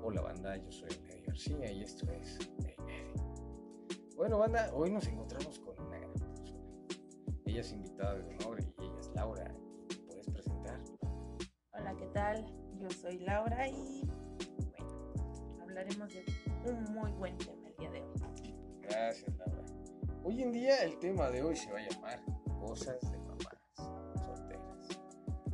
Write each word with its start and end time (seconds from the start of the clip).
Hola 0.00 0.20
banda, 0.22 0.56
yo 0.56 0.70
soy 0.70 0.90
Eddie 1.08 1.22
García 1.26 1.72
y 1.72 1.82
esto 1.82 2.10
es 2.12 2.38
Hey 2.64 2.76
Eddie. 2.78 3.14
Bueno 4.16 4.38
banda, 4.38 4.70
hoy 4.72 4.90
nos 4.90 5.06
encontramos 5.08 5.58
con 5.58 5.78
una 5.86 5.98
gran 5.98 6.12
persona. 6.14 6.60
Ella 7.44 7.60
es 7.60 7.72
invitada 7.72 8.14
de 8.14 8.36
honor 8.36 8.60
y 8.60 8.84
ella 8.84 9.00
es 9.00 9.10
Laura. 9.14 9.54
¿Te 9.88 9.96
puedes 9.96 10.30
presentar? 10.30 10.80
Hola, 11.72 11.96
¿qué 11.96 12.06
tal? 12.14 12.46
Yo 12.78 12.88
soy 12.90 13.18
Laura 13.18 13.68
y 13.68 14.08
bueno, 14.70 15.62
hablaremos 15.62 16.08
de 16.08 16.24
un 16.70 16.84
muy 16.94 17.10
buen 17.12 17.36
tema 17.38 17.68
el 17.68 17.76
día 17.76 17.90
de 17.90 18.00
hoy. 18.02 18.54
Gracias 18.82 19.36
Laura. 19.36 19.64
Hoy 20.22 20.42
en 20.42 20.52
día 20.52 20.82
el 20.84 20.98
tema 21.00 21.28
de 21.30 21.42
hoy 21.42 21.56
se 21.56 21.72
va 21.72 21.80
a 21.80 21.88
llamar 21.88 22.22
cosas 22.60 23.00
de 23.10 23.18
mamás 23.18 23.58
solteras. 24.24 24.88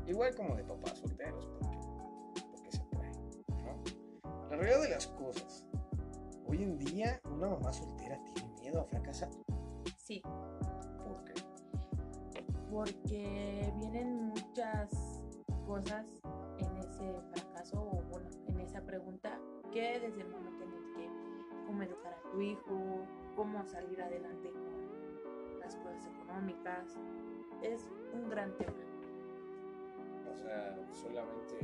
Igual 0.07 0.35
como 0.35 0.55
de 0.55 0.65
papás 0.65 0.99
solteros, 0.99 1.49
La 4.55 4.61
realidad 4.61 4.83
de 4.83 4.91
las 4.91 5.07
cosas. 5.09 5.67
Hoy 6.47 6.63
en 6.63 6.79
día 6.79 7.21
una 7.25 7.49
mamá 7.49 7.73
soltera 7.73 8.21
tiene 8.35 8.53
miedo 8.61 8.83
a 8.83 8.85
fracasar. 8.85 9.29
Sí, 9.97 10.23
¿Por 10.23 11.25
qué? 11.25 11.33
porque 12.71 13.73
vienen 13.81 14.27
muchas 14.29 15.21
cosas 15.67 16.07
en 16.59 16.77
ese 16.77 17.21
fracaso 17.33 17.81
o 17.81 18.03
bueno, 18.13 18.29
en 18.47 18.61
esa 18.61 18.81
pregunta 18.83 19.41
que 19.73 19.99
desde 19.99 20.21
el 20.21 20.29
momento 20.29 20.63
en 20.63 20.73
el 20.73 20.95
que 20.95 21.67
cómo 21.67 21.83
educar 21.83 22.15
a 22.15 22.31
tu 22.31 22.41
hijo, 22.41 23.07
cómo 23.35 23.67
salir 23.67 24.01
adelante 24.01 24.53
con 24.53 25.59
las 25.59 25.75
cosas 25.75 26.07
económicas, 26.07 26.97
es 27.61 27.89
un 28.13 28.31
gran 28.31 28.57
tema. 28.57 28.73
O 30.33 30.37
sea, 30.37 30.79
solamente 30.93 31.59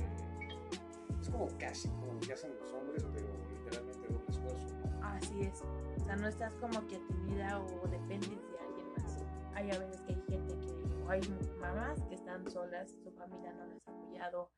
es 1.21 1.29
como 1.29 1.47
casi 1.59 1.89
como 1.89 2.15
lo 2.15 2.21
que 2.21 2.33
hacen 2.33 2.53
los 2.59 2.73
hombres, 2.73 3.07
pero 3.13 3.27
literalmente 3.51 4.09
doble 4.09 4.25
esfuerzo. 4.29 4.67
Así 5.03 5.41
es. 5.43 5.63
O 6.01 6.05
sea, 6.05 6.17
no 6.17 6.29
estás 6.29 6.55
como 6.55 6.87
que 6.87 6.97
atenida 6.97 7.61
o 7.61 7.87
dependes 7.89 8.31
de 8.31 8.59
alguien 8.59 8.87
más. 8.97 9.25
Hay 9.55 9.71
a 9.71 9.79
veces 9.79 10.01
que 10.03 10.15
hay 10.15 10.23
gente 10.29 10.59
que, 10.59 11.05
o 11.05 11.11
hay 11.11 11.21
mamás 11.61 12.03
que 12.05 12.15
están 12.15 12.49
solas, 12.51 12.91
su 13.05 13.11
familia 13.13 13.53
no 13.53 13.67
las 13.67 13.87
ha 13.87 13.93
apoyado, 13.93 14.51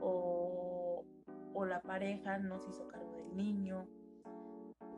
o, 0.00 1.04
o 1.52 1.64
la 1.64 1.80
pareja 1.82 2.38
no 2.38 2.60
se 2.60 2.70
hizo 2.70 2.86
cargo 2.88 3.12
del 3.12 3.36
niño. 3.36 3.86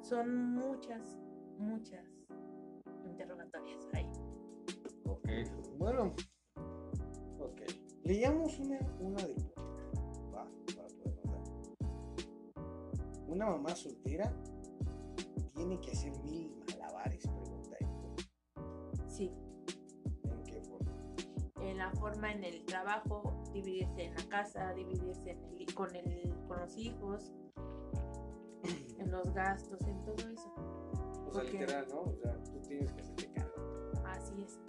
Son 0.03 0.55
muchas, 0.55 1.19
muchas 1.59 2.05
interrogatorias 3.05 3.89
ahí. 3.94 4.11
Ok, 5.05 5.28
bueno, 5.78 6.14
ok. 7.39 7.62
Leíamos 8.05 8.59
una, 8.61 8.78
una 9.00 9.22
de 9.25 9.34
Una 13.28 13.46
mamá 13.46 13.74
soltera 13.74 14.32
tiene 15.55 15.80
que 15.80 15.91
hacer 15.92 16.12
mil 16.24 16.55
malabares, 16.70 17.27
pregunta 17.27 17.77
esto. 17.80 18.14
Sí, 19.08 19.32
¿En 20.24 20.42
qué 20.44 20.60
forma? 20.60 20.92
en 21.60 21.78
la 21.78 21.91
forma 21.92 22.32
en 22.32 22.44
el 22.44 22.64
trabajo, 22.64 23.42
dividirse 23.52 24.04
en 24.04 24.14
la 24.14 24.28
casa, 24.28 24.72
dividirse 24.74 25.30
en 25.30 25.44
el- 25.60 25.74
con, 25.74 25.94
el, 25.97 26.34
con 26.47 26.60
los 26.60 26.77
hijos, 26.77 27.32
en 28.98 29.10
los 29.10 29.32
gastos, 29.34 29.80
en 29.86 30.02
todo 30.04 30.14
eso. 30.30 30.54
O 31.27 31.32
sea, 31.32 31.42
literal, 31.42 31.86
¿no? 31.91 32.02
O 32.02 32.16
sea, 32.22 32.41
tú 32.44 32.60
tienes 32.69 32.92
que 32.92 33.00
hacerte 33.00 33.32
cargo. 33.32 33.92
Así 34.06 34.42
es. 34.42 34.60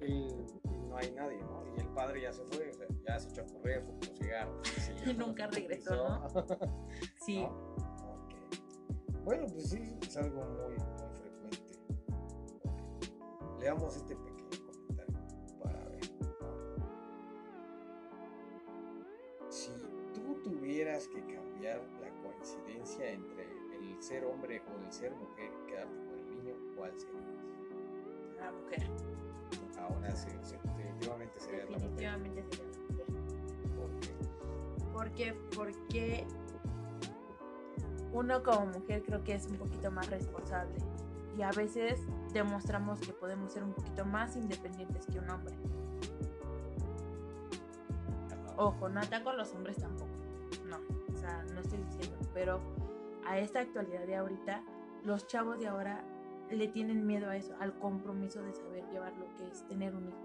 Y, 0.00 0.12
y 0.14 0.78
no 0.88 0.96
hay 0.96 1.12
nadie, 1.12 1.40
¿no? 1.42 1.62
Y 1.76 1.80
el 1.80 1.88
padre 1.88 2.22
ya 2.22 2.32
se 2.32 2.42
fue, 2.46 2.70
o 2.70 2.74
sea, 2.74 2.86
ya 3.06 3.18
se 3.20 3.28
echó 3.30 3.42
a 3.42 3.46
correr, 3.46 3.84
por 3.84 4.04
cigarros. 4.16 4.60
Y 5.06 5.14
nunca 5.14 5.46
regresó, 5.52 5.94
¿no? 5.96 6.28
Sí, 7.24 7.42
¿No? 7.44 7.69
Bueno, 9.30 9.46
pues 9.46 9.70
sí, 9.70 9.96
es 10.02 10.16
algo 10.16 10.44
muy, 10.44 10.74
muy 10.74 11.14
frecuente. 11.14 11.78
Leamos 13.60 13.94
este 13.94 14.16
pequeño 14.16 14.48
comentario 14.66 15.20
para 15.62 15.84
ver. 15.84 16.04
Si 19.48 19.70
tú 20.14 20.34
tuvieras 20.42 21.06
que 21.06 21.20
cambiar 21.32 21.80
la 22.00 22.10
coincidencia 22.24 23.08
entre 23.08 23.44
el 23.78 24.02
ser 24.02 24.24
hombre 24.24 24.60
o 24.66 24.84
el 24.84 24.92
ser 24.92 25.14
mujer 25.14 25.52
quedarte 25.68 25.96
con 26.06 26.18
el 26.18 26.30
niño, 26.30 26.54
¿cuál 26.76 26.92
sería? 26.98 27.20
la 28.40 28.50
mujer. 28.50 28.82
Así, 30.08 30.28
sí, 30.42 30.56
definitivamente 30.76 31.38
sería 31.38 31.66
la 31.66 31.78
mujer. 31.78 31.90
Definitivamente 31.92 32.42
sería 32.50 33.04
la 33.06 33.12
mujer. 33.12 34.16
¿Por 34.92 35.10
qué? 35.12 35.34
¿Por 35.54 35.86
qué? 35.86 36.26
Porque 36.26 36.26
uno 38.12 38.42
como 38.42 38.66
mujer 38.66 39.02
creo 39.04 39.22
que 39.22 39.34
es 39.34 39.46
un 39.46 39.56
poquito 39.56 39.90
más 39.90 40.08
responsable. 40.10 40.74
Y 41.36 41.42
a 41.42 41.50
veces 41.52 42.00
demostramos 42.32 43.00
que 43.00 43.12
podemos 43.12 43.52
ser 43.52 43.62
un 43.62 43.72
poquito 43.72 44.04
más 44.04 44.36
independientes 44.36 45.06
que 45.06 45.18
un 45.18 45.30
hombre. 45.30 45.54
Ojo, 48.56 48.88
no 48.88 49.00
ataco 49.00 49.30
a 49.30 49.34
los 49.34 49.52
hombres 49.54 49.76
tampoco. 49.76 50.10
No, 50.68 50.76
o 51.14 51.18
sea, 51.18 51.42
no 51.54 51.60
estoy 51.60 51.78
diciendo. 51.78 52.18
Pero 52.34 52.60
a 53.26 53.38
esta 53.38 53.60
actualidad 53.60 54.06
de 54.06 54.16
ahorita, 54.16 54.62
los 55.04 55.26
chavos 55.26 55.58
de 55.58 55.68
ahora 55.68 56.04
le 56.50 56.68
tienen 56.68 57.06
miedo 57.06 57.30
a 57.30 57.36
eso, 57.36 57.54
al 57.60 57.72
compromiso 57.78 58.42
de 58.42 58.52
saber 58.52 58.84
llevar 58.90 59.12
lo 59.16 59.34
que 59.36 59.46
es 59.48 59.66
tener 59.68 59.94
un 59.94 60.08
hijo. 60.08 60.18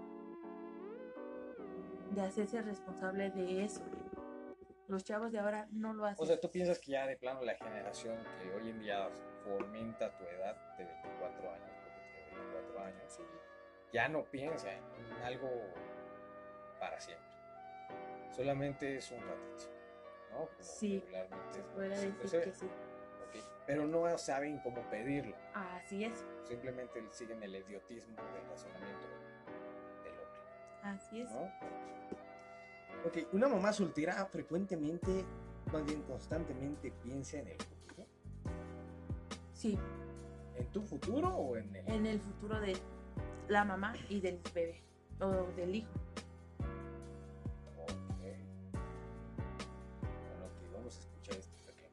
De 2.14 2.20
hacerse 2.22 2.60
responsable 2.62 3.30
de 3.30 3.64
eso. 3.64 3.82
Los 4.88 5.04
chavos 5.04 5.32
de 5.32 5.38
ahora 5.40 5.66
no 5.72 5.92
lo 5.94 6.04
hacen. 6.06 6.22
O 6.22 6.26
sea, 6.26 6.40
¿tú 6.40 6.50
piensas 6.50 6.78
que 6.78 6.92
ya 6.92 7.06
de 7.06 7.16
plano 7.16 7.42
la 7.42 7.54
generación 7.56 8.16
que 8.40 8.52
hoy 8.54 8.70
en 8.70 8.78
día 8.78 9.08
fomenta 9.44 10.16
tu 10.16 10.24
edad 10.24 10.56
de 10.76 10.84
24 10.84 11.50
años, 11.52 11.70
porque 11.82 12.00
tiene 12.12 12.40
24 12.46 12.80
años, 12.84 13.20
ya 13.92 14.08
no 14.08 14.24
piensa 14.24 14.72
en 14.72 15.12
algo 15.24 15.48
para 16.78 17.00
siempre? 17.00 17.26
Solamente 18.30 18.96
es 18.96 19.10
un 19.10 19.20
ratito, 19.20 19.64
¿no? 20.30 20.38
Como 20.46 20.52
Sí, 20.60 21.00
regularmente 21.00 21.48
se 21.48 21.54
siempre 21.54 21.88
decir 21.88 22.28
se 22.28 22.40
que 22.42 22.52
sí. 22.52 22.66
¿ok? 22.66 23.44
Pero 23.66 23.86
no 23.86 24.18
saben 24.18 24.58
cómo 24.60 24.82
pedirlo, 24.90 25.36
Así 25.54 26.04
es, 26.04 26.24
simplemente 26.44 27.02
siguen 27.10 27.42
el 27.42 27.56
idiotismo 27.56 28.16
del 28.34 28.46
razonamiento 28.48 29.06
del 30.04 30.12
hombre. 30.12 30.40
así 30.82 31.22
es. 31.22 31.30
¿no? 31.32 31.50
Ok, 33.06 33.18
una 33.34 33.46
mamá 33.46 33.72
soltera 33.72 34.26
frecuentemente, 34.26 35.24
más 35.72 35.86
bien 35.86 36.02
constantemente 36.02 36.90
piensa 37.04 37.38
en 37.38 37.46
el 37.46 37.56
futuro. 37.56 38.04
Sí, 39.54 39.78
¿En 40.56 40.66
tu 40.72 40.82
futuro 40.82 41.28
o 41.28 41.56
en 41.56 41.76
el.? 41.76 41.88
en 41.88 42.06
el 42.06 42.20
futuro 42.20 42.58
de 42.60 42.76
la 43.46 43.64
mamá 43.64 43.94
y 44.08 44.20
del 44.20 44.40
bebé 44.52 44.82
o 45.20 45.30
del 45.54 45.76
hijo. 45.76 45.92
Ok. 47.78 47.92
Bueno, 49.92 50.46
ok, 50.46 50.72
vamos 50.74 50.96
a 50.96 50.98
escuchar 50.98 51.36
pequeño. 51.64 51.92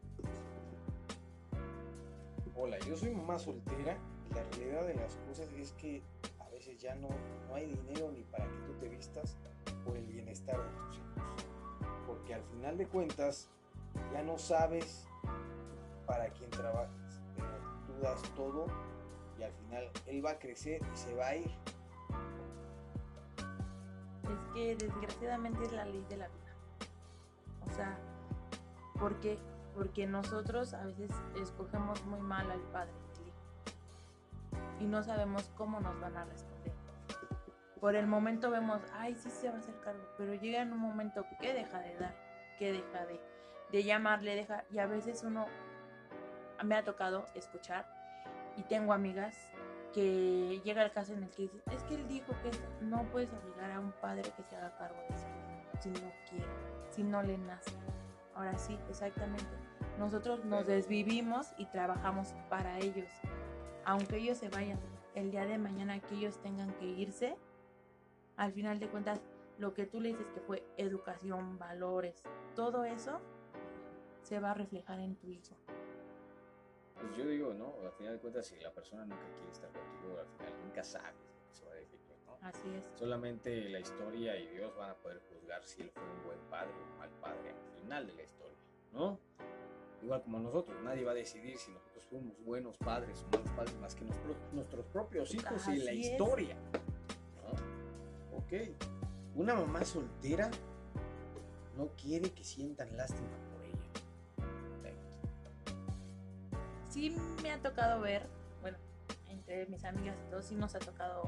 Hola, 2.55 2.79
yo 2.87 2.97
soy 2.97 3.11
mamá 3.11 3.37
soltera 3.37 3.99
y 4.31 4.33
la 4.33 4.43
realidad 4.45 4.87
de 4.87 4.95
las 4.95 5.15
cosas 5.27 5.47
es 5.59 5.73
que 5.73 6.01
a 6.39 6.49
veces 6.49 6.79
ya 6.79 6.95
no, 6.95 7.09
no 7.47 7.53
hay 7.53 7.67
dinero 7.67 8.11
ni 8.11 8.23
para 8.23 8.45
que 8.45 8.57
tú 8.65 8.73
te 8.79 8.89
vistas 8.89 9.37
por 9.85 9.97
el 9.97 10.05
bienestar 10.05 10.57
de 10.57 10.69
tus 10.69 10.97
hijos. 10.97 11.45
Porque 12.07 12.33
al 12.33 12.43
final 12.43 12.77
de 12.77 12.87
cuentas 12.87 13.49
ya 14.11 14.23
no 14.23 14.37
sabes 14.37 15.07
para 16.05 16.29
quién 16.29 16.49
trabajas, 16.49 17.21
pero 17.35 17.49
tú 17.85 18.01
das 18.01 18.21
todo 18.35 18.65
y 19.37 19.43
al 19.43 19.51
final 19.53 19.89
él 20.07 20.25
va 20.25 20.31
a 20.31 20.39
crecer 20.39 20.81
y 20.93 20.97
se 20.97 21.13
va 21.15 21.27
a 21.27 21.35
ir. 21.35 21.51
Es 24.23 24.53
que 24.53 24.75
desgraciadamente 24.75 25.63
es 25.63 25.71
la 25.71 25.85
ley 25.85 26.05
de 26.09 26.17
la 26.17 26.27
vida. 26.27 26.53
O 27.67 27.71
sea, 27.75 27.97
¿por 28.99 29.19
qué? 29.19 29.37
Porque 29.75 30.05
nosotros 30.05 30.73
a 30.73 30.85
veces 30.85 31.11
escogemos 31.41 32.03
muy 32.05 32.19
mal 32.21 32.49
al 32.51 32.61
padre 32.71 32.93
y 34.79 34.85
no 34.85 35.03
sabemos 35.03 35.49
cómo 35.57 35.79
nos 35.79 35.99
van 35.99 36.17
a 36.17 36.25
responder. 36.25 36.52
Por 37.83 37.97
el 37.97 38.07
momento 38.07 38.49
vemos, 38.49 38.81
ay, 38.93 39.13
sí 39.13 39.29
se 39.29 39.49
va 39.49 39.55
a 39.55 39.59
hacer 39.59 39.77
cargo, 39.81 40.07
pero 40.17 40.33
llega 40.35 40.61
en 40.61 40.71
un 40.71 40.79
momento 40.79 41.25
que 41.41 41.53
deja 41.53 41.81
de 41.81 41.97
dar, 41.97 42.15
que 42.57 42.71
deja 42.71 43.05
de, 43.05 43.19
de 43.73 43.83
llamarle, 43.83 44.37
deja, 44.37 44.63
y 44.71 44.79
a 44.79 44.87
veces 44.87 45.21
uno 45.25 45.47
me 46.63 46.75
ha 46.75 46.85
tocado 46.85 47.25
escuchar 47.35 47.85
y 48.55 48.63
tengo 48.63 48.93
amigas 48.93 49.37
que 49.93 50.61
llega 50.63 50.81
el 50.81 50.93
caso 50.93 51.11
en 51.11 51.23
el 51.23 51.29
que 51.31 51.41
dicen, 51.41 51.61
es 51.75 51.83
que 51.83 51.95
él 51.95 52.07
dijo 52.07 52.31
que 52.41 52.51
no 52.85 53.03
puedes 53.11 53.33
obligar 53.33 53.69
a 53.71 53.81
un 53.81 53.91
padre 53.91 54.31
que 54.33 54.43
se 54.43 54.55
haga 54.55 54.77
cargo 54.77 55.01
de 55.09 55.15
eso 55.15 55.27
si 55.81 55.89
no 55.89 56.13
quiere, 56.29 56.47
si 56.89 57.03
no 57.03 57.21
le 57.21 57.37
nace. 57.37 57.71
Ahora 58.33 58.57
sí, 58.57 58.79
exactamente. 58.89 59.57
Nosotros 59.99 60.45
nos 60.45 60.65
desvivimos 60.65 61.51
y 61.57 61.65
trabajamos 61.65 62.33
para 62.49 62.79
ellos. 62.79 63.09
Aunque 63.83 64.19
ellos 64.19 64.37
se 64.37 64.47
vayan, 64.47 64.79
el 65.15 65.31
día 65.31 65.45
de 65.45 65.57
mañana 65.57 65.99
que 65.99 66.15
ellos 66.15 66.41
tengan 66.41 66.71
que 66.75 66.85
irse, 66.85 67.35
al 68.37 68.53
final 68.53 68.79
de 68.79 68.87
cuentas, 68.89 69.21
lo 69.57 69.73
que 69.73 69.85
tú 69.85 70.01
le 70.01 70.09
dices 70.09 70.27
que 70.33 70.41
fue 70.41 70.63
educación, 70.77 71.57
valores, 71.57 72.23
todo 72.55 72.85
eso, 72.85 73.19
se 74.23 74.39
va 74.39 74.51
a 74.51 74.53
reflejar 74.53 74.99
en 74.99 75.15
tu 75.15 75.27
hijo. 75.29 75.55
Pues 76.95 77.17
yo 77.17 77.25
digo, 77.25 77.53
¿no? 77.53 77.73
Al 77.85 77.91
final 77.91 78.13
de 78.13 78.19
cuentas, 78.19 78.47
si 78.47 78.59
la 78.59 78.71
persona 78.71 79.05
nunca 79.05 79.25
quiere 79.35 79.51
estar 79.51 79.69
contigo, 79.71 80.17
al 80.19 80.27
final 80.27 80.53
nunca 80.63 80.83
sabes 80.83 81.15
lo 81.15 81.47
que 81.49 81.55
se 81.55 81.65
va 81.65 81.71
a 81.71 81.75
definir, 81.75 82.15
¿no? 82.25 82.37
Así 82.41 82.69
es. 82.73 82.99
Solamente 82.99 83.69
la 83.69 83.79
historia 83.79 84.37
y 84.37 84.47
Dios 84.47 84.75
van 84.77 84.91
a 84.91 84.95
poder 84.95 85.21
juzgar 85.29 85.63
si 85.65 85.81
él 85.81 85.91
fue 85.91 86.03
un 86.03 86.23
buen 86.23 86.39
padre 86.49 86.71
o 86.71 86.91
un 86.91 86.97
mal 86.97 87.09
padre 87.21 87.49
al 87.51 87.81
final 87.81 88.07
de 88.07 88.13
la 88.13 88.23
historia, 88.23 88.57
¿no? 88.93 89.19
Igual 90.01 90.21
como 90.23 90.39
nosotros, 90.39 90.81
nadie 90.83 91.05
va 91.05 91.11
a 91.11 91.15
decidir 91.15 91.57
si 91.57 91.71
nosotros 91.71 92.03
fuimos 92.05 92.37
buenos 92.43 92.77
padres 92.77 93.23
o 93.23 93.37
malos 93.37 93.51
padres 93.51 93.75
más 93.79 93.95
que 93.95 94.03
nuestros, 94.05 94.37
nuestros 94.51 94.85
propios 94.87 95.33
hijos 95.33 95.67
y 95.69 95.77
la 95.77 95.91
Así 95.91 96.01
es. 96.01 96.11
historia. 96.11 96.57
Ok. 98.37 98.53
Una 99.35 99.55
mamá 99.55 99.83
soltera 99.83 100.49
no 101.77 101.87
quiere 102.01 102.31
que 102.31 102.43
sientan 102.43 102.95
lástima 102.95 103.27
por 103.51 103.63
ella. 103.63 104.93
Sí 106.89 107.15
me 107.41 107.51
ha 107.51 107.59
tocado 107.61 108.01
ver, 108.01 108.27
bueno, 108.61 108.77
entre 109.27 109.65
mis 109.65 109.83
amigas 109.83 110.15
y 110.27 110.29
todos 110.29 110.45
sí 110.45 110.55
nos 110.55 110.75
ha 110.75 110.79
tocado 110.79 111.23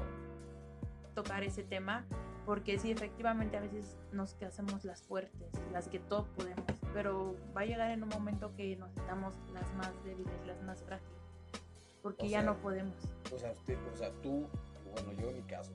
tocar 1.16 1.42
ese 1.42 1.64
tema, 1.64 2.04
porque 2.44 2.78
sí, 2.78 2.92
efectivamente 2.92 3.56
a 3.56 3.60
veces 3.60 3.96
nos 4.12 4.40
hacemos 4.42 4.84
las 4.84 5.02
fuertes, 5.02 5.50
las 5.72 5.88
que 5.88 5.98
todo 5.98 6.26
podemos, 6.36 6.64
pero 6.94 7.34
va 7.56 7.62
a 7.62 7.64
llegar 7.64 7.90
en 7.90 8.04
un 8.04 8.10
momento 8.10 8.54
que 8.54 8.76
nos 8.76 8.96
estamos 8.96 9.34
las 9.52 9.74
más 9.74 9.92
débiles, 10.04 10.46
las 10.46 10.62
más 10.62 10.82
frágiles, 10.84 11.18
porque 12.02 12.26
O 12.26 12.28
ya 12.28 12.42
sea, 12.42 12.52
no 12.52 12.58
podemos. 12.58 12.94
O 13.34 13.38
sea, 13.38 13.50
usted, 13.50 13.76
o 13.92 13.96
sea, 13.96 14.12
tú, 14.22 14.46
bueno, 14.92 15.12
yo 15.20 15.30
en 15.30 15.36
mi 15.38 15.42
caso, 15.42 15.72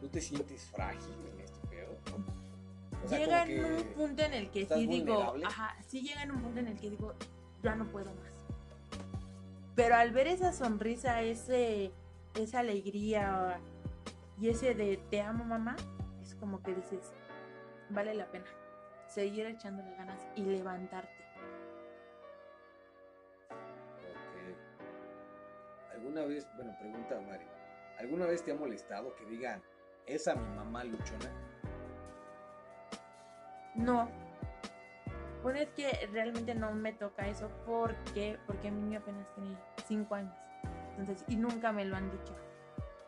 ¿tú 0.00 0.08
te 0.08 0.20
sientes 0.20 0.64
frágil 0.70 1.14
en 1.34 1.40
este 1.40 1.66
pedo? 1.68 1.96
O 3.04 3.08
sea, 3.08 3.18
llega 3.18 3.44
en 3.44 3.64
un 3.64 3.82
punto 3.94 4.22
en 4.22 4.34
el 4.34 4.50
que 4.50 4.62
¿estás 4.62 4.78
sí 4.78 4.86
digo, 4.86 5.14
vulnerable? 5.14 5.46
ajá, 5.46 5.76
sí 5.86 6.02
llega 6.02 6.22
en 6.22 6.32
un 6.32 6.42
punto 6.42 6.60
en 6.60 6.68
el 6.68 6.78
que 6.78 6.90
digo, 6.90 7.14
ya 7.62 7.74
no 7.74 7.86
puedo 7.86 8.12
más. 8.14 8.34
Pero 9.74 9.96
al 9.96 10.10
ver 10.12 10.26
esa 10.26 10.52
sonrisa, 10.52 11.22
ese, 11.22 11.92
esa 12.34 12.60
alegría 12.60 13.58
y 14.38 14.48
ese 14.48 14.74
de 14.74 14.98
te 15.10 15.22
amo 15.22 15.44
mamá, 15.44 15.76
es 16.22 16.34
como 16.34 16.62
que 16.62 16.74
dices, 16.74 17.12
vale 17.88 18.14
la 18.14 18.30
pena 18.30 18.46
seguir 19.06 19.46
echándole 19.46 19.92
ganas 19.96 20.20
y 20.36 20.42
levantarte. 20.42 21.24
Ok. 23.50 25.92
¿Alguna 25.92 26.24
vez, 26.24 26.46
bueno, 26.56 26.76
pregunta 26.78 27.18
a 27.18 27.20
Mari, 27.20 27.44
¿alguna 27.98 28.26
vez 28.26 28.44
te 28.44 28.52
ha 28.52 28.54
molestado 28.54 29.14
que 29.16 29.24
digan, 29.26 29.62
esa 30.06 30.34
mi 30.34 30.56
mamá 30.56 30.84
luchona? 30.84 31.30
No. 33.74 34.08
Bueno, 35.42 35.58
es 35.60 35.70
que 35.70 36.08
realmente 36.12 36.54
no 36.54 36.72
me 36.72 36.92
toca 36.92 37.26
eso 37.26 37.48
porque, 37.64 38.38
porque 38.46 38.70
mi 38.70 38.82
niño 38.82 38.98
apenas 38.98 39.26
tiene 39.34 39.56
5 39.86 40.14
años. 40.14 40.34
Entonces, 40.98 41.24
y 41.28 41.36
nunca 41.36 41.72
me 41.72 41.84
lo 41.84 41.96
han 41.96 42.10
dicho. 42.10 42.34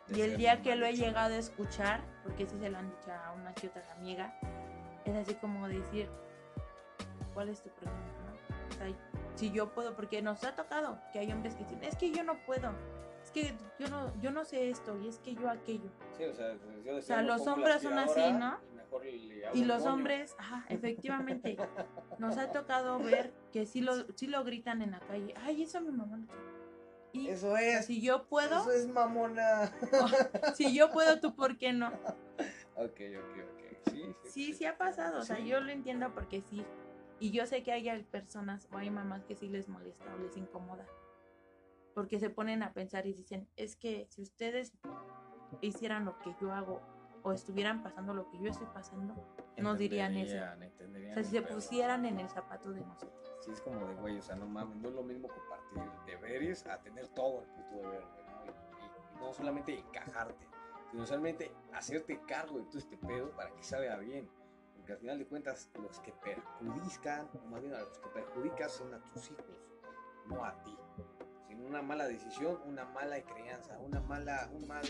de 0.07 0.17
Y 0.17 0.21
el 0.21 0.37
día 0.37 0.61
que 0.61 0.75
lo 0.75 0.85
he 0.85 0.91
luchona? 0.91 1.07
llegado 1.07 1.33
a 1.35 1.37
escuchar, 1.37 2.01
porque 2.23 2.47
sí 2.47 2.57
se 2.57 2.69
lo 2.69 2.77
han 2.79 2.89
dicho 2.89 3.11
a 3.11 3.33
una 3.33 3.53
que 3.53 3.67
otra 3.67 3.83
amiga, 3.93 4.33
es 5.05 5.15
así 5.15 5.35
como 5.35 5.67
decir, 5.67 6.09
¿cuál 7.33 7.49
es 7.49 7.61
tu 7.61 7.69
problema? 7.69 7.99
no? 8.25 8.33
O 8.69 8.77
sea, 8.77 8.87
si 9.35 9.51
yo 9.51 9.73
puedo, 9.73 9.95
porque 9.95 10.21
nos 10.21 10.43
ha 10.43 10.55
tocado 10.55 10.99
que 11.11 11.19
hay 11.19 11.31
hombres 11.31 11.53
que 11.55 11.63
dicen, 11.63 11.83
es 11.83 11.95
que 11.95 12.11
yo 12.11 12.23
no 12.23 12.43
puedo, 12.45 12.69
es 12.69 12.75
que 13.33 13.53
yo 13.79 13.87
no, 13.89 14.13
yo 14.21 14.31
no 14.31 14.45
sé 14.45 14.69
esto, 14.69 14.97
y 14.99 15.07
es 15.07 15.19
que 15.19 15.35
yo 15.35 15.49
aquello. 15.49 15.89
Sí, 16.17 16.23
o 16.25 16.33
sea, 16.33 16.55
yo 16.85 16.97
O 16.97 17.01
sea, 17.01 17.21
no 17.21 17.27
los 17.29 17.47
hombres 17.47 17.81
son 17.81 17.97
así, 17.99 18.31
¿no? 18.33 18.59
y 18.71 18.75
mejor 18.75 19.05
le 19.05 19.45
hago 19.47 19.57
Y 19.57 19.61
un 19.61 19.67
los 19.67 19.81
moño. 19.81 19.93
hombres, 19.95 20.35
ajá, 20.37 20.65
efectivamente, 20.69 21.57
nos 22.19 22.37
ha 22.37 22.51
tocado 22.51 22.99
ver 22.99 23.33
que 23.51 23.65
sí 23.65 23.81
lo, 23.81 23.93
sí 24.15 24.27
lo 24.27 24.43
gritan 24.43 24.81
en 24.81 24.91
la 24.91 24.99
calle, 24.99 25.33
ay, 25.43 25.63
eso 25.63 25.81
mi 25.81 25.91
mamá 25.91 26.17
no 26.17 26.27
sabe". 26.27 26.39
Y 27.11 27.27
Eso 27.27 27.55
es. 27.57 27.85
si 27.85 28.01
yo 28.01 28.25
puedo, 28.25 28.61
Eso 28.61 28.71
es 28.71 28.87
mamona. 28.87 29.71
si 30.55 30.73
yo 30.75 30.89
puedo, 30.91 31.19
tú 31.19 31.35
por 31.35 31.57
qué 31.57 31.71
no. 31.73 31.89
Ok, 32.75 32.99
ok, 33.19 33.37
ok. 33.51 33.91
Sí, 33.91 34.15
sí, 34.23 34.29
Sí, 34.29 34.53
sí 34.53 34.65
ha 34.65 34.77
pasado, 34.77 35.19
o 35.19 35.23
sea, 35.23 35.37
yo 35.39 35.59
lo 35.61 35.71
entiendo 35.71 36.11
porque 36.13 36.41
sí. 36.41 36.65
Y 37.19 37.29
yo 37.31 37.45
sé 37.45 37.61
que 37.61 37.71
hay 37.71 38.03
personas 38.03 38.67
o 38.71 38.77
hay 38.77 38.89
mamás 38.89 39.23
que 39.25 39.35
sí 39.35 39.47
les 39.47 39.69
molesta 39.69 40.05
o 40.15 40.17
les 40.17 40.35
incomoda. 40.37 40.87
Porque 41.93 42.19
se 42.19 42.29
ponen 42.29 42.63
a 42.63 42.73
pensar 42.73 43.05
y 43.05 43.13
dicen, 43.13 43.47
es 43.55 43.75
que 43.75 44.07
si 44.09 44.21
ustedes 44.21 44.73
hicieran 45.61 46.05
lo 46.05 46.17
que 46.19 46.35
yo 46.41 46.51
hago 46.51 46.81
o 47.21 47.31
estuvieran 47.31 47.83
pasando 47.83 48.13
lo 48.13 48.29
que 48.29 48.39
yo 48.39 48.49
estoy 48.49 48.67
pasando, 48.73 49.15
no 49.57 49.75
dirían 49.75 50.15
eso. 50.17 50.35
O 50.35 51.13
sea, 51.13 51.23
si 51.23 51.31
se 51.31 51.41
pedo. 51.41 51.55
pusieran 51.55 52.05
en 52.05 52.19
el 52.19 52.29
zapato 52.29 52.71
de 52.71 52.81
nosotros. 52.81 53.33
Sí, 53.39 53.51
es 53.51 53.61
como 53.61 53.85
de, 53.87 53.93
güey, 53.95 54.17
o 54.17 54.21
sea, 54.21 54.35
no 54.35 54.47
mames, 54.47 54.77
no 54.77 54.89
es 54.89 54.95
lo 54.95 55.03
mismo 55.03 55.27
compartir 55.27 55.83
deberes 56.05 56.65
a 56.65 56.81
tener 56.81 57.07
todo 57.09 57.41
el 57.41 57.47
puto 57.47 57.75
deber, 57.77 58.03
güey, 58.13 58.25
¿no? 58.25 58.45
Y, 58.45 59.15
y 59.15 59.19
no 59.19 59.33
solamente 59.33 59.77
encajarte, 59.77 60.47
sino 60.91 61.05
solamente 61.05 61.51
hacerte 61.73 62.19
cargo 62.27 62.59
de 62.59 62.65
todo 62.65 62.77
este 62.77 62.97
pedo 62.97 63.31
para 63.31 63.51
que 63.51 63.63
salga 63.63 63.97
bien. 63.97 64.29
Porque 64.75 64.93
al 64.93 64.99
final 64.99 65.17
de 65.17 65.25
cuentas, 65.25 65.69
los 65.81 65.99
que 66.01 66.11
perjudican, 66.11 67.29
o 67.45 67.49
más 67.49 67.61
bien 67.61 67.73
a 67.73 67.79
los 67.79 67.97
que 67.99 68.09
perjudicas 68.09 68.71
son 68.73 68.93
a 68.93 68.99
tus 69.01 69.31
hijos, 69.31 69.71
no 70.27 70.43
a 70.43 70.61
ti. 70.63 70.77
Una 71.67 71.81
mala 71.81 72.07
decisión, 72.07 72.57
una 72.65 72.85
mala 72.85 73.21
crianza, 73.23 73.77
una 73.79 73.99
mala, 74.01 74.49
un, 74.53 74.67
mal, 74.67 74.83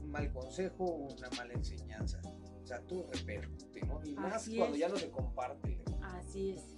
un 0.00 0.10
mal 0.10 0.32
consejo, 0.32 0.84
una 0.84 1.28
mala 1.36 1.52
enseñanza. 1.54 2.20
O 2.62 2.66
sea, 2.66 2.80
todo 2.86 3.08
repercute, 3.12 3.80
¿no? 3.86 4.00
Y 4.04 4.14
más 4.14 4.34
Así 4.34 4.56
cuando 4.56 4.74
es. 4.74 4.80
ya 4.80 4.88
no 4.88 4.96
se 4.96 5.10
comparte. 5.10 5.82
Así 6.02 6.52
es. 6.52 6.74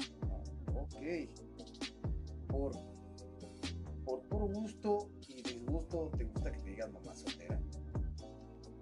Ok. 0.74 0.96
Por, 2.48 2.72
por 4.04 4.22
puro 4.28 4.46
gusto 4.46 5.10
y 5.28 5.42
disgusto, 5.42 6.10
¿te 6.16 6.24
gusta 6.24 6.50
que 6.52 6.58
te 6.58 6.70
digas 6.70 6.92
mamá 6.92 7.14
soltera? 7.14 7.60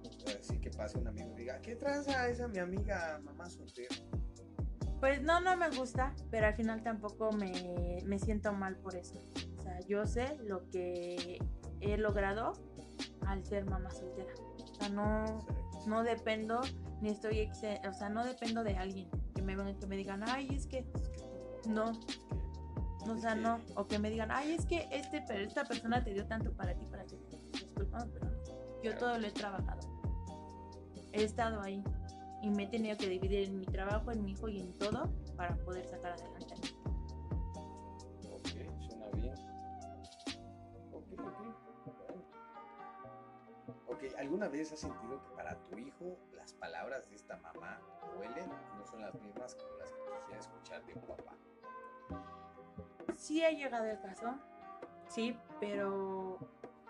O 0.04 0.20
sea, 0.26 0.38
así 0.38 0.58
que 0.60 0.70
pase 0.70 0.98
un 0.98 1.08
amigo 1.08 1.32
y 1.34 1.40
diga, 1.40 1.60
¿qué 1.60 1.76
tranza 1.76 2.28
esa 2.28 2.48
mi 2.48 2.58
amiga 2.58 3.20
mamá 3.24 3.48
soltera? 3.50 3.94
Pues 5.00 5.22
no, 5.22 5.40
no 5.40 5.56
me 5.56 5.70
gusta, 5.70 6.14
pero 6.30 6.46
al 6.46 6.54
final 6.54 6.82
tampoco 6.82 7.32
me, 7.32 7.98
me 8.04 8.18
siento 8.18 8.52
mal 8.52 8.76
por 8.76 8.94
eso. 8.96 9.14
Yo 9.88 10.06
sé 10.06 10.36
lo 10.44 10.68
que 10.70 11.38
he 11.80 11.96
logrado 11.96 12.52
al 13.26 13.44
ser 13.44 13.64
mamá 13.64 13.90
soltera. 13.90 14.32
O 14.62 14.74
sea, 14.74 14.88
no, 14.88 15.24
no 15.86 16.02
dependo 16.02 16.60
ni 17.00 17.10
estoy, 17.10 17.38
exe- 17.38 17.80
o 17.88 17.92
sea, 17.92 18.08
no 18.08 18.24
dependo 18.24 18.62
de 18.64 18.76
alguien 18.76 19.08
que 19.34 19.42
me 19.42 19.56
que 19.78 19.86
me 19.86 19.96
digan, 19.96 20.22
ay, 20.28 20.48
es 20.52 20.66
que 20.66 20.86
no, 21.68 21.92
o 23.08 23.16
sea, 23.18 23.34
no, 23.34 23.58
o 23.76 23.86
que 23.86 23.98
me 23.98 24.10
digan, 24.10 24.30
ay, 24.30 24.52
es 24.52 24.66
que 24.66 24.88
este, 24.92 25.22
pero 25.26 25.40
esta 25.44 25.64
persona 25.64 26.02
te 26.04 26.12
dio 26.12 26.26
tanto 26.26 26.52
para 26.52 26.74
ti, 26.74 26.84
para 26.86 27.04
ti. 27.04 27.16
Disculpa, 27.52 28.06
pero 28.12 28.26
no. 28.26 28.82
Yo 28.82 28.96
todo 28.96 29.18
lo 29.18 29.26
he 29.26 29.30
trabajado. 29.30 29.80
He 31.12 31.24
estado 31.24 31.60
ahí 31.62 31.82
y 32.42 32.50
me 32.50 32.64
he 32.64 32.66
tenido 32.68 32.96
que 32.96 33.08
dividir 33.08 33.48
en 33.48 33.58
mi 33.58 33.66
trabajo, 33.66 34.12
en 34.12 34.22
mi 34.24 34.32
hijo 34.32 34.48
y 34.48 34.60
en 34.60 34.72
todo 34.78 35.10
para 35.36 35.56
poder 35.56 35.86
sacar 35.86 36.12
adelante. 36.12 36.54
a 36.54 36.56
mi 36.56 36.89
¿alguna 44.18 44.48
vez 44.48 44.72
has 44.72 44.80
sentido 44.80 45.22
que 45.22 45.30
para 45.30 45.56
tu 45.64 45.78
hijo 45.78 46.16
las 46.32 46.52
palabras 46.54 47.08
de 47.10 47.16
esta 47.16 47.36
mamá 47.38 47.80
duelen? 48.14 48.48
No 48.76 48.86
son 48.86 49.00
las 49.00 49.14
mismas 49.20 49.54
como 49.54 49.76
las 49.76 49.90
que 49.92 49.98
quisiera 49.98 50.40
escuchar 50.40 50.84
de 50.86 50.94
un 50.94 51.02
papá. 51.02 51.36
Sí 53.16 53.44
ha 53.44 53.50
llegado 53.50 53.84
el 53.84 54.00
caso, 54.00 54.34
sí, 55.08 55.36
pero 55.60 56.38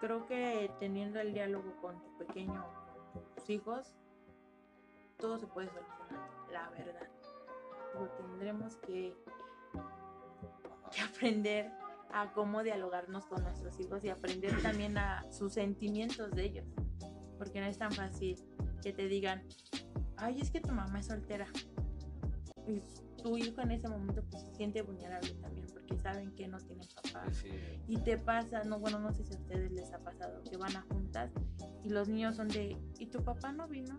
creo 0.01 0.27
que 0.27 0.71
teniendo 0.79 1.21
el 1.21 1.35
diálogo 1.35 1.75
con 1.81 2.01
tu 2.03 2.19
pequeño, 2.19 2.65
con 3.13 3.25
tus 3.35 3.51
hijos, 3.51 3.97
todo 5.19 5.39
se 5.39 5.47
puede 5.47 5.69
solucionar, 5.69 6.31
la 6.51 6.71
verdad. 6.71 7.09
Pero 7.93 8.09
tendremos 8.11 8.77
que 8.77 9.17
aprender 11.09 11.71
a 12.13 12.33
cómo 12.33 12.63
dialogarnos 12.63 13.27
con 13.27 13.43
nuestros 13.43 13.79
hijos 13.81 14.03
y 14.05 14.09
aprender 14.09 14.61
también 14.63 14.99
a 14.99 15.31
sus 15.31 15.55
sentimientos 15.55 16.31
de 16.33 16.45
ellos. 16.45 16.67
Porque 17.41 17.59
no 17.59 17.67
es 17.67 17.79
tan 17.79 17.91
fácil 17.91 18.37
que 18.83 18.93
te 18.93 19.09
digan, 19.09 19.43
ay, 20.19 20.39
es 20.43 20.51
que 20.51 20.61
tu 20.61 20.75
mamá 20.75 21.01
es 21.01 21.07
soltera. 21.07 21.47
Y 22.67 22.83
tu 23.23 23.39
hijo 23.39 23.63
en 23.63 23.71
ese 23.71 23.89
momento 23.89 24.23
pues, 24.31 24.43
se 24.43 24.55
siente 24.57 24.83
vulnerable 24.83 25.31
también 25.41 25.67
porque 25.73 25.99
saben 25.99 26.33
que 26.33 26.47
no 26.49 26.59
tienen 26.59 26.87
papá. 27.03 27.25
Sí. 27.33 27.49
Y 27.89 27.97
te 27.97 28.19
pasa, 28.19 28.63
no, 28.65 28.79
bueno, 28.79 29.01
no 29.01 29.11
sé 29.15 29.25
si 29.25 29.33
a 29.33 29.39
ustedes 29.39 29.73
les 29.73 29.91
ha 29.95 30.01
pasado, 30.01 30.43
que 30.43 30.59
van 30.59 30.77
a 30.77 30.83
juntas 30.83 31.31
y 31.83 31.89
los 31.89 32.09
niños 32.11 32.37
son 32.37 32.49
de, 32.49 32.77
¿y 32.99 33.07
tu 33.07 33.25
papá 33.25 33.53
no 33.53 33.67
vino? 33.69 33.99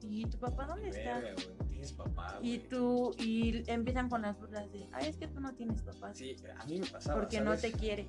¿Y 0.00 0.24
tu 0.24 0.38
papá 0.38 0.64
dónde 0.64 0.88
está? 0.88 1.20
No 1.20 1.66
tienes 1.68 1.92
papá, 1.92 2.38
Y 2.40 2.60
tú, 2.60 3.14
y 3.18 3.62
empiezan 3.70 4.08
con 4.08 4.22
las 4.22 4.38
burlas 4.40 4.72
de, 4.72 4.88
ay, 4.92 5.08
es 5.08 5.18
que 5.18 5.28
tú 5.28 5.40
no 5.40 5.54
tienes 5.54 5.82
papá. 5.82 6.14
Sí, 6.14 6.34
a 6.58 6.64
mí 6.64 6.78
me 6.78 6.86
pasaba. 6.86 7.20
porque 7.20 7.40
no 7.40 7.56
¿sabes? 7.56 7.60
te 7.60 7.72
quiere. 7.72 8.08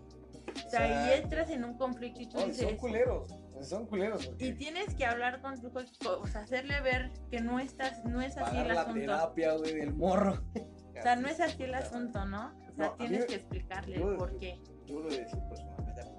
O 0.66 0.70
sea, 0.70 0.88
y 0.88 0.92
Exacto. 0.92 1.24
entras 1.24 1.50
en 1.52 1.64
un 1.64 1.78
conflicto 1.78 2.22
y 2.22 2.28
tú 2.28 2.40
son 2.40 2.50
dices, 2.50 2.76
culeros. 2.80 3.28
Pues 3.54 3.70
son 3.70 3.86
culeros. 3.86 4.26
porque 4.26 4.48
Y 4.48 4.54
tienes 4.56 4.94
que 4.96 5.06
hablar 5.06 5.42
con 5.42 5.60
tu 5.62 5.68
hijo, 5.80 6.20
o 6.22 6.28
sea, 6.28 6.42
hacerle 6.42 6.82
ver 6.82 7.12
que 7.30 7.40
no 7.40 7.60
estás, 7.60 8.04
no 8.04 8.20
es 8.22 8.36
así 8.38 8.44
pagar 8.52 8.68
el 8.68 8.74
la 8.76 8.82
asunto. 8.82 9.00
terapia, 9.00 9.54
güey, 9.54 9.74
del 9.76 9.94
morro. 9.96 10.42
O 10.98 11.02
sea, 11.02 11.18
no 11.18 11.28
es 11.28 11.42
así 11.42 11.62
el 11.62 11.76
asunto, 11.76 12.24
¿no? 12.26 12.54
O 12.72 12.76
sea, 12.76 12.86
No, 12.86 12.86
a 12.86 12.90
mí 12.92 12.96
tienes 13.00 13.20
me- 13.20 13.26
que 13.28 13.36
explicarle 13.36 14.00
yo- 14.00 14.18
por 14.18 14.38
qué. 14.40 14.62
Yo 14.86 15.02
lo 15.02 15.10
he 15.10 15.12
de 15.12 15.24
decir 15.24 15.40
personalmente 15.50 16.02
a 16.02 16.06
mí 16.06 16.12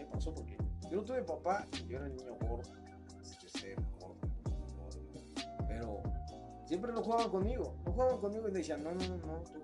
me 0.00 0.06
pasó 0.06 0.34
porque 0.34 0.56
yo 0.90 0.96
no 0.96 1.04
tuve 1.04 1.22
papá, 1.22 1.64
yo 1.86 1.96
era 1.98 2.06
el 2.08 2.16
niño 2.16 2.34
gordo, 2.40 2.72
ser 3.22 3.76
gordo. 4.00 4.16
gordo. 4.76 5.00
Pero 5.68 6.02
siempre 6.66 6.92
no 6.92 7.02
jugaban 7.04 7.30
conmigo. 7.30 7.76
No 7.86 7.92
jugaban 7.92 8.18
conmigo 8.18 8.48
y 8.48 8.52
decían, 8.52 8.82
no, 8.82 8.90
no, 8.92 9.06
no, 9.06 9.16
no, 9.16 9.42
tú 9.44 9.60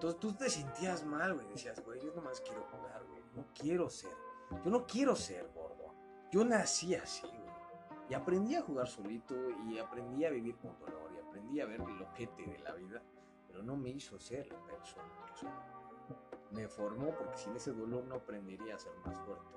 Entonces 0.00 0.18
tú 0.18 0.32
te 0.32 0.48
sentías 0.48 1.04
mal, 1.04 1.34
güey. 1.34 1.46
Decías, 1.48 1.84
güey, 1.84 2.00
yo 2.00 2.10
nomás 2.14 2.40
quiero 2.40 2.62
jugar, 2.70 3.04
güey. 3.04 3.22
No 3.34 3.44
quiero 3.52 3.90
ser. 3.90 4.10
Yo 4.64 4.70
no 4.70 4.86
quiero 4.86 5.14
ser 5.14 5.46
gordo. 5.52 5.94
Yo 6.32 6.42
nací 6.42 6.94
así, 6.94 7.26
güey. 7.26 7.50
Y 8.08 8.14
aprendí 8.14 8.54
a 8.54 8.62
jugar 8.62 8.88
solito 8.88 9.34
y 9.68 9.78
aprendí 9.78 10.24
a 10.24 10.30
vivir 10.30 10.56
con 10.56 10.78
dolor 10.78 11.12
y 11.14 11.18
aprendí 11.18 11.60
a 11.60 11.66
ver 11.66 11.82
el 11.82 12.00
ojete 12.00 12.46
de 12.46 12.58
la 12.60 12.72
vida, 12.72 13.02
pero 13.46 13.62
no 13.62 13.76
me 13.76 13.90
hizo 13.90 14.18
ser 14.18 14.50
la 14.50 14.64
persona 14.64 15.26
que 15.26 15.36
soy. 15.36 15.50
Me 16.50 16.66
formó 16.66 17.14
porque 17.14 17.36
sin 17.36 17.54
ese 17.54 17.72
dolor 17.72 18.02
no 18.04 18.14
aprendería 18.14 18.76
a 18.76 18.78
ser 18.78 18.92
más 19.04 19.14
fuerte. 19.26 19.54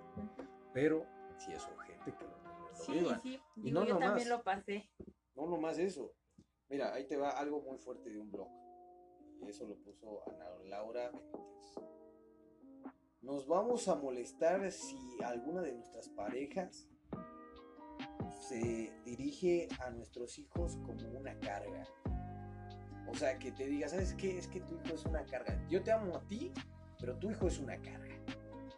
Pero 0.74 1.06
si 1.38 1.54
es 1.54 1.66
ojete 1.66 2.18
que 2.18 2.26
lo 2.26 2.44
Sí, 2.76 3.08
sí, 3.22 3.40
Y 3.56 3.62
digo, 3.62 3.80
no 3.80 3.86
yo 3.86 3.94
nomás. 3.94 4.10
también 4.10 4.30
lo 4.30 4.44
pasé. 4.44 4.92
No 5.36 5.48
nomás 5.48 5.78
eso. 5.78 6.12
Mira, 6.68 6.94
ahí 6.94 7.08
te 7.08 7.16
va 7.16 7.30
algo 7.30 7.62
muy 7.62 7.78
fuerte 7.78 8.10
de 8.10 8.20
un 8.20 8.30
blog. 8.30 8.63
Y 9.46 9.50
eso 9.50 9.66
lo 9.68 9.76
puso 9.76 10.22
Ana 10.30 10.46
Laura 10.70 11.10
Benítez. 11.12 11.76
Nos 13.22 13.48
vamos 13.48 13.88
a 13.88 13.96
molestar 13.96 14.70
si 14.72 14.98
alguna 15.24 15.62
de 15.62 15.74
nuestras 15.74 16.10
parejas 16.10 16.90
se 18.48 18.92
dirige 19.06 19.68
a 19.80 19.90
nuestros 19.92 20.38
hijos 20.40 20.78
como 20.78 21.18
una 21.20 21.38
carga. 21.40 21.86
O 23.08 23.14
sea, 23.16 23.38
que 23.38 23.52
te 23.52 23.66
diga, 23.68 23.88
¿sabes 23.88 24.14
qué? 24.16 24.38
Es 24.38 24.48
que 24.48 24.60
tu 24.62 24.76
hijo 24.76 24.96
es 24.96 25.06
una 25.06 25.24
carga. 25.26 25.58
Yo 25.70 25.82
te 25.84 25.92
amo 25.92 26.16
a 26.16 26.22
ti, 26.28 26.52
pero 27.00 27.18
tu 27.18 27.30
hijo 27.32 27.48
es 27.48 27.60
una 27.60 27.78
carga. 27.82 28.16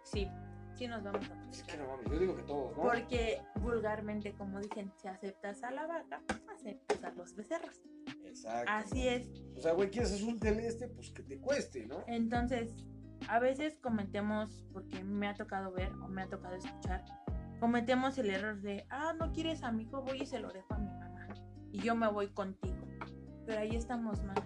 Sí, 0.04 0.30
sí 0.76 0.88
nos 0.88 1.04
vamos 1.04 1.22
a 1.30 1.34
Es 1.34 1.40
molestar. 1.40 1.68
que 1.68 1.78
no 1.84 1.88
mames, 1.90 2.12
yo 2.12 2.20
digo 2.20 2.36
que 2.36 2.44
todos, 2.44 2.76
¿no? 2.78 2.84
Porque 2.84 3.42
vulgarmente, 3.62 4.34
como 4.36 4.60
dicen, 4.60 4.92
si 4.98 5.08
aceptas 5.08 5.64
a 5.64 5.72
la 5.72 5.88
vaca, 5.88 6.22
aceptas 6.54 7.04
a 7.04 7.12
los 7.12 7.36
becerros. 7.36 7.82
Exacto. 8.36 8.72
Así 8.72 9.08
es. 9.08 9.30
O 9.56 9.62
sea, 9.62 9.74
güey, 9.74 9.90
quieres 9.90 10.22
un 10.22 10.40
celeste, 10.40 10.88
pues 10.90 11.12
que 11.12 11.24
te 11.24 11.40
cueste, 11.40 11.86
¿no? 11.86 12.04
Entonces, 12.08 12.76
a 13.30 13.40
veces 13.40 13.78
cometemos, 13.82 14.66
porque 14.74 15.04
me 15.04 15.28
ha 15.28 15.34
tocado 15.34 15.72
ver 15.72 15.92
o 15.94 16.08
me 16.08 16.24
ha 16.24 16.28
tocado 16.28 16.56
escuchar, 16.56 17.06
cometemos 17.60 18.18
el 18.18 18.30
error 18.30 18.62
de, 18.62 18.86
ah, 18.90 19.14
no 19.18 19.32
quieres 19.32 19.64
a 19.64 19.72
mi 19.72 19.84
hijo, 19.84 20.02
voy 20.02 20.24
y 20.24 20.26
se 20.26 20.40
lo 20.40 20.52
dejo 20.52 20.74
a 20.74 20.78
mi 20.78 20.90
mamá. 20.90 21.34
Y 21.72 21.80
yo 21.80 21.96
me 21.96 22.08
voy 22.08 22.28
contigo. 22.28 22.76
Pero 23.46 23.60
ahí 23.60 23.76
estamos 23.76 24.24
mal. 24.24 24.44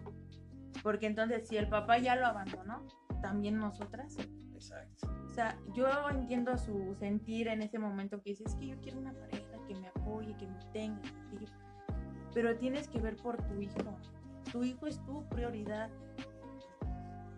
Porque 0.83 1.07
entonces, 1.07 1.47
si 1.47 1.57
el 1.57 1.67
papá 1.67 1.97
ya 1.97 2.15
lo 2.15 2.25
abandonó, 2.25 2.85
también 3.21 3.57
nosotras. 3.57 4.15
Exacto. 4.53 5.07
O 5.25 5.29
sea, 5.29 5.57
yo 5.73 5.87
entiendo 6.09 6.57
su 6.57 6.95
sentir 6.99 7.47
en 7.47 7.61
ese 7.61 7.79
momento 7.79 8.21
que 8.21 8.31
dice, 8.31 8.43
es 8.45 8.55
que 8.55 8.67
yo 8.67 8.79
quiero 8.81 8.99
una 8.99 9.13
pareja 9.13 9.57
que 9.67 9.75
me 9.75 9.87
apoye, 9.87 10.35
que 10.37 10.47
me 10.47 10.59
tenga. 10.73 11.01
que 11.01 11.45
yo-". 11.45 11.58
Pero 12.33 12.55
tienes 12.57 12.87
que 12.87 12.99
ver 12.99 13.15
por 13.17 13.37
tu 13.37 13.59
hijo. 13.61 13.97
Tu 14.51 14.63
hijo 14.63 14.87
es 14.87 15.03
tu 15.05 15.27
prioridad. 15.29 15.89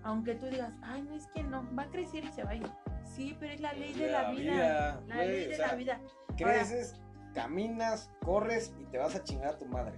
Aunque 0.03 0.35
tú 0.35 0.47
digas, 0.47 0.73
ay, 0.81 1.03
no 1.03 1.15
es 1.15 1.27
que 1.27 1.43
no, 1.43 1.67
va 1.75 1.83
a 1.83 1.89
crecer 1.89 2.23
y 2.23 2.31
se 2.31 2.43
va 2.43 2.51
a 2.51 2.55
ir. 2.55 2.67
Sí, 3.03 3.35
pero 3.39 3.53
es 3.53 3.61
la 3.61 3.73
ley 3.73 3.93
de 3.93 4.11
la 4.11 4.31
vida. 4.31 5.01
La 5.07 5.15
ley 5.17 5.45
o 5.45 5.49
de 5.49 5.55
sea, 5.55 5.67
la 5.67 5.75
vida. 5.75 6.01
Creces, 6.37 6.95
caminas, 7.33 8.09
corres 8.23 8.73
y 8.79 8.85
te 8.85 8.97
vas 8.97 9.15
a 9.15 9.23
chingar 9.23 9.55
a 9.55 9.57
tu 9.57 9.65
madre. 9.65 9.97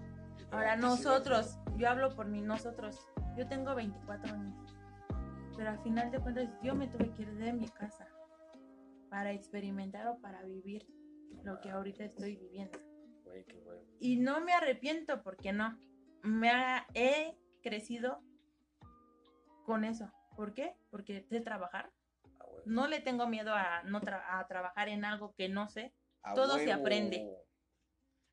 Ahora 0.51 0.75
nosotros, 0.75 1.57
yo 1.77 1.89
hablo 1.89 2.09
por 2.15 2.27
mí, 2.27 2.41
nosotros. 2.41 3.07
Yo 3.37 3.47
tengo 3.47 3.73
24 3.73 4.33
años. 4.33 4.55
Pero 5.55 5.69
al 5.69 5.79
final 5.79 6.11
de 6.11 6.19
cuentas 6.19 6.49
yo 6.61 6.75
me 6.75 6.87
tuve 6.87 7.11
que 7.11 7.23
ir 7.23 7.33
de 7.35 7.53
mi 7.53 7.67
casa 7.69 8.07
para 9.09 9.31
experimentar 9.31 10.07
o 10.07 10.17
para 10.19 10.43
vivir 10.43 10.85
lo 11.43 11.59
que 11.61 11.71
ahorita 11.71 12.03
estoy 12.03 12.35
viviendo. 12.35 12.79
Qué. 13.33 13.63
Y 13.99 14.17
no 14.17 14.39
me 14.41 14.53
arrepiento 14.53 15.23
porque 15.23 15.51
no. 15.53 15.77
Me 16.23 16.49
ha- 16.49 16.87
he 16.93 17.37
crecido 17.61 18.21
con 19.65 19.83
eso. 19.83 20.11
¿Por 20.35 20.53
qué? 20.53 20.75
Porque 20.89 21.21
sé 21.23 21.41
trabajar. 21.41 21.91
Ah. 22.39 22.45
No 22.65 22.87
le 22.87 22.99
tengo 23.01 23.27
miedo 23.27 23.53
a, 23.53 23.83
no 23.83 24.01
tra- 24.01 24.23
a 24.27 24.47
trabajar 24.47 24.89
en 24.89 25.05
algo 25.05 25.33
que 25.35 25.49
no 25.49 25.67
sé. 25.67 25.93
A 26.21 26.33
todo 26.33 26.57
se 26.57 26.71
aprende. 26.71 27.27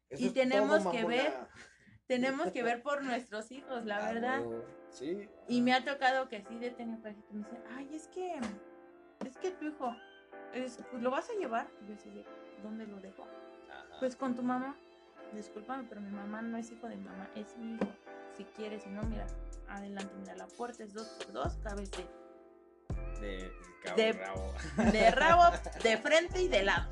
Eso 0.08 0.24
Y 0.26 0.30
tenemos 0.30 0.82
todo, 0.82 0.92
que 0.92 1.04
ver 1.04 1.32
Tenemos 2.06 2.50
que 2.50 2.64
ver 2.64 2.82
por 2.82 3.04
nuestros 3.04 3.52
hijos, 3.52 3.84
la 3.84 3.98
A 3.98 4.12
verdad. 4.12 4.42
Sí. 4.88 5.28
Y 5.46 5.62
me 5.62 5.72
ha 5.72 5.84
tocado 5.84 6.28
que 6.28 6.42
sí 6.42 6.58
he 6.60 6.72
tenido 6.72 7.00
parejas 7.00 7.24
que 7.26 7.32
me 7.34 7.44
dicen, 7.44 7.62
ay, 7.70 7.94
es 7.94 8.08
que, 8.08 8.34
es 9.24 9.38
que 9.38 9.52
tu 9.52 9.66
hijo, 9.66 9.94
es, 10.52 10.82
¿lo 10.92 11.12
vas 11.12 11.30
a 11.30 11.34
llevar? 11.34 11.70
Y 11.84 11.86
yo 11.88 11.94
así 11.94 12.10
de, 12.10 12.26
¿dónde 12.64 12.88
lo 12.88 12.98
dejo? 12.98 13.28
Ajá. 13.70 13.86
Pues 14.00 14.16
con 14.16 14.34
tu 14.34 14.42
mamá. 14.42 14.76
Discúlpame, 15.34 15.84
pero 15.88 16.00
mi 16.00 16.10
mamá 16.10 16.42
no 16.42 16.56
es 16.58 16.70
hijo 16.72 16.88
de 16.88 16.96
mi 16.96 17.04
mamá, 17.04 17.30
es 17.36 17.56
mi 17.56 17.74
hijo. 17.74 17.88
Si 18.36 18.44
quieres, 18.44 18.82
si 18.82 18.88
no, 18.90 19.02
mira, 19.04 19.26
adelante, 19.68 20.12
mira, 20.18 20.34
la 20.36 20.46
puerta 20.48 20.82
es 20.84 20.92
dos 20.92 21.06
por 21.08 21.32
dos, 21.32 21.54
cabeza 21.62 21.96
de, 23.20 23.50
de 23.96 24.12
rabo. 24.12 24.54
de 24.92 25.10
rabo, 25.12 25.42
de 25.82 25.98
frente 25.98 26.42
y 26.42 26.48
de 26.48 26.62
lado. 26.62 26.88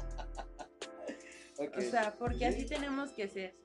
O 1.76 1.80
sea, 1.80 2.14
porque 2.16 2.38
Sí. 2.38 2.44
así 2.44 2.66
tenemos 2.66 3.10
que 3.10 3.28
ser. 3.28 3.56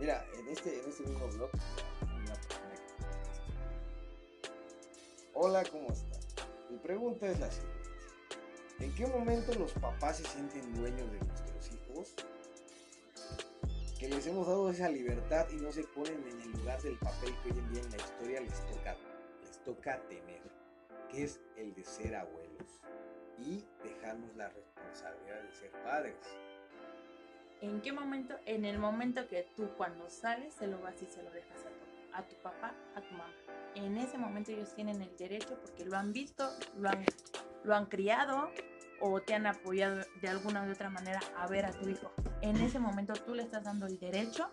Mira, 0.00 0.24
en 0.38 0.48
este, 0.48 0.80
en 0.82 0.88
este 0.88 1.04
mismo 1.04 1.28
blog, 1.28 1.50
hay 2.00 2.18
una 2.18 2.34
persona 2.34 2.74
que 2.74 2.92
contesta. 2.94 4.50
Hola, 5.34 5.62
¿cómo 5.70 5.88
estás? 5.92 6.26
Mi 6.70 6.78
pregunta 6.78 7.26
es 7.26 7.38
la 7.38 7.50
siguiente. 7.50 7.76
¿En 8.80 8.94
qué 8.94 9.06
momento 9.06 9.54
los 9.54 9.72
papás 9.74 10.16
se 10.18 10.24
sienten 10.24 10.74
dueños 10.74 11.10
de 11.12 11.18
nuestros 11.20 11.70
hijos? 11.72 12.14
Que 13.98 14.08
les 14.08 14.26
hemos 14.26 14.46
dado 14.46 14.68
esa 14.70 14.90
libertad 14.90 15.46
y 15.50 15.56
no 15.56 15.72
se 15.72 15.82
ponen 15.84 16.22
en 16.28 16.40
el 16.42 16.52
lugar 16.52 16.80
del 16.82 16.98
papel 16.98 17.34
que 17.42 17.50
hoy 17.50 17.58
en 17.58 17.72
día 17.72 17.82
en 17.82 17.90
la 17.90 17.96
historia 17.96 18.40
les 18.42 18.66
toca, 18.66 18.94
les 19.40 19.58
toca 19.64 20.00
tener, 20.08 20.42
que 21.10 21.22
es 21.22 21.40
el 21.56 21.74
de 21.74 21.82
ser 21.82 22.14
abuelos 22.14 22.82
y 23.38 23.64
dejarnos 23.82 24.36
la 24.36 24.50
responsabilidad 24.50 25.42
de 25.42 25.50
ser 25.50 25.70
padres. 25.82 26.16
¿En 27.62 27.80
qué 27.80 27.90
momento? 27.90 28.36
En 28.44 28.66
el 28.66 28.78
momento 28.78 29.26
que 29.28 29.48
tú 29.56 29.70
cuando 29.78 30.10
sales 30.10 30.52
se 30.52 30.66
lo 30.66 30.78
vas 30.80 31.00
y 31.00 31.06
se 31.06 31.22
lo 31.22 31.30
dejas 31.30 31.60
a 31.60 31.70
tu, 31.70 32.16
a 32.16 32.28
tu 32.28 32.36
papá, 32.42 32.74
a 32.94 33.00
tu 33.00 33.12
mamá. 33.12 33.32
En 33.74 33.96
ese 33.96 34.18
momento 34.18 34.52
ellos 34.52 34.74
tienen 34.74 35.00
el 35.00 35.16
derecho 35.16 35.58
porque 35.62 35.86
lo 35.86 35.96
han 35.96 36.12
visto, 36.12 36.46
lo 36.76 36.90
han, 36.90 37.02
lo 37.64 37.74
han 37.74 37.86
criado 37.86 38.50
o 39.00 39.22
te 39.22 39.32
han 39.32 39.46
apoyado 39.46 40.02
de 40.20 40.28
alguna 40.28 40.66
u 40.66 40.70
otra 40.70 40.90
manera 40.90 41.20
a 41.38 41.46
ver 41.46 41.64
a 41.64 41.70
tu 41.70 41.88
hijo. 41.88 42.12
En 42.46 42.56
ese 42.60 42.78
momento 42.78 43.12
tú 43.14 43.34
le 43.34 43.42
estás 43.42 43.64
dando 43.64 43.86
el 43.86 43.98
derecho 43.98 44.48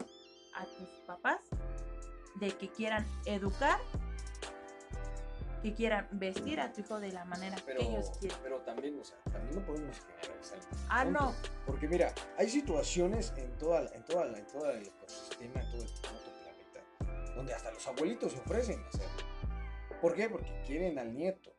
a 0.55 0.65
tus 0.65 0.89
papás 1.05 1.39
de 2.39 2.49
que 2.57 2.69
quieran 2.69 3.05
educar, 3.25 3.79
que 5.61 5.73
quieran 5.75 6.07
vestir 6.11 6.59
a 6.59 6.73
tu 6.73 6.81
hijo 6.81 6.99
de 6.99 7.11
la 7.11 7.23
manera 7.25 7.55
Pero, 7.65 7.79
que 7.79 7.85
ellos 7.85 8.11
quieren. 8.19 8.37
pero 8.41 8.61
también, 8.61 8.99
o 8.99 9.03
sea, 9.03 9.17
también 9.31 9.55
no 9.59 9.65
podemos 9.65 9.95
generalizar. 9.99 10.57
el 10.57 10.65
Ah, 10.89 11.03
punto. 11.03 11.19
no, 11.19 11.33
Porque 11.67 11.87
mira, 11.87 12.13
hay 12.37 12.49
situaciones 12.49 13.31
en 13.37 13.55
toda, 13.59 13.85
en 13.93 14.03
toda, 14.05 14.25
en 14.37 14.47
todo 14.47 14.71
el 14.71 14.87
ecosistema, 14.87 15.61
en 15.61 15.71
todo 15.71 15.81
el 15.83 15.87
puto 15.89 16.31
planeta, 16.41 17.33
donde 17.35 17.53
hasta 17.53 17.71
los 17.71 17.87
abuelitos 17.87 18.31
se 18.31 18.39
ofrecen 18.39 18.83
hacerlo. 18.87 19.23
¿Por 20.01 20.15
qué? 20.15 20.29
Porque 20.29 20.63
quieren 20.65 20.97
al 20.97 21.13
nieto, 21.13 21.55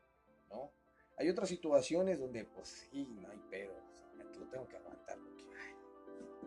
¿no? 0.50 0.72
Hay 1.16 1.28
otras 1.30 1.48
situaciones 1.48 2.18
donde, 2.18 2.44
pues 2.44 2.68
sí, 2.90 3.06
no 3.22 3.30
hay 3.30 3.38
pedo, 3.48 3.72
o 3.72 3.94
sea, 3.94 4.06
me 4.16 4.24
lo 4.24 4.46
tengo 4.50 4.66
que 4.68 4.76
aguantar. 4.76 5.16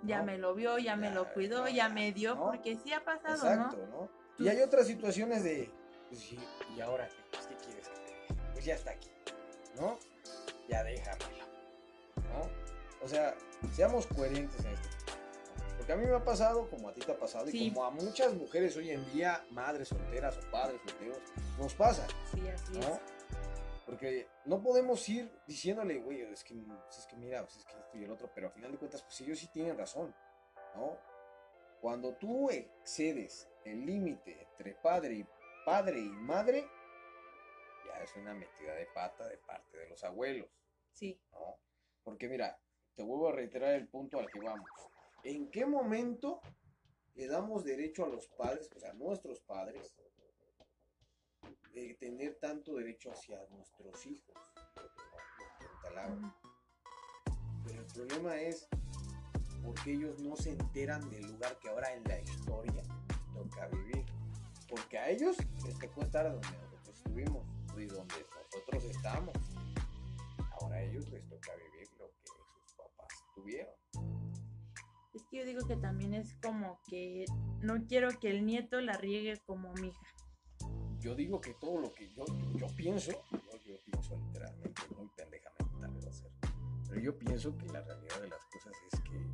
Ya 0.03 0.19
¿no? 0.19 0.25
me 0.25 0.37
lo 0.37 0.53
vio, 0.53 0.77
ya 0.77 0.95
me 0.95 1.11
lo 1.11 1.31
cuidó, 1.33 1.61
no, 1.63 1.69
ya 1.69 1.89
me 1.89 2.11
dio, 2.11 2.35
¿no? 2.35 2.45
porque 2.45 2.77
sí 2.77 2.93
ha 2.93 3.03
pasado, 3.03 3.35
exacto, 3.35 3.77
¿no? 3.91 4.09
Y 4.39 4.47
hay 4.49 4.61
otras 4.61 4.87
situaciones 4.87 5.43
de, 5.43 5.71
pues 6.09 6.21
sí, 6.21 6.39
¿y 6.75 6.81
ahora 6.81 7.07
qué? 7.07 7.15
Pues, 7.31 7.47
¿qué 7.47 7.55
quieres 7.55 7.87
que 7.89 7.95
te? 8.35 8.41
Pues 8.53 8.65
ya 8.65 8.75
está 8.75 8.91
aquí, 8.91 9.09
¿no? 9.75 9.97
Ya 10.67 10.83
déjamelo, 10.83 11.45
¿no? 12.15 12.49
O 13.03 13.07
sea, 13.07 13.35
seamos 13.73 14.05
coherentes 14.07 14.63
en 14.65 14.71
¿no? 14.73 14.79
Porque 15.77 15.93
a 15.93 15.95
mí 15.95 16.05
me 16.05 16.15
ha 16.15 16.23
pasado, 16.23 16.67
como 16.69 16.89
a 16.89 16.93
ti 16.93 17.01
te 17.01 17.11
ha 17.11 17.17
pasado, 17.19 17.47
Sí. 17.47 17.65
y 17.67 17.71
como 17.71 17.85
a 17.85 17.91
muchas 17.91 18.33
mujeres 18.33 18.75
hoy 18.77 18.89
en 18.91 19.05
día, 19.13 19.43
madres 19.51 19.87
solteras 19.89 20.37
o 20.37 20.51
padres 20.51 20.81
solteros, 20.85 21.19
nos 21.59 21.73
pasa, 21.75 22.05
Sí, 22.33 22.47
así 22.47 22.73
¿no? 22.73 22.79
es. 22.95 22.99
Porque 23.87 24.27
no 24.43 24.61
podemos 24.61 25.07
ir 25.07 25.31
diciéndole, 25.47 25.97
güey, 25.97 26.21
es 26.21 26.43
que, 26.43 26.53
pues, 26.53 26.99
es 26.99 27.07
que 27.07 27.15
mira, 27.15 27.41
pues 27.43 27.57
es 27.57 27.65
que 27.65 27.79
esto 27.79 27.97
y 27.97 28.03
el 28.03 28.11
otro, 28.11 28.29
pero 28.35 28.47
al 28.47 28.53
final 28.53 28.73
de 28.73 28.77
cuentas, 28.77 29.01
pues 29.01 29.21
ellos 29.21 29.39
sí 29.39 29.47
tienen 29.47 29.77
razón, 29.77 30.13
¿no? 30.75 30.99
Cuando 31.79 32.13
tú 32.17 32.49
excedes 32.49 33.47
el 33.63 33.85
límite 33.85 34.41
entre 34.41 34.73
padre 34.73 35.15
y 35.15 35.25
padre 35.65 35.99
y 35.99 36.09
madre, 36.09 36.67
ya 37.85 38.03
es 38.03 38.13
una 38.17 38.33
metida 38.33 38.75
de 38.75 38.87
pata 38.87 39.25
de 39.25 39.37
parte 39.37 39.77
de 39.77 39.87
los 39.87 40.03
abuelos, 40.03 40.49
Sí. 40.91 41.17
¿no? 41.31 41.57
Porque 42.03 42.27
mira, 42.27 42.59
te 42.95 43.03
vuelvo 43.03 43.29
a 43.29 43.31
reiterar 43.31 43.73
el 43.75 43.87
punto 43.87 44.19
al 44.19 44.29
que 44.29 44.39
vamos. 44.39 44.69
¿En 45.23 45.49
qué 45.49 45.65
momento 45.65 46.41
le 47.15 47.27
damos 47.27 47.63
derecho 47.63 48.05
a 48.05 48.09
los 48.09 48.27
padres, 48.27 48.69
o 48.75 48.79
sea, 48.79 48.91
a 48.91 48.95
nuestros 48.95 49.39
padres, 49.41 49.95
de 51.77 51.93
tener 51.95 52.35
tanto 52.39 52.75
derecho 52.75 53.11
hacia 53.11 53.39
nuestros 53.49 54.05
hijos? 54.05 54.35
Pero 57.65 57.81
el 57.81 57.87
problema 57.93 58.39
es 58.39 58.67
porque 59.63 59.93
ellos 59.93 60.19
no 60.19 60.35
se 60.35 60.51
enteran 60.51 61.07
del 61.09 61.27
lugar 61.27 61.57
que 61.59 61.69
ahora 61.69 61.93
en 61.93 62.03
la 62.05 62.19
historia 62.19 62.83
toca 63.33 63.67
vivir. 63.67 64.05
Porque 64.69 64.97
a 64.97 65.09
ellos 65.09 65.37
les 65.65 65.77
tocó 65.79 66.01
estar 66.01 66.31
donde 66.31 66.47
nosotros 66.47 66.97
estuvimos 66.97 67.45
y 67.77 67.85
donde 67.85 68.15
nosotros 68.53 68.83
estamos. 68.85 69.35
Ahora 70.59 70.77
a 70.77 70.81
ellos 70.81 71.09
les 71.09 71.27
toca 71.27 71.51
vivir 71.55 71.87
lo 71.99 72.09
que 72.09 72.25
sus 72.25 72.73
papás 72.75 73.07
tuvieron. 73.35 73.73
Es 75.13 75.23
que 75.29 75.37
yo 75.37 75.45
digo 75.45 75.67
que 75.67 75.75
también 75.75 76.13
es 76.13 76.35
como 76.41 76.79
que 76.89 77.25
no 77.61 77.85
quiero 77.87 78.09
que 78.19 78.29
el 78.29 78.45
nieto 78.45 78.81
la 78.81 78.93
riegue 78.93 79.41
como 79.45 79.73
mi 79.73 79.89
hija. 79.89 80.16
Yo 80.99 81.15
digo 81.15 81.39
que 81.39 81.53
todo 81.53 81.79
lo 81.79 81.93
que 81.93 82.09
yo, 82.09 82.25
yo 82.55 82.67
pienso, 82.75 83.11
yo, 83.31 83.57
yo 83.65 83.75
pienso 83.85 84.17
literalmente, 84.17 84.81
muy 84.97 85.07
pendejamente 85.15 85.75
tal 85.79 85.91
vez 85.93 86.05
va 86.05 86.09
a 86.09 86.13
ser, 86.13 86.31
pero 86.89 87.01
yo 87.01 87.17
pienso 87.17 87.55
que 87.57 87.65
la 87.67 87.81
realidad 87.81 88.21
de 88.21 88.27
las 88.29 88.39
cosas 88.45 88.73
es 88.91 88.99
que 89.01 89.27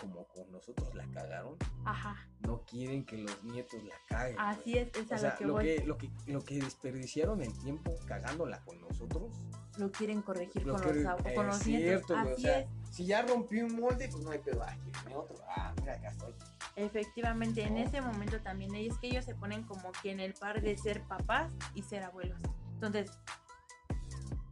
como 0.00 0.24
con 0.28 0.50
nosotros 0.52 0.94
la 0.94 1.04
cagaron, 1.10 1.56
Ajá. 1.84 2.16
no 2.46 2.62
quieren 2.64 3.04
que 3.04 3.16
los 3.18 3.42
nietos 3.42 3.82
la 3.82 3.94
caguen. 4.08 4.38
Así 4.38 4.70
güey. 4.72 4.78
es, 4.84 4.96
es 4.96 5.10
O 5.10 5.14
a 5.14 5.18
sea, 5.18 5.30
lo 5.32 5.36
que 5.38 5.44
lo 5.44 5.52
voy. 5.54 5.64
que, 5.64 5.84
lo, 5.84 5.98
que, 5.98 6.10
lo 6.26 6.44
que 6.44 6.58
desperdiciaron 6.60 7.42
el 7.42 7.58
tiempo 7.58 7.94
cagándola 8.06 8.64
con 8.64 8.80
nosotros. 8.80 9.32
Lo 9.76 9.90
quieren 9.90 10.22
corregir 10.22 10.64
lo 10.64 10.74
con, 10.74 10.82
que- 10.82 10.92
los, 10.94 11.04
ab- 11.04 11.34
con 11.34 11.46
los 11.48 11.58
cierto, 11.58 12.14
nietos. 12.14 12.28
o 12.30 12.32
Así 12.34 12.42
sea, 12.42 12.60
es. 12.60 12.68
Si 12.92 13.06
ya 13.06 13.22
rompí 13.22 13.60
un 13.60 13.80
molde, 13.80 14.08
pues 14.08 14.22
no 14.24 14.30
hay 14.30 14.38
pedo. 14.38 14.64
Quiéreme 14.84 15.16
otro. 15.16 15.36
Ah, 15.48 15.74
mira, 15.80 15.94
acá 15.94 16.08
estoy. 16.10 16.34
Efectivamente, 16.78 17.64
en 17.64 17.76
ese 17.76 18.00
momento 18.00 18.40
también 18.40 18.72
es 18.76 18.96
que 18.98 19.08
ellos 19.08 19.24
se 19.24 19.34
ponen 19.34 19.64
como 19.64 19.90
que 20.00 20.12
en 20.12 20.20
el 20.20 20.32
par 20.34 20.62
de 20.62 20.78
ser 20.78 21.02
papás 21.02 21.52
y 21.74 21.82
ser 21.82 22.04
abuelos. 22.04 22.40
Entonces, 22.74 23.10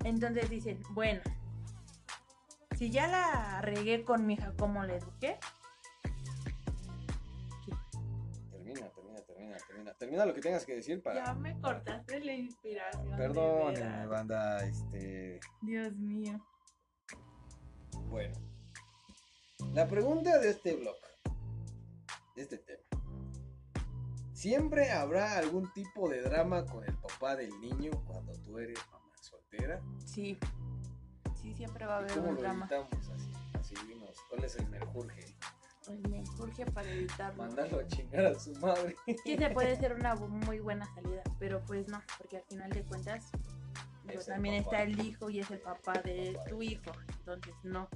entonces 0.03 0.51
dicen, 0.51 0.83
bueno, 0.91 1.21
si 2.77 2.91
ya 2.91 3.07
la 3.07 3.61
regué 3.63 4.03
con 4.03 4.27
mi 4.27 4.35
hija, 4.35 4.53
¿cómo 4.59 4.83
la 4.83 4.97
eduqué? 4.97 5.39
Termina, 8.51 8.89
termina, 8.89 9.21
termina, 9.21 9.57
termina. 9.69 9.95
Termina 9.95 10.27
lo 10.27 10.35
que 10.35 10.41
tengas 10.41 10.67
que 10.67 10.75
decir 10.75 11.01
para. 11.05 11.25
Ya 11.25 11.35
me 11.35 11.57
cortaste 11.61 12.19
la 12.25 12.33
inspiración. 12.33 13.17
veras. 13.17 14.09
banda, 14.09 14.67
este. 14.67 15.39
Dios 15.63 15.95
mío. 15.95 16.45
Bueno. 18.09 18.35
La 19.73 19.87
pregunta 19.87 20.39
de 20.39 20.51
este 20.51 20.75
blog, 20.75 20.97
este 22.43 22.59
tema. 22.59 22.83
¿Siempre 24.33 24.91
habrá 24.91 25.39
algún 25.39 25.73
tipo 25.73 26.09
de 26.09 26.21
drama 26.21 26.67
con 26.67 26.85
el 26.85 26.95
papá 26.99 27.37
del 27.37 27.59
niño 27.61 27.91
cuando 28.07 28.33
tú 28.43 28.59
eres 28.59 28.79
mamá 28.93 29.11
soltera? 29.21 29.81
Sí. 30.05 30.39
Sí, 31.41 31.55
siempre 31.55 31.87
va 31.87 31.99
a 31.99 32.03
¿Y 32.03 32.05
haber 32.11 32.19
un 32.19 32.37
drama. 32.37 32.69
así? 32.71 33.33
Así 33.55 33.75
dinos, 33.87 34.17
¿cuál 34.29 34.45
es 34.45 34.57
el 34.57 34.69
merjurje? 34.69 35.25
Pues 35.87 36.01
me 36.09 36.23
urge 36.41 36.67
para 36.67 36.91
evitarlo. 36.91 37.45
Mandarlo 37.45 37.81
a 37.81 37.87
chingar 37.87 38.27
a 38.27 38.39
su 38.39 38.53
madre. 38.57 38.97
Sí, 39.25 39.37
se 39.39 39.51
puede 39.51 39.77
ser 39.81 39.95
una 39.95 40.15
muy 40.17 40.59
buena 40.61 40.85
salida, 40.95 41.23
pero 41.39 41.65
pues 41.65 41.89
no, 41.89 42.03
porque 42.19 42.39
al 42.39 42.45
final 42.45 42.71
de 42.71 42.83
cuentas 42.85 43.31
Es 44.09 44.21
el 44.29 44.35
también 44.35 44.63
papá. 44.65 44.77
está 44.79 44.83
el 44.91 45.01
hijo 45.07 45.31
y 45.31 45.41
es 45.41 45.51
el 45.51 45.61
papá 45.61 45.93
de 46.03 46.33
papá 46.33 46.45
de 46.45 46.51
tu 46.51 46.63
hijo, 46.63 46.93
entonces 47.19 47.55
no. 47.63 47.89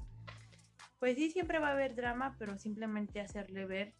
Pues 1.00 1.16
sí, 1.16 1.30
siempre 1.30 1.58
va 1.58 1.68
a 1.68 1.72
haber 1.72 1.94
drama, 1.96 2.36
pero 2.38 2.56
simplemente 2.58 3.20
hacerle 3.20 3.66
ver 3.66 3.94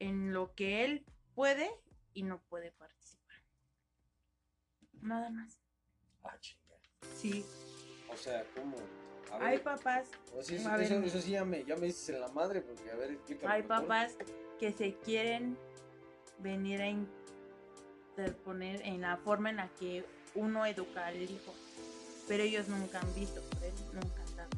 en 0.00 0.32
lo 0.32 0.54
que 0.54 0.84
él 0.84 1.04
puede 1.34 1.70
y 2.14 2.22
no 2.22 2.40
puede 2.48 2.72
participar. 2.72 3.36
Nada 5.00 5.30
más. 5.30 5.60
Ah, 6.24 6.36
chinga. 6.40 6.76
Sí, 7.16 7.44
O 8.12 8.16
sea, 8.16 8.44
¿cómo? 8.54 8.76
A 9.32 9.38
ver, 9.38 9.48
hay 9.48 9.58
papás, 9.58 10.08
o 10.34 10.42
sea, 10.42 10.56
eso, 10.56 10.68
a 10.70 10.76
ver. 10.76 10.86
eso, 10.86 10.98
eso 11.04 11.20
sí 11.20 11.32
ya 11.32 11.44
me, 11.44 11.62
ya 11.64 11.76
me 11.76 11.86
dices 11.86 12.08
en 12.08 12.20
la 12.20 12.28
madre, 12.28 12.62
porque 12.62 12.90
a 12.90 12.94
ver, 12.96 13.10
explícame. 13.12 13.52
hay 13.52 13.62
papás 13.62 14.16
que 14.58 14.72
se 14.72 14.94
quieren 14.96 15.56
venir 16.38 16.80
a 16.80 16.88
interponer 18.16 18.80
en 18.86 19.02
la 19.02 19.18
forma 19.18 19.50
en 19.50 19.56
la 19.56 19.68
que 19.78 20.04
uno 20.34 20.64
educa 20.64 21.06
al 21.06 21.20
hijo, 21.20 21.52
pero 22.26 22.42
ellos 22.42 22.68
nunca 22.68 23.00
han 23.00 23.14
visto 23.14 23.42
por 23.50 23.62
él, 23.64 23.72
nunca 23.92 24.22
han 24.22 24.36
dado. 24.36 24.48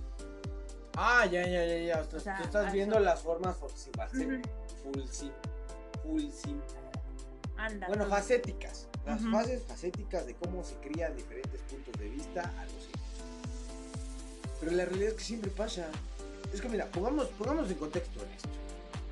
Ah, 0.96 1.26
ya, 1.26 1.42
ya, 1.46 1.64
ya, 1.66 1.78
ya. 1.78 2.00
O 2.00 2.04
sea, 2.10 2.18
O 2.18 2.20
sea, 2.20 2.36
tú 2.36 2.42
estás 2.44 2.72
viendo 2.72 2.94
eso- 2.96 3.04
las 3.04 3.20
formas 3.22 3.58
foxi- 3.58 3.90
Ujú. 3.90 4.24
full, 4.24 4.40
full, 4.82 5.00
sí. 6.30 6.56
Anda. 7.56 7.86
Bueno, 7.88 8.04
pues, 8.08 8.20
facéticas. 8.20 8.86
Las 9.06 9.20
Ujú. 9.22 9.30
fases 9.32 9.62
facéticas 9.64 10.26
de 10.26 10.34
cómo 10.34 10.62
se 10.64 10.74
crían 10.76 11.16
diferentes 11.16 11.60
puntos 11.62 11.94
de 11.98 12.08
vista 12.08 12.42
a 12.58 12.64
los 12.64 12.74
hijos. 12.88 13.00
Pero 14.60 14.72
la 14.72 14.84
realidad 14.84 15.08
es 15.10 15.14
que 15.14 15.24
siempre 15.24 15.50
pasa. 15.50 15.86
Es 16.52 16.60
que 16.60 16.68
mira, 16.68 16.86
pongamos, 16.86 17.26
pongamos 17.28 17.70
en 17.70 17.76
contexto 17.76 18.22
en 18.24 18.30
esto. 18.32 18.48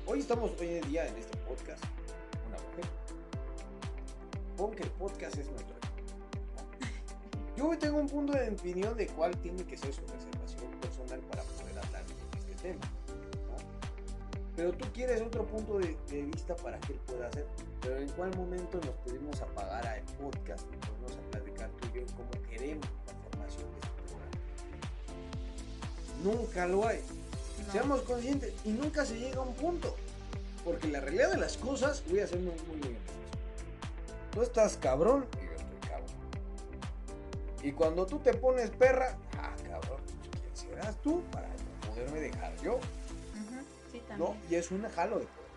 Hoy 0.05 0.19
estamos 0.19 0.51
hoy 0.59 0.67
en 0.75 0.89
día 0.89 1.07
en 1.07 1.15
este 1.17 1.37
podcast. 1.37 1.83
Una 2.47 2.57
mujer. 2.57 2.85
Pon 4.57 4.71
que 4.71 4.83
el 4.83 4.91
podcast 4.91 5.37
es 5.37 5.47
nuestro. 5.49 5.75
Yo 7.55 7.77
tengo 7.77 7.97
un 7.99 8.07
punto 8.07 8.33
de 8.33 8.49
opinión 8.49 8.95
de 8.95 9.07
cuál 9.07 9.35
tiene 9.41 9.63
que 9.65 9.77
ser 9.77 9.93
su 9.93 10.01
reservación 10.01 10.71
personal 10.79 11.19
para 11.29 11.43
poder 11.43 11.77
hablar 11.77 12.03
de 12.05 12.39
este 12.39 12.55
tema. 12.61 12.79
Pero 14.59 14.73
tú 14.73 14.85
quieres 14.93 15.21
otro 15.21 15.45
punto 15.45 15.79
de, 15.79 15.95
de 16.09 16.21
vista 16.23 16.53
para 16.53 16.77
que 16.81 16.91
él 16.91 16.99
pueda 17.07 17.29
hacer. 17.29 17.45
Pero 17.79 17.97
en 17.97 18.09
cuál 18.09 18.35
momento 18.35 18.77
nos 18.85 18.93
pudimos 19.05 19.39
apagar 19.39 19.87
al 19.87 20.01
podcast, 20.21 20.67
nos 20.69 20.89
pudimos 20.89 21.13
a 21.13 21.31
platicar 21.31 21.69
tú 21.79 21.87
y 21.87 21.99
yo 21.99 22.05
cómo 22.07 22.29
queremos 22.49 22.85
la 23.07 23.13
formación 23.29 23.63
de 23.71 23.79
este 23.79 24.01
programa. 24.03 24.31
Nunca 26.25 26.67
lo 26.67 26.85
hay. 26.85 26.99
no. 27.65 27.71
Seamos 27.71 28.01
conscientes 28.01 28.53
y 28.65 28.71
nunca 28.71 29.05
se 29.05 29.17
llega 29.17 29.37
a 29.37 29.43
un 29.43 29.53
punto. 29.53 29.95
Porque 30.65 30.89
la 30.89 30.99
realidad 30.99 31.31
de 31.31 31.37
las 31.37 31.55
cosas, 31.55 32.03
voy 32.09 32.19
a 32.19 32.27
ser 32.27 32.39
muy, 32.39 32.55
muy, 32.67 32.79
muy. 32.79 32.97
Tú 34.33 34.41
estás 34.41 34.75
cabrón 34.75 35.25
y 35.41 35.45
yo 35.45 35.51
estoy 35.53 35.89
cabrón. 35.89 36.09
Y 37.63 37.71
cuando 37.71 38.05
tú 38.05 38.19
te 38.19 38.33
pones 38.33 38.71
perra, 38.71 39.17
ah, 39.37 39.55
cabrón, 39.65 40.01
¿quién 40.33 40.51
serás 40.53 40.97
tú 41.01 41.21
para 41.31 41.47
poderme 41.87 42.19
dejar 42.19 42.53
yo? 42.61 42.77
¿No? 44.17 44.35
Y 44.49 44.55
es 44.55 44.71
un 44.71 44.83
jalo 44.89 45.19
de 45.19 45.25
poder. 45.25 45.49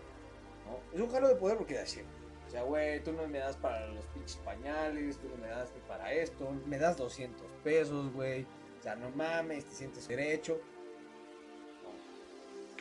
¿no? 0.65 0.95
Es 0.95 1.01
un 1.01 1.11
jalo 1.11 1.27
de 1.27 1.35
poder 1.35 1.57
porque 1.57 1.79
así. 1.79 2.01
O 2.47 2.49
sea, 2.49 2.63
güey, 2.63 3.03
tú 3.03 3.13
no 3.13 3.27
me 3.27 3.39
das 3.39 3.57
para 3.57 3.87
los 3.87 4.05
pinches 4.07 4.37
pañales, 4.37 5.17
tú 5.17 5.27
no 5.29 5.37
me 5.37 5.47
das 5.47 5.71
ni 5.73 5.81
para 5.81 6.13
esto, 6.13 6.51
me 6.67 6.77
das 6.77 6.97
200 6.97 7.47
pesos, 7.63 8.13
güey. 8.13 8.45
O 8.79 8.83
sea, 8.83 8.95
no 8.95 9.09
mames, 9.11 9.65
te 9.65 9.73
sientes 9.73 10.07
derecho. 10.07 10.59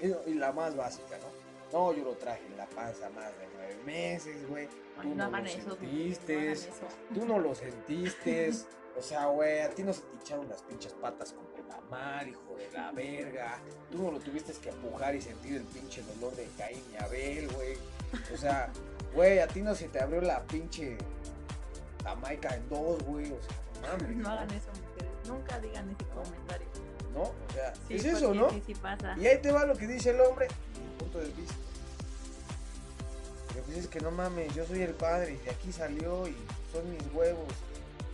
¿no? 0.02 0.26
Y, 0.26 0.30
y 0.32 0.34
la 0.34 0.52
más 0.52 0.76
básica, 0.76 1.16
¿no? 1.18 1.41
No, 1.72 1.92
yo 1.94 2.04
lo 2.04 2.12
traje 2.16 2.44
en 2.46 2.56
la 2.56 2.66
panza 2.66 3.08
más 3.10 3.26
de 3.38 3.48
nueve 3.54 3.76
meses, 3.84 4.48
güey. 4.48 4.68
Tú 5.00 5.14
no 5.14 5.30
no 5.30 5.38
lo 5.38 5.44
eso. 5.46 5.76
sentiste. 5.76 6.54
Tú 7.14 7.26
no 7.26 7.38
lo 7.38 7.54
sentiste. 7.54 8.52
O 8.94 9.00
sea, 9.00 9.24
güey, 9.24 9.60
a 9.60 9.70
ti 9.70 9.82
no 9.82 9.90
se 9.94 10.02
te 10.02 10.16
echaron 10.18 10.46
las 10.50 10.60
pinches 10.64 10.92
patas 10.92 11.32
como 11.32 11.48
la 11.66 11.80
mar, 11.90 12.28
hijo 12.28 12.54
de 12.58 12.70
la 12.72 12.92
verga. 12.92 13.58
Tú 13.90 14.02
no 14.02 14.10
lo 14.10 14.18
tuviste 14.20 14.52
que 14.52 14.68
empujar 14.68 15.14
y 15.14 15.22
sentir 15.22 15.56
el 15.56 15.62
pinche 15.62 16.02
dolor 16.02 16.36
de 16.36 16.46
Caín 16.58 16.82
y 16.92 17.02
Abel, 17.02 17.48
güey. 17.54 17.78
O 18.34 18.36
sea, 18.36 18.70
güey, 19.14 19.38
a 19.38 19.46
ti 19.46 19.62
no 19.62 19.74
se 19.74 19.88
te 19.88 19.98
abrió 19.98 20.20
la 20.20 20.42
pinche 20.42 20.98
Jamaica 22.04 22.54
en 22.54 22.68
dos, 22.68 23.02
güey. 23.04 23.32
O 23.32 23.40
sea, 23.40 23.56
no 23.80 23.88
mames. 23.98 24.16
No 24.18 24.28
hagan 24.28 24.50
eso, 24.50 24.68
mujeres. 24.68 25.12
Nunca 25.26 25.58
digan 25.60 25.88
ese 25.88 26.04
comentario. 26.10 26.66
¿No? 27.14 27.22
O 27.22 27.52
sea, 27.54 27.72
Sí, 27.88 27.94
es 27.94 28.04
eso, 28.04 28.34
¿no? 28.34 28.50
Sí, 28.50 28.62
sí 28.66 28.74
pasa. 28.74 29.16
Y 29.18 29.26
ahí 29.26 29.40
te 29.40 29.52
va 29.52 29.64
lo 29.64 29.74
que 29.74 29.86
dice 29.86 30.10
el 30.10 30.20
hombre, 30.20 30.48
mi 30.48 30.98
punto 30.98 31.18
de 31.18 31.28
vista. 31.30 31.54
Pero 33.72 33.80
pues 33.80 33.84
es 33.86 33.90
que 33.90 34.00
no 34.04 34.10
mames, 34.10 34.54
yo 34.54 34.66
soy 34.66 34.82
el 34.82 34.92
padre 34.92 35.32
y 35.32 35.44
de 35.44 35.50
aquí 35.50 35.72
salió 35.72 36.28
y 36.28 36.36
son 36.70 36.90
mis 36.90 37.02
huevos. 37.14 37.48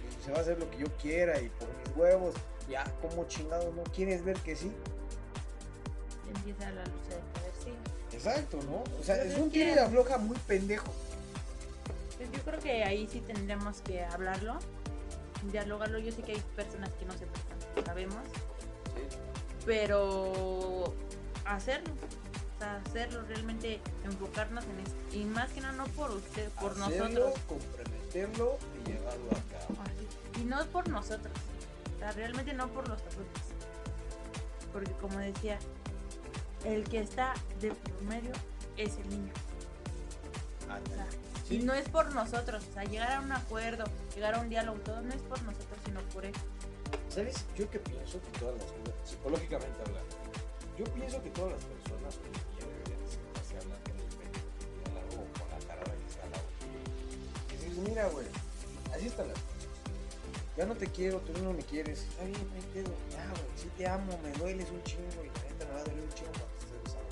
Y 0.09 0.25
se 0.25 0.31
va 0.31 0.39
a 0.39 0.41
hacer 0.43 0.57
lo 0.57 0.71
que 0.71 0.79
yo 0.79 0.87
quiera 0.99 1.41
y 1.41 1.49
por 1.49 1.67
mis 1.69 1.97
huevos, 1.97 2.37
ya 2.71 2.85
como 3.03 3.27
chingado 3.27 3.73
no 3.73 3.83
quieres 3.93 4.25
ver 4.25 4.37
que 4.39 4.55
sí. 4.55 4.71
Empieza 6.33 6.71
la 6.71 6.85
lucha 6.85 7.17
de 7.17 7.23
poder, 7.33 7.53
sí. 7.65 7.73
Exacto, 8.17 8.61
¿no? 8.71 8.85
O 9.01 9.03
sea, 9.03 9.21
es 9.21 9.37
un 9.37 9.51
tiro 9.51 9.75
de 9.75 9.81
afloja 9.81 10.19
muy 10.19 10.37
pendejo. 10.47 10.93
Pues 12.17 12.31
yo 12.31 12.41
creo 12.43 12.61
que 12.61 12.85
ahí 12.85 13.09
sí 13.11 13.21
tendremos 13.21 13.81
que 13.81 14.05
hablarlo, 14.05 14.61
dialogarlo. 15.51 15.99
Yo 15.99 16.13
sé 16.13 16.23
que 16.23 16.33
hay 16.33 16.43
personas 16.55 16.91
que 17.01 17.05
no 17.05 17.15
se 17.15 17.27
prestan, 17.27 17.85
sabemos, 17.85 18.23
pero 19.67 20.95
hacerlo. 21.45 21.95
O 22.59 22.61
sea, 22.61 22.77
hacerlo 22.85 23.23
realmente, 23.29 23.81
enfocarnos 24.05 24.65
en 24.65 24.81
eso. 24.81 24.95
Y 25.13 25.25
más 25.27 25.49
que 25.53 25.61
nada, 25.61 25.75
no 25.75 25.85
por 25.87 26.11
usted, 26.11 26.49
por 26.61 26.73
Hacerlo, 26.73 27.09
nosotros. 27.09 27.39
comprometerlo 27.47 28.59
y 28.85 28.89
llevarlo 28.89 29.31
a 29.31 29.53
cabo. 29.53 29.83
Así. 29.85 30.41
Y 30.43 30.45
no 30.45 30.67
por 30.67 30.89
nosotros. 30.89 31.33
O 31.95 31.99
sea, 32.01 32.11
realmente 32.13 32.53
no 32.55 32.67
por 32.69 32.89
los 32.89 33.01
adultos. 33.01 33.43
Porque 34.73 34.91
como 35.01 35.19
decía, 35.19 35.59
el 36.65 36.83
que 36.89 36.99
está 37.01 37.33
de 37.61 37.71
por 37.71 38.03
medio 38.03 38.33
es 38.77 38.97
el 38.97 39.09
niño. 39.09 39.33
O 40.65 40.67
sea, 40.95 41.07
Sí. 41.47 41.57
Y 41.57 41.59
no 41.61 41.73
es 41.73 41.89
por 41.89 42.13
nosotros. 42.15 42.63
O 42.69 42.75
sea, 42.75 42.85
llegar 42.85 43.11
a 43.13 43.21
un 43.21 43.33
acuerdo, 43.33 43.85
llegar 44.15 44.35
a 44.35 44.41
un 44.41 44.51
diálogo, 44.51 44.79
todo 44.81 45.01
no 45.01 45.15
es 45.15 45.23
por 45.23 45.41
nosotros, 45.45 45.79
sino 45.87 46.01
por 46.13 46.27
él. 46.27 46.35
¿Sabes? 47.09 47.47
Yo 47.57 47.71
que 47.71 47.79
pienso 47.79 48.21
que 48.21 48.39
todas 48.39 48.57
las 48.57 48.67
psicológicamente 49.09 49.81
hablando, 49.81 50.15
yo 50.79 50.85
pienso 50.93 51.23
que 51.23 51.31
todas 51.31 51.53
las 51.53 51.65
personas 51.65 52.19
mira, 57.81 58.09
güey, 58.09 58.27
así 58.95 59.07
las 59.07 59.15
cosas. 59.17 59.39
Ya 60.57 60.67
no 60.67 60.75
te 60.75 60.89
quiero, 60.89 61.21
tú 61.21 61.33
no 61.43 61.53
me 61.53 61.63
quieres. 61.63 62.01
Está 62.01 62.25
bien, 62.25 62.49
no 62.49 62.55
hay 62.57 62.63
pedo. 62.75 62.91
Ya, 63.11 63.29
güey, 63.31 63.43
sí 63.57 63.69
te 63.77 63.87
amo, 63.87 64.19
me 64.23 64.33
dueles 64.33 64.69
un 64.71 64.83
chingo 64.83 65.23
y 65.23 65.27
la 65.27 65.43
neta 65.51 65.67
me 65.67 65.75
va 65.75 65.81
a 65.81 65.85
doler 65.85 66.03
un 66.03 66.13
chingo 66.15 66.33
cuando 66.33 66.49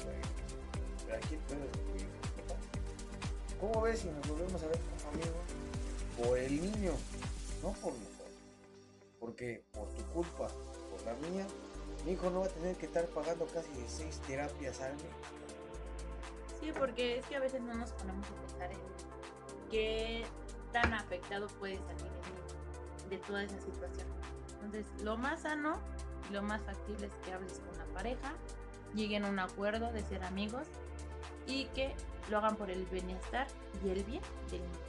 güey. 0.05 0.17
Pero 1.05 1.17
aquí 1.17 1.35
el 1.35 1.41
pedo 1.41 1.61
¿no? 1.61 1.67
¿Cómo 3.61 3.83
ves 3.83 4.01
si 4.01 4.09
nos 4.09 4.27
volvemos 4.29 4.61
a 4.63 4.67
ver 4.67 4.81
como 4.81 5.11
amigos? 5.13 5.31
Por 6.19 6.39
el 6.39 6.61
niño, 6.61 6.93
no 7.63 7.73
por 7.73 7.93
nosotros. 7.93 8.17
Porque 9.21 9.63
por 9.73 9.89
tu 9.95 10.03
culpa, 10.13 10.49
por 10.91 11.01
la 11.07 11.15
mía, 11.29 11.47
mi 12.05 12.13
hijo 12.13 12.29
no 12.31 12.41
va 12.41 12.47
a 12.47 12.51
tener 12.51 12.77
que 12.77 12.87
estar 12.87 13.07
pagando 13.07 13.47
casi 13.47 13.71
de 13.71 13.89
seis 13.89 14.21
terapias 14.27 14.81
al 14.81 14.95
mes. 14.95 15.05
Sí, 16.61 16.73
porque 16.77 17.19
es 17.19 17.27
que 17.27 17.37
a 17.37 17.41
veces 17.41 17.61
no 17.61 17.75
nos 17.75 17.93
ponemos 17.93 18.27
a 18.27 18.35
pensar 18.47 18.73
en 18.73 18.79
qué 19.71 20.25
tan 20.83 20.93
afectado 20.93 21.47
puede 21.59 21.77
salir 21.77 22.13
de 23.09 23.19
toda 23.19 23.45
esa 23.45 23.59
situación. 23.61 24.07
Entonces, 24.63 24.87
lo 25.03 25.17
más 25.17 25.41
sano 25.41 25.81
y 26.29 26.35
lo 26.35 26.43
más 26.43 26.61
factible 26.63 27.07
es 27.07 27.13
que 27.25 27.33
hables 27.33 27.61
con 27.61 27.79
la 27.79 27.85
pareja, 27.95 28.35
lleguen 28.95 29.25
a 29.25 29.31
un 29.31 29.39
acuerdo 29.39 29.91
de 29.93 30.03
ser 30.03 30.23
amigos 30.25 30.67
y 31.47 31.65
que 31.67 31.95
lo 32.29 32.39
hagan 32.39 32.57
por 32.57 32.71
el 32.71 32.85
bienestar 32.87 33.47
y 33.83 33.89
el 33.89 34.05
bien 34.05 34.21
del 34.51 34.61
niño. 34.61 34.87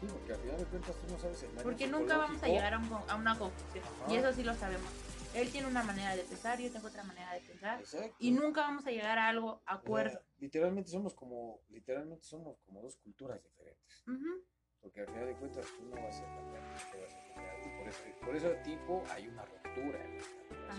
Sí, 0.00 0.06
porque 0.10 0.32
al 0.32 0.38
final 0.38 0.56
de 0.56 0.64
cuentas 0.64 0.96
tú 0.96 1.12
no 1.12 1.18
sabes 1.18 1.42
el 1.42 1.50
daño 1.50 1.62
Porque 1.62 1.86
nunca 1.86 2.16
vamos 2.16 2.42
a 2.42 2.46
llegar 2.46 2.72
a, 2.72 2.78
un 2.78 2.90
a 2.92 3.16
una 3.16 3.38
conclusión. 3.38 3.84
Ajá. 3.84 4.12
Y 4.12 4.16
eso 4.16 4.32
sí 4.32 4.42
lo 4.42 4.54
sabemos. 4.54 4.88
Él 5.34 5.50
tiene 5.50 5.68
una 5.68 5.82
manera 5.82 6.16
de 6.16 6.22
pensar, 6.22 6.58
yo 6.58 6.72
tengo 6.72 6.88
otra 6.88 7.04
manera 7.04 7.34
de 7.34 7.40
pensar. 7.40 7.80
Exacto. 7.80 8.16
Y 8.18 8.30
nunca 8.30 8.62
vamos 8.62 8.86
a 8.86 8.90
llegar 8.90 9.18
a 9.18 9.28
algo, 9.28 9.50
O 9.52 9.62
sea, 9.66 9.74
acuerdo. 9.74 10.20
literalmente 10.38 10.90
somos 10.90 11.14
como, 11.14 11.60
literalmente 11.68 12.24
somos 12.24 12.58
como 12.60 12.80
dos 12.80 12.96
culturas 12.96 13.42
diferentes. 13.42 14.02
Ujú. 14.06 14.42
Porque 14.86 15.00
al 15.00 15.06
final 15.08 15.26
de 15.26 15.34
cuentas 15.34 15.66
tú 15.66 15.84
no 15.84 16.00
vas 16.00 16.20
a 16.20 16.24
cambiar, 16.26 16.62
tú 16.92 16.98
vas 17.02 17.12
a 17.12 17.34
cambiar. 17.34 18.20
Por 18.24 18.36
eso, 18.36 18.48
por 18.52 18.62
tipo 18.62 19.02
hay 19.10 19.26
una 19.26 19.44
ruptura 19.44 19.98
en. 20.04 20.20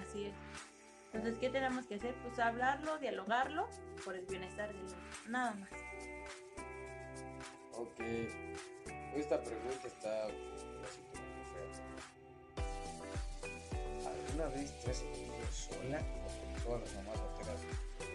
Así 0.02 0.26
es. 0.28 0.34
Entonces, 1.12 1.38
¿qué 1.40 1.50
tenemos 1.50 1.86
que 1.88 1.96
hacer? 1.96 2.16
Pues 2.24 2.40
hablarlo, 2.40 2.98
dialogarlo 3.00 3.68
por 4.06 4.16
el 4.16 4.26
bienestar 4.26 4.70
del 4.70 4.86
niño. 4.86 4.98
Nada 5.28 5.54
más. 5.56 5.70
Ok. 7.74 8.00
Esta 9.14 9.44
pregunta 9.44 9.88
está. 9.88 10.28
¿Alguna 14.06 14.48
vez 14.56 14.84
te 14.84 14.92
has 14.92 14.98
sentido 14.98 15.36
sola? 15.52 16.00
Como 16.00 16.64
todas 16.64 16.82
las 16.82 16.94
mamás 16.96 17.20
solteras. 17.20 17.60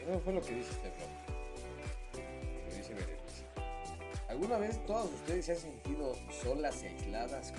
Eso 0.09 0.21
fue 0.21 0.33
lo 0.33 0.41
que 0.41 0.55
dice 0.55 0.71
este 0.71 0.89
blog. 0.89 1.11
Lo 2.67 2.77
dice 2.77 2.95
Berenice. 2.95 3.22
¿Alguna 4.33 4.57
vez 4.57 4.83
todas 4.87 5.05
ustedes 5.13 5.45
se 5.45 5.53
han 5.53 5.59
sentido 5.59 6.15
solas 6.43 6.83
y 6.83 6.87
aisladas? 6.87 7.53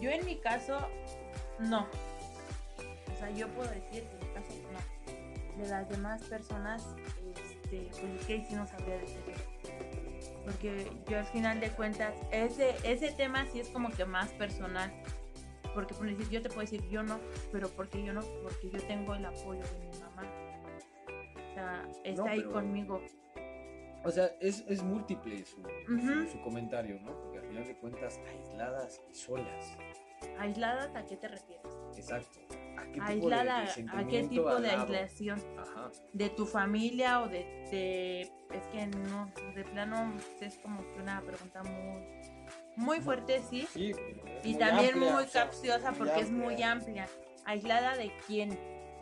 Yo 0.00 0.10
en 0.10 0.26
mi 0.26 0.36
caso, 0.40 0.76
no. 1.60 1.86
O 3.14 3.16
sea, 3.16 3.30
yo 3.30 3.46
puedo 3.50 3.70
decir 3.70 4.02
que 4.02 4.16
en 4.16 4.18
mi 4.28 4.34
caso, 4.34 4.50
no. 4.72 5.62
De 5.62 5.68
las 5.68 5.88
demás 5.88 6.20
personas, 6.24 6.82
este, 7.48 7.88
pues 7.92 8.20
es 8.20 8.26
que 8.26 8.44
sí 8.48 8.54
no 8.56 8.66
sabría 8.66 8.98
decirlo. 8.98 9.34
Porque 10.44 10.90
yo 11.08 11.18
al 11.20 11.26
final 11.26 11.60
de 11.60 11.70
cuentas, 11.70 12.12
ese, 12.32 12.74
ese 12.82 13.12
tema 13.12 13.46
sí 13.52 13.60
es 13.60 13.68
como 13.68 13.88
que 13.90 14.04
más 14.04 14.30
personal. 14.30 14.92
Porque 15.74 15.94
por 15.94 16.06
decir, 16.08 16.28
yo 16.28 16.42
te 16.42 16.48
puedo 16.48 16.62
decir 16.62 16.82
yo 16.88 17.04
no, 17.04 17.20
pero 17.52 17.68
¿por 17.68 17.88
qué 17.88 18.02
yo 18.04 18.12
no? 18.12 18.20
Porque 18.42 18.68
yo 18.68 18.82
tengo 18.82 19.14
el 19.14 19.24
apoyo 19.24 19.62
de 19.62 19.78
mi 19.88 19.98
mamá. 20.00 20.24
O 21.50 21.54
sea, 21.54 21.88
está 22.02 22.22
No, 22.24 22.28
ahí 22.28 22.40
pero- 22.40 22.52
conmigo. 22.52 23.00
O 24.04 24.10
sea, 24.10 24.30
es, 24.40 24.64
es 24.68 24.82
múltiple 24.82 25.44
su, 25.44 25.62
su, 25.86 26.28
su 26.30 26.40
comentario, 26.42 27.00
¿no? 27.00 27.16
Porque 27.22 27.38
al 27.38 27.44
final 27.46 27.64
de 27.66 27.76
cuentas, 27.76 28.20
aisladas 28.28 29.00
y 29.10 29.14
solas. 29.14 29.76
¿Aisladas 30.38 30.94
a 30.94 31.04
qué 31.06 31.16
te 31.16 31.28
refieres? 31.28 31.64
Exacto. 31.96 32.40
¿A 32.76 32.84
qué 32.86 32.92
tipo 32.92 33.04
de- 33.04 33.12
Aislada, 33.12 33.60
de 33.74 33.86
¿a 33.92 34.06
qué 34.06 34.22
tipo 34.24 34.56
de 34.60 34.70
aislación? 34.70 35.42
Ajá. 35.58 35.90
de 36.12 36.30
tu 36.30 36.44
familia 36.46 37.22
o 37.22 37.28
de, 37.28 37.38
de- 37.70 38.20
es 38.52 38.66
que 38.72 38.86
no 38.86 39.30
de 39.54 39.64
plano 39.64 40.12
es 40.40 40.58
como 40.58 40.84
que 40.86 41.00
una 41.00 41.20
pregunta 41.22 41.62
muy 41.62 42.02
muy 42.76 43.00
fuerte 43.00 43.40
sí 43.48 43.66
Sí, 43.72 43.92
y 44.42 44.50
muy 44.50 44.58
también 44.58 44.94
amplia, 44.94 45.12
muy 45.14 45.26
capciosa 45.26 45.90
muy 45.90 45.98
porque 45.98 46.20
es 46.20 46.30
muy 46.30 46.62
amplia 46.62 47.06
aislada 47.44 47.96
de 47.96 48.12
quién 48.26 48.50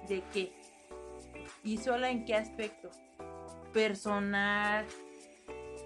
de 0.09 0.23
qué 0.33 0.53
y 1.65 1.79
sola 1.79 2.11
en 2.11 2.25
qué 2.25 2.35
aspecto 2.35 2.91
personal 3.73 4.85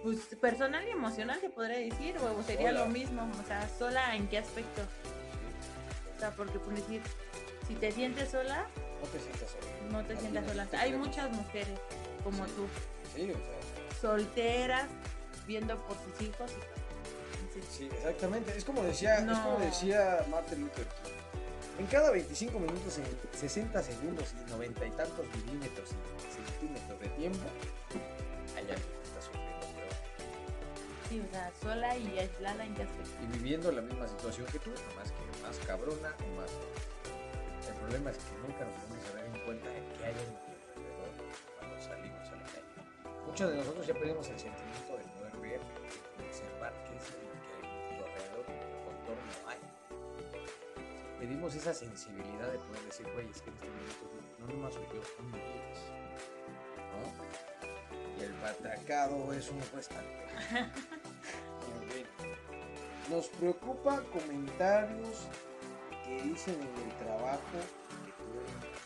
pues 0.03 0.19
personal 0.41 0.87
y 0.87 0.91
emocional 0.91 1.41
se 1.41 1.49
podría 1.51 1.79
decir 1.79 2.17
o 2.19 2.43
sería 2.43 2.71
lo 2.73 2.87
mismo 2.87 3.29
o 3.43 3.47
sea 3.47 3.69
sola 3.79 4.15
en 4.15 4.29
qué 4.29 4.39
aspecto 4.39 4.83
o 6.17 6.21
sea 6.21 6.31
porque 6.33 6.59
por 6.59 6.75
decir 6.75 7.01
si 7.67 7.75
te 7.75 7.91
sientes 7.93 8.31
sola 8.31 8.67
No 9.03 9.07
te 9.09 9.19
sientas 9.19 9.51
sola. 9.51 9.91
no 9.91 10.05
te 10.05 10.13
Así 10.13 10.21
sientas 10.23 10.45
es, 10.45 10.51
sola 10.51 10.67
te 10.67 10.77
hay 10.77 10.91
creo. 10.91 11.01
muchas 11.05 11.31
mujeres 11.33 11.79
como 12.23 12.45
Sí. 12.47 12.53
tú 12.57 12.67
Sí, 13.15 13.31
o 13.31 13.35
sea, 13.35 14.01
solteras, 14.01 14.87
viendo 15.47 15.75
por 15.87 15.97
sus 15.97 16.21
hijos. 16.21 16.51
y 16.51 16.55
todo. 16.55 17.47
Entonces, 17.55 17.75
sí, 17.75 17.89
exactamente. 17.91 18.55
Es 18.57 18.65
como 18.65 18.83
decía, 18.83 19.17
es 19.19 19.25
No. 19.25 19.43
como 19.43 19.59
decía 19.61 20.25
Martin 20.31 20.61
Luther 20.61 20.85
King. 20.87 21.13
En 21.79 21.87
cada 21.87 22.11
25 22.11 22.59
minutos, 22.59 22.99
en 22.99 23.05
60 23.39 23.83
segundos 23.83 24.35
y 24.47 24.51
90 24.51 24.87
y 24.87 24.91
tantos 24.91 25.25
milímetros 25.37 25.91
centímetros 26.57 27.01
de 27.01 27.09
tiempo, 27.11 27.47
hay 28.57 28.61
alguien 28.61 28.79
que 28.79 29.03
está 29.05 29.21
sufriendo 29.21 29.67
peor. 29.77 29.95
sí, 31.09 31.21
o 31.21 31.29
sea, 31.31 31.53
sola 31.61 31.97
y 31.97 32.19
aislada 32.19 32.65
en 32.65 32.73
aspecto. 32.73 33.23
y 33.23 33.27
viviendo 33.39 33.73
la 33.73 33.83
misma 33.83 34.09
situación 34.09 34.47
que 34.47 34.59
tú, 34.59 34.71
nomás 34.71 35.13
que 35.13 35.43
más 35.43 35.59
cabrona 35.67 36.15
o 36.25 36.41
más. 36.41 36.51
El 37.69 37.75
problema 37.75 38.11
es 38.11 38.19
que 38.19 38.33
nunca 38.41 38.65
nos 38.65 38.75
vamos 38.89 39.05
a 39.11 39.15
dar 39.17 39.25
en 39.27 39.45
cuenta 39.45 39.69
de 39.69 39.81
que 39.85 40.05
hay 40.05 40.15
en 40.17 40.27
nuestro 40.33 40.55
alrededor 40.55 41.11
cuando 41.59 41.77
salimos 41.83 42.27
a 42.29 42.37
la 42.37 42.47
calle. 42.47 42.73
Muchos 43.27 43.51
de 43.51 43.57
nosotros 43.57 43.87
ya 43.87 43.95
perdimos 43.95 44.29
el 44.29 44.39
sentimiento 44.39 44.93
de 44.97 45.05
poder 45.19 45.37
ver, 45.43 45.61
de 45.61 46.25
observar 46.25 46.73
qué 46.87 46.97
es 46.97 47.05
lo 47.11 47.27
que 47.27 47.53
hay 47.53 47.67
en 47.91 48.01
alrededor, 48.01 48.45
contorno 48.87 49.33
hay. 49.51 49.61
Pedimos 51.21 51.55
esa 51.55 51.75
sensibilidad 51.75 52.53
de 52.53 52.59
poder 52.59 52.83
decir, 52.87 53.07
güey, 53.13 53.29
es 53.29 53.43
que 53.43 53.51
en 53.51 53.57
este 53.57 53.69
momento 53.69 54.07
no 54.41 54.47
nomás 54.47 54.75
soy 54.75 54.87
yo, 54.95 55.03
son 55.17 55.27
miles. 55.31 55.81
Patriarcado 58.47 59.33
es 59.33 59.51
un 59.51 59.61
fin. 61.91 62.07
Nos 63.11 63.27
preocupa 63.27 64.01
comentarios 64.13 65.23
que 66.05 66.23
dicen 66.23 66.55
en 66.55 66.89
el 66.89 66.97
trabajo 66.99 67.41
que 68.05 68.13
tuvieron 68.23 68.77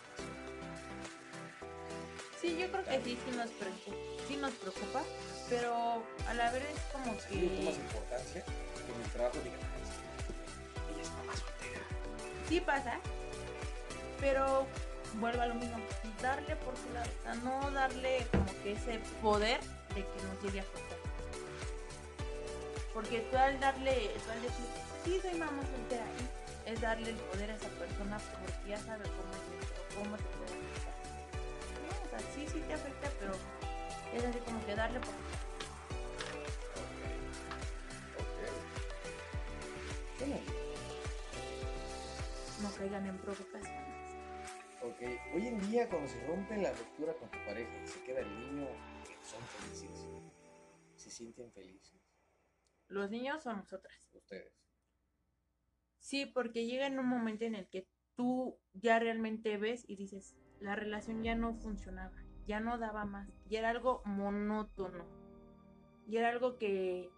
Sí, 2.40 2.56
yo 2.58 2.70
creo 2.72 2.84
que 2.84 3.04
sí, 3.04 3.18
sí 3.22 3.36
nos 3.36 3.50
preocupa, 3.50 3.96
sí 4.28 4.36
nos 4.36 4.52
preocupa, 4.52 5.02
pero 5.50 6.02
a 6.26 6.34
la 6.34 6.50
vez 6.52 6.64
es 6.64 6.80
como 6.92 7.20
¿Sí 7.20 7.34
le 7.34 7.48
tomas 7.48 7.74
que 7.74 7.80
importancia 7.82 8.42
que 8.44 8.92
en 8.94 9.00
el 9.04 9.10
trabajo 9.10 9.36
digan, 9.44 9.60
"Ah, 9.60 9.76
es 9.84 9.90
que 10.86 10.92
ella 10.94 11.02
es 11.02 11.10
mamá 11.10 11.32
soltera? 11.36 11.84
sí 12.48 12.60
pasa, 12.60 12.98
pero 14.20 14.66
vuelvo 15.14 15.42
a 15.42 15.46
lo 15.46 15.54
mismo, 15.54 15.78
darle 16.22 16.56
por 16.56 16.76
su 16.76 16.92
lado, 16.92 17.10
o 17.18 17.22
sea, 17.22 17.34
no 17.34 17.70
darle 17.70 18.26
como 18.30 18.46
que 18.62 18.72
ese 18.72 19.00
poder 19.22 19.60
de 19.94 20.02
que 20.02 20.22
nos 20.22 20.42
llegue 20.42 20.60
a 20.60 20.62
afectar. 20.62 20.98
Porque 22.94 23.20
tú 23.30 23.36
al 23.36 23.58
darle, 23.60 24.10
tú 24.24 24.30
al 24.30 24.42
decir, 24.42 24.66
sí 25.04 25.20
soy 25.22 25.38
mamá 25.38 25.62
soltera, 25.62 26.06
es 26.66 26.80
darle 26.80 27.10
el 27.10 27.16
poder 27.16 27.50
a 27.50 27.54
esa 27.54 27.68
persona 27.68 28.18
porque 28.18 28.68
ya 28.68 28.78
sabe 28.78 29.04
cómo 29.04 29.32
es 29.34 29.96
cómo 29.96 30.16
te 30.16 30.22
puede 30.38 30.52
afectar. 30.52 30.94
No, 31.82 32.06
o 32.06 32.10
sea, 32.10 32.18
sí, 32.34 32.46
sí 32.52 32.60
te 32.66 32.74
afecta, 32.74 33.10
pero 33.18 33.32
es 34.14 34.24
así 34.24 34.38
como 34.40 34.64
que 34.66 34.74
darle 34.74 35.00
por 35.00 35.14
no 42.62 42.70
caigan 42.76 43.06
en 43.06 43.16
provocaciones. 43.18 43.99
Ok, 44.82 45.00
hoy 45.34 45.46
en 45.46 45.58
día 45.70 45.88
cuando 45.88 46.08
se 46.08 46.26
rompe 46.26 46.56
la 46.56 46.72
ruptura 46.72 47.12
con 47.14 47.30
tu 47.30 47.38
pareja 47.44 47.70
y 47.82 47.86
se 47.86 48.02
queda 48.02 48.20
el 48.20 48.38
niño, 48.40 48.66
son 49.22 49.42
felices. 49.42 50.08
Se 50.96 51.10
sienten 51.10 51.52
felices. 51.52 52.00
Los 52.88 53.10
niños 53.10 53.42
son 53.42 53.58
nosotras. 53.58 53.94
Ustedes. 54.12 54.52
Sí, 55.98 56.24
porque 56.26 56.64
llega 56.66 56.86
en 56.86 56.98
un 56.98 57.06
momento 57.06 57.44
en 57.44 57.54
el 57.54 57.68
que 57.68 57.86
tú 58.16 58.58
ya 58.72 58.98
realmente 58.98 59.58
ves 59.58 59.84
y 59.86 59.96
dices, 59.96 60.34
la 60.60 60.76
relación 60.76 61.22
ya 61.22 61.34
no 61.34 61.54
funcionaba, 61.54 62.16
ya 62.46 62.58
no 62.60 62.78
daba 62.78 63.04
más, 63.04 63.28
ya 63.48 63.58
era 63.58 63.70
algo 63.70 64.02
monótono, 64.06 65.04
y 66.06 66.16
era 66.16 66.30
algo 66.30 66.56
que 66.58 67.10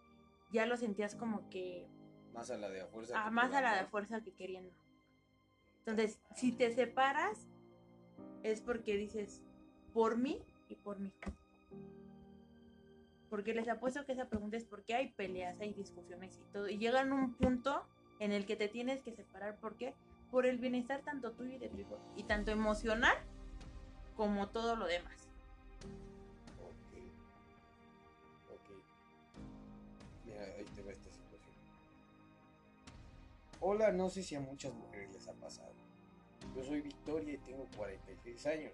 ya 0.50 0.66
lo 0.66 0.76
sentías 0.76 1.14
como 1.14 1.48
que, 1.48 1.88
Más 2.32 2.50
a 2.50 2.56
la 2.56 2.68
de 2.68 2.82
a 2.82 2.86
fuerza. 2.88 3.14
ah, 3.20 3.24
que 3.26 3.30
más 3.30 3.54
a 3.54 3.60
la 3.60 3.76
de 3.76 3.86
fuerza 3.86 4.20
que 4.20 4.34
queriendo. 4.34 4.74
Entonces, 5.78 6.20
si 6.36 6.52
te 6.52 6.72
separas, 6.74 7.48
es 8.42 8.60
porque 8.60 8.96
dices, 8.96 9.42
por 9.92 10.16
mí 10.18 10.42
y 10.68 10.76
por 10.76 10.98
mí. 10.98 11.12
Porque 13.30 13.54
les 13.54 13.68
apuesto 13.68 14.04
que 14.04 14.12
esa 14.12 14.28
pregunta 14.28 14.56
es 14.56 14.64
porque 14.64 14.94
hay 14.94 15.12
peleas, 15.12 15.58
hay 15.60 15.72
discusiones 15.72 16.38
y 16.38 16.52
todo. 16.52 16.68
Y 16.68 16.78
llegan 16.78 17.12
a 17.12 17.14
un 17.14 17.34
punto 17.34 17.86
en 18.18 18.32
el 18.32 18.44
que 18.44 18.56
te 18.56 18.68
tienes 18.68 19.02
que 19.02 19.12
separar. 19.12 19.58
¿Por 19.58 19.76
qué? 19.76 19.94
Por 20.30 20.44
el 20.46 20.58
bienestar 20.58 21.02
tanto 21.02 21.32
tuyo 21.32 21.54
y 21.54 21.58
de 21.58 21.68
tu 21.68 21.78
hijo. 21.78 21.98
Y 22.16 22.24
tanto 22.24 22.50
emocional 22.50 23.16
como 24.16 24.48
todo 24.48 24.76
lo 24.76 24.86
demás. 24.86 25.28
Ok. 26.60 26.98
Ok. 28.50 28.70
Mira, 30.26 30.44
ahí 30.44 30.64
te 30.74 30.82
va 30.82 30.92
esta 30.92 31.10
situación. 31.10 31.56
Hola, 33.60 33.92
no 33.92 34.10
sé 34.10 34.22
si 34.22 34.34
a 34.34 34.40
muchas 34.40 34.74
mujeres 34.74 35.10
les 35.12 35.26
ha 35.28 35.32
pasado. 35.34 35.72
Yo 36.54 36.62
soy 36.64 36.82
Victoria 36.82 37.34
y 37.34 37.38
tengo 37.38 37.66
46 37.76 38.46
años. 38.46 38.72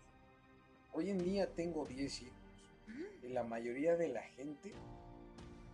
Hoy 0.92 1.10
en 1.10 1.18
día 1.18 1.52
tengo 1.54 1.86
10 1.86 2.22
hijos. 2.22 2.34
Y 3.22 3.28
la 3.28 3.44
mayoría 3.44 3.96
de 3.96 4.08
la 4.08 4.22
gente 4.22 4.72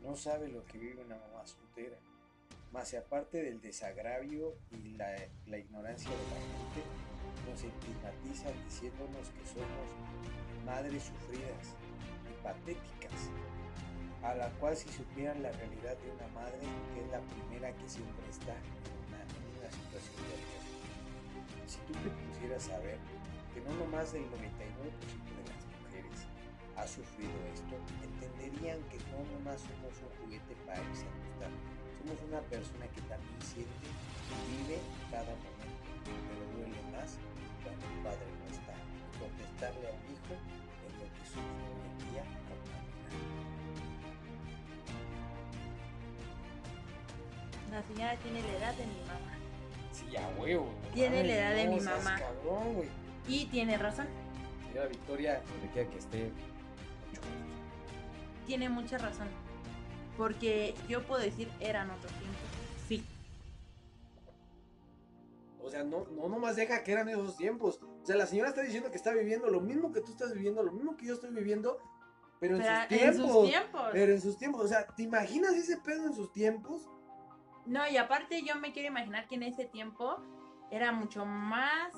no 0.03 0.17
sabe 0.17 0.49
lo 0.49 0.65
que 0.67 0.79
vive 0.79 1.03
una 1.03 1.17
mamá 1.17 1.47
soltera. 1.47 1.97
Más 2.73 2.93
aparte 2.95 3.43
del 3.43 3.61
desagravio 3.61 4.55
y 4.71 4.97
la, 4.97 5.17
la 5.47 5.59
ignorancia 5.59 6.11
de 6.11 6.17
la 6.17 6.41
gente, 6.41 7.05
nos 7.49 7.63
estigmatizan 7.63 8.65
diciéndonos 8.65 9.31
que 9.31 9.47
somos 9.47 10.65
madres 10.67 11.05
sufridas 11.05 11.75
y 12.31 12.43
patéticas, 12.43 13.31
a 14.23 14.35
la 14.35 14.51
cual 14.59 14.77
si 14.77 14.89
supieran 14.89 15.43
la 15.43 15.53
realidad 15.53 15.97
de 15.99 16.11
una 16.11 16.29
madre, 16.35 16.59
que 16.95 17.01
es 17.01 17.11
la 17.11 17.21
primera 17.21 17.73
que 17.77 17.89
siempre 17.89 18.29
está 18.29 18.55
Si 21.75 21.81
tú 21.91 21.93
te 21.99 22.11
pusieras 22.11 22.71
a 22.71 22.79
ver 22.79 22.99
que 23.53 23.61
no 23.67 23.75
nomás 23.75 24.15
el 24.15 24.23
99% 24.31 24.31
de 24.31 25.43
las 25.51 25.67
mujeres 25.83 26.23
ha 26.77 26.87
sufrido 26.87 27.35
esto, 27.51 27.75
entenderían 27.99 28.79
que 28.87 28.99
no 29.11 29.19
nomás 29.35 29.59
somos 29.59 29.91
un 29.99 30.11
juguete 30.23 30.55
para 30.67 30.79
irse 30.79 31.11
somos 31.99 32.23
una 32.31 32.41
persona 32.47 32.87
que 32.95 33.01
también 33.11 33.43
siente 33.43 33.91
y 33.91 34.37
vive 34.55 34.79
cada 35.11 35.35
momento, 35.35 35.83
pero 36.07 36.47
duele 36.55 36.79
más 36.95 37.19
cuando 37.65 37.83
el 37.91 37.99
padre 38.07 38.31
no 38.39 38.47
está. 38.55 38.75
Contestarle 39.19 39.89
a 39.89 39.93
un 39.99 40.05
hijo 40.15 40.39
es 40.39 40.95
lo 40.95 41.11
que 41.11 41.27
sufre 41.27 41.65
hoy 41.75 41.83
en 41.91 41.99
día 42.07 42.23
con 42.47 42.55
la. 42.71 42.79
La 47.75 47.83
señora 47.83 48.15
tiene 48.23 48.43
la 48.43 48.53
edad 48.59 48.75
de 48.75 48.87
mi 48.87 49.01
mamá. 49.09 49.34
Huevo. 50.45 50.73
Tiene 50.93 51.25
la 51.25 51.35
edad 51.35 51.55
de 51.55 51.65
no 51.67 51.73
mi 51.73 51.81
mamá. 51.81 52.19
cabrón, 52.19 52.75
güey. 52.75 52.89
Y 53.27 53.47
tiene 53.47 53.77
razón. 53.79 54.07
Señora 54.69 54.89
Victoria, 54.89 55.43
donde 55.51 55.69
quiera 55.73 55.91
que 55.91 55.99
esté. 55.99 56.31
Tiene 58.47 58.69
mucha 58.69 58.99
razón. 58.99 59.29
Porque 60.17 60.75
yo 60.89 61.03
puedo 61.03 61.23
decir, 61.23 61.51
eran 61.61 61.91
otros 61.91 62.13
tiempos. 62.13 62.41
Sí. 62.89 63.05
O 65.63 65.71
sea, 65.71 65.83
no, 65.83 66.07
no 66.15 66.29
nomás 66.29 66.57
deja 66.57 66.85
que 66.85 66.93
eran 66.93 67.09
esos 67.09 67.37
tiempos. 67.37 67.81
O 68.03 68.07
sea, 68.07 68.17
la 68.17 68.27
señora 68.27 68.51
está 68.51 68.63
diciendo 68.63 68.91
que 68.91 68.97
está 68.97 69.13
viviendo 69.13 69.49
lo 69.49 69.61
mismo 69.61 69.93
que 69.93 70.01
tú 70.03 70.13
estás 70.13 70.35
viviendo, 70.35 70.63
lo 70.63 70.73
mismo 70.73 70.97
que 70.97 71.07
yo 71.07 71.15
estoy 71.15 71.31
viviendo, 71.31 71.79
pero 72.39 72.57
en 72.57 72.63
Pero 72.63 72.73
sus 72.77 72.89
tiempos. 72.89 73.17
en 73.17 73.33
sus 73.33 73.51
tiempos. 73.51 73.89
Pero 73.93 74.13
en 74.13 74.21
sus 74.21 74.37
tiempos. 74.39 74.65
O 74.65 74.69
sea, 74.69 74.87
¿te 74.87 75.03
imaginas 75.03 75.55
ese 75.55 75.79
pedo 75.79 76.07
en 76.07 76.15
sus 76.15 76.31
tiempos? 76.33 76.83
No, 77.65 77.89
y 77.89 77.97
aparte 77.97 78.43
yo 78.43 78.57
me 78.57 78.73
quiero 78.73 78.89
imaginar 78.89 79.27
que 79.27 79.37
en 79.37 79.45
ese 79.45 79.65
tiempo 79.65 80.19
era 80.71 80.93
mucho 80.93 81.25
más, 81.25 81.93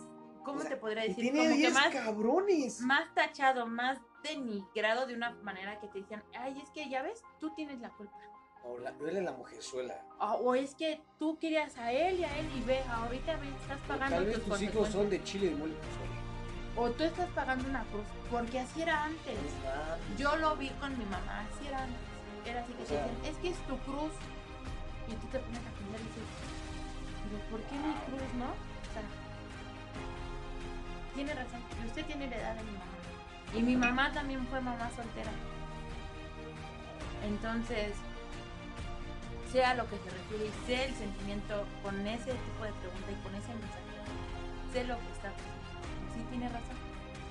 ¿cómo 0.44 0.58
O 0.58 0.60
sea, 0.60 0.70
te 0.70 0.76
podría 0.76 1.04
Y 1.04 1.08
decir? 1.08 1.24
tiene 1.24 1.38
Como 1.40 1.50
que 1.50 1.56
10 1.58 1.74
más, 1.74 1.88
cabrones. 1.94 2.80
más 2.80 3.14
tachado, 3.14 3.66
más 3.66 3.98
denigrado 4.22 5.06
de 5.06 5.14
una 5.14 5.30
manera 5.42 5.78
que 5.80 5.88
te 5.88 6.00
decían, 6.00 6.22
ay, 6.38 6.60
es 6.62 6.68
que 6.70 6.88
ya 6.88 7.02
ves, 7.02 7.22
tú 7.40 7.50
tienes 7.54 7.80
la 7.80 7.90
culpa. 7.90 8.16
O 8.64 8.78
la, 8.78 8.90
duele 8.92 9.22
la 9.22 9.30
mujerzuela. 9.32 10.02
O, 10.18 10.24
o 10.26 10.54
es 10.56 10.74
que 10.74 11.00
tú 11.20 11.38
querías 11.38 11.76
a 11.78 11.92
él 11.92 12.18
y 12.18 12.24
a 12.24 12.36
él 12.38 12.48
y 12.56 12.60
ve, 12.62 12.82
ahorita 12.90 13.36
ve, 13.36 13.48
estás 13.60 13.78
O 13.84 13.88
pagando 13.88 14.16
Tal 14.16 14.26
vez 14.26 14.34
tus 14.36 14.44
tus 14.44 14.62
hijos 14.62 14.88
son 14.88 15.08
de 15.08 15.22
chile 15.22 15.50
pozole. 15.50 15.76
O 16.78 16.90
tú 16.90 17.04
estás 17.04 17.28
pagando 17.30 17.68
una 17.68 17.84
cruz, 17.84 18.06
porque 18.30 18.58
así 18.58 18.82
era 18.82 19.04
antes. 19.04 19.38
Yo 20.18 20.36
lo 20.36 20.56
vi 20.56 20.68
con 20.80 20.98
mi 20.98 21.04
mamá, 21.04 21.46
así 21.54 21.68
era 21.68 21.84
antes. 21.84 22.00
Era 22.44 22.60
así 22.62 22.72
que 22.72 22.82
O 22.82 22.86
te 22.86 22.88
sea- 22.94 23.06
decían, 23.06 23.24
es 23.32 23.36
que 23.38 23.48
es 23.50 23.58
tu 23.68 23.78
cruz. 23.78 24.12
Y 25.08 25.12
tú 25.14 25.26
te 25.28 25.38
pones 25.38 25.58
a 25.60 25.70
pensar 25.70 26.00
y 26.00 26.04
dices, 26.04 26.24
pero 27.36 27.50
¿por 27.50 27.60
qué 27.68 27.74
mi 27.76 27.94
cruz, 28.06 28.34
no? 28.38 28.46
O 28.46 28.92
sea, 28.92 29.02
tiene 31.14 31.34
razón. 31.34 31.60
Y 31.82 31.86
usted 31.86 32.04
tiene 32.06 32.28
la 32.28 32.36
edad 32.36 32.54
de 32.56 32.62
mi 32.64 32.72
mamá. 32.72 32.84
Y 33.54 33.62
mi 33.62 33.76
mamá 33.76 34.12
también 34.12 34.46
fue 34.48 34.60
mamá 34.60 34.90
soltera. 34.94 35.30
Entonces, 37.24 37.92
sé 39.50 39.64
a 39.64 39.74
lo 39.74 39.84
que 39.88 39.96
se 39.98 40.10
refiere 40.10 40.46
y 40.46 40.66
sé 40.66 40.84
el 40.86 40.94
sentimiento 40.94 41.64
con 41.82 42.06
ese 42.06 42.32
tipo 42.32 42.64
de 42.64 42.72
pregunta 42.72 43.10
y 43.12 43.22
con 43.22 43.34
ese 43.34 43.48
mensaje. 43.54 43.82
Sé 44.72 44.84
lo 44.84 44.98
que 44.98 45.10
está 45.12 45.30
pasando. 45.32 46.14
Sí, 46.14 46.24
tiene 46.30 46.48
razón. 46.48 46.76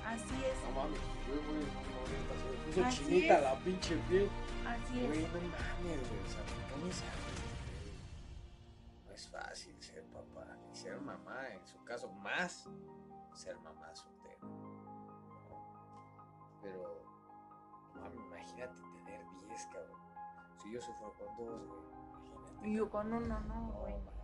Así 0.06 0.34
es. 0.44 0.56
No 0.66 0.82
mames, 0.82 1.00
güey, 1.26 1.40
güey, 1.46 1.66
no, 1.66 2.82
puso 2.86 2.90
chinita 3.04 3.40
la 3.40 3.54
pinche 3.56 3.96
piel. 4.08 4.28
Así 4.66 4.94
Güey, 5.00 5.24
es. 5.24 5.32
no 5.32 5.38
mames, 5.40 6.00
güey, 6.08 6.20
o 6.22 6.30
sea, 6.30 6.42
te 6.46 6.54
pones 6.74 7.02
ser 13.34 13.58
mamá 13.60 13.94
soltera. 13.94 14.38
¿no? 14.42 14.76
Pero, 16.62 17.04
no 17.94 18.00
mames, 18.00 18.20
imagínate 18.24 18.74
tener 19.04 19.24
10, 19.48 19.66
cabrón. 19.66 20.00
Si 20.62 20.72
yo 20.72 20.80
sufro 20.80 21.12
con 21.14 21.36
dos, 21.36 21.66
güey, 21.66 21.80
imagínate. 21.90 22.72
Yo 22.72 22.90
con 22.90 23.12
uno, 23.12 23.40
no, 23.40 23.54
No, 23.54 23.72
güey. 23.80 23.94
mames, 23.94 24.14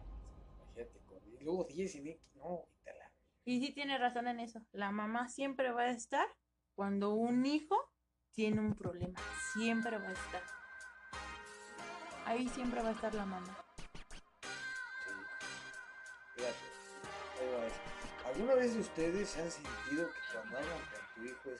imagínate 0.57 1.01
con 1.07 1.25
10. 1.25 1.43
Luego 1.43 1.65
10 1.65 1.95
y 1.97 2.01
de 2.01 2.21
no, 2.35 2.65
quítala. 2.69 3.13
Y 3.45 3.61
sí 3.61 3.73
tiene 3.75 3.99
razón 3.99 4.29
en 4.29 4.41
eso. 4.41 4.61
La 4.73 4.91
mamá 4.91 5.29
siempre 5.29 5.71
va 5.73 5.83
a 5.83 5.91
estar 5.91 6.27
cuando 6.75 7.15
un 7.15 7.45
hijo 7.47 7.77
tiene 8.33 8.61
un 8.61 8.75
problema. 8.75 9.19
Siempre 9.53 9.99
va 9.99 10.09
a 10.09 10.13
estar. 10.13 10.43
Ahí 12.27 12.49
siempre 12.49 12.83
va 12.83 12.89
a 12.89 12.93
estar 12.93 13.13
la 13.15 13.27
mamá. 13.27 13.57
Sí. 15.05 15.11
Fíjate, 16.37 16.57
ahí 17.41 17.53
va 17.53 17.67
esto. 17.67 17.92
¿Alguna 18.35 18.55
vez 18.55 18.73
de 18.73 18.81
ustedes 18.81 19.29
se 19.29 19.43
han 19.43 19.51
sentido 19.51 20.09
que 20.09 20.21
cuando 20.33 20.57
hablan 20.57 20.79
con 20.79 21.01
tu 21.15 21.25
hijo 21.29 21.51
es 21.51 21.59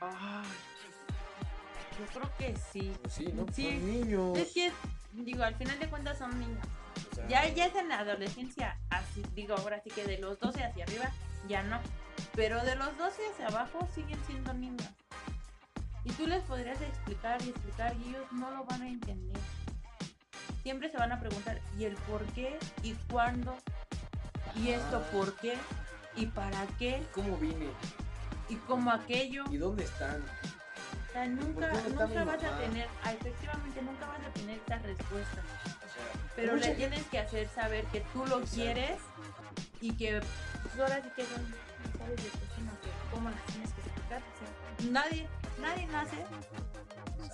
mamá 0.00 0.42
Yo 1.98 2.06
creo 2.12 2.36
que 2.36 2.56
sí. 2.72 2.92
Pues 3.00 3.14
sí, 3.14 3.32
¿no? 3.32 3.46
Sí. 3.52 3.70
Son 3.70 3.86
niños. 3.86 4.38
Es 4.38 4.52
que, 4.52 4.72
digo, 5.12 5.44
al 5.44 5.54
final 5.54 5.78
de 5.78 5.88
cuentas 5.88 6.18
son 6.18 6.36
niños. 6.40 6.66
O 7.12 7.14
sea, 7.14 7.28
Ya, 7.28 7.48
ya 7.48 7.66
es 7.66 7.76
en 7.76 7.88
la 7.88 8.00
adolescencia, 8.00 8.76
así, 8.90 9.22
digo, 9.34 9.54
ahora 9.54 9.80
sí 9.80 9.90
que 9.90 10.04
de 10.04 10.18
los 10.18 10.40
12 10.40 10.64
hacia 10.64 10.84
arriba, 10.84 11.12
ya 11.48 11.62
no. 11.62 11.80
Pero 12.34 12.64
de 12.64 12.74
los 12.74 12.98
12 12.98 13.22
hacia 13.32 13.46
abajo 13.46 13.86
siguen 13.94 14.18
siendo 14.26 14.52
niños. 14.52 14.88
Y 16.02 16.10
tú 16.12 16.26
les 16.26 16.42
podrías 16.42 16.80
explicar 16.82 17.40
y 17.42 17.50
explicar 17.50 17.94
y 17.96 18.08
ellos 18.08 18.26
no 18.32 18.50
lo 18.50 18.64
van 18.64 18.82
a 18.82 18.88
entender. 18.88 19.40
Siempre 20.64 20.90
se 20.90 20.96
van 20.96 21.12
a 21.12 21.20
preguntar, 21.20 21.60
¿y 21.78 21.84
el 21.84 21.94
por 21.94 22.24
qué? 22.32 22.58
¿Y 22.82 22.94
cuándo? 23.12 23.54
¿Y 24.56 24.70
esto 24.70 24.96
Ah. 25.04 25.10
por 25.12 25.36
qué? 25.36 25.54
¿Y 26.16 26.24
para 26.26 26.66
qué? 26.78 27.02
¿Cómo 27.14 27.36
vine? 27.36 27.68
¿Y 28.48 28.56
cómo 28.56 28.90
aquello? 28.90 29.44
¿Y 29.50 29.58
dónde 29.58 29.84
están? 29.84 30.22
O 30.22 31.12
sea, 31.12 31.26
nunca, 31.26 31.70
¿Por 31.70 31.82
qué 31.82 31.90
no 31.90 31.90
está 31.90 32.06
nunca 32.06 32.24
vas 32.24 32.44
a 32.44 32.58
tener, 32.58 32.88
ah, 33.04 33.12
efectivamente, 33.12 33.82
nunca 33.82 34.06
vas 34.06 34.20
a 34.20 34.30
tener 34.32 34.56
esta 34.56 34.78
respuesta. 34.78 35.42
O 35.66 35.92
sea, 35.92 36.30
Pero 36.34 36.56
le 36.56 36.74
tienes 36.74 37.02
que 37.08 37.18
hacer 37.18 37.46
saber 37.50 37.84
que 37.86 38.00
tú 38.00 38.20
lo 38.26 38.38
Exacto. 38.38 38.54
quieres 38.56 39.00
y 39.82 39.92
que 39.92 40.22
pues, 40.62 40.80
ahora 40.80 41.02
sí 41.02 41.10
que 41.14 41.24
son, 41.26 41.54
sabes 41.98 42.16
de 42.16 42.30
que 42.30 42.90
cómo 43.12 43.28
las 43.28 43.44
tienes 43.46 43.70
que 43.74 43.80
explicar. 43.82 44.22
O 44.22 44.82
sea, 44.82 44.90
nadie, 44.90 45.28
nadie 45.60 45.86
nace 45.88 46.24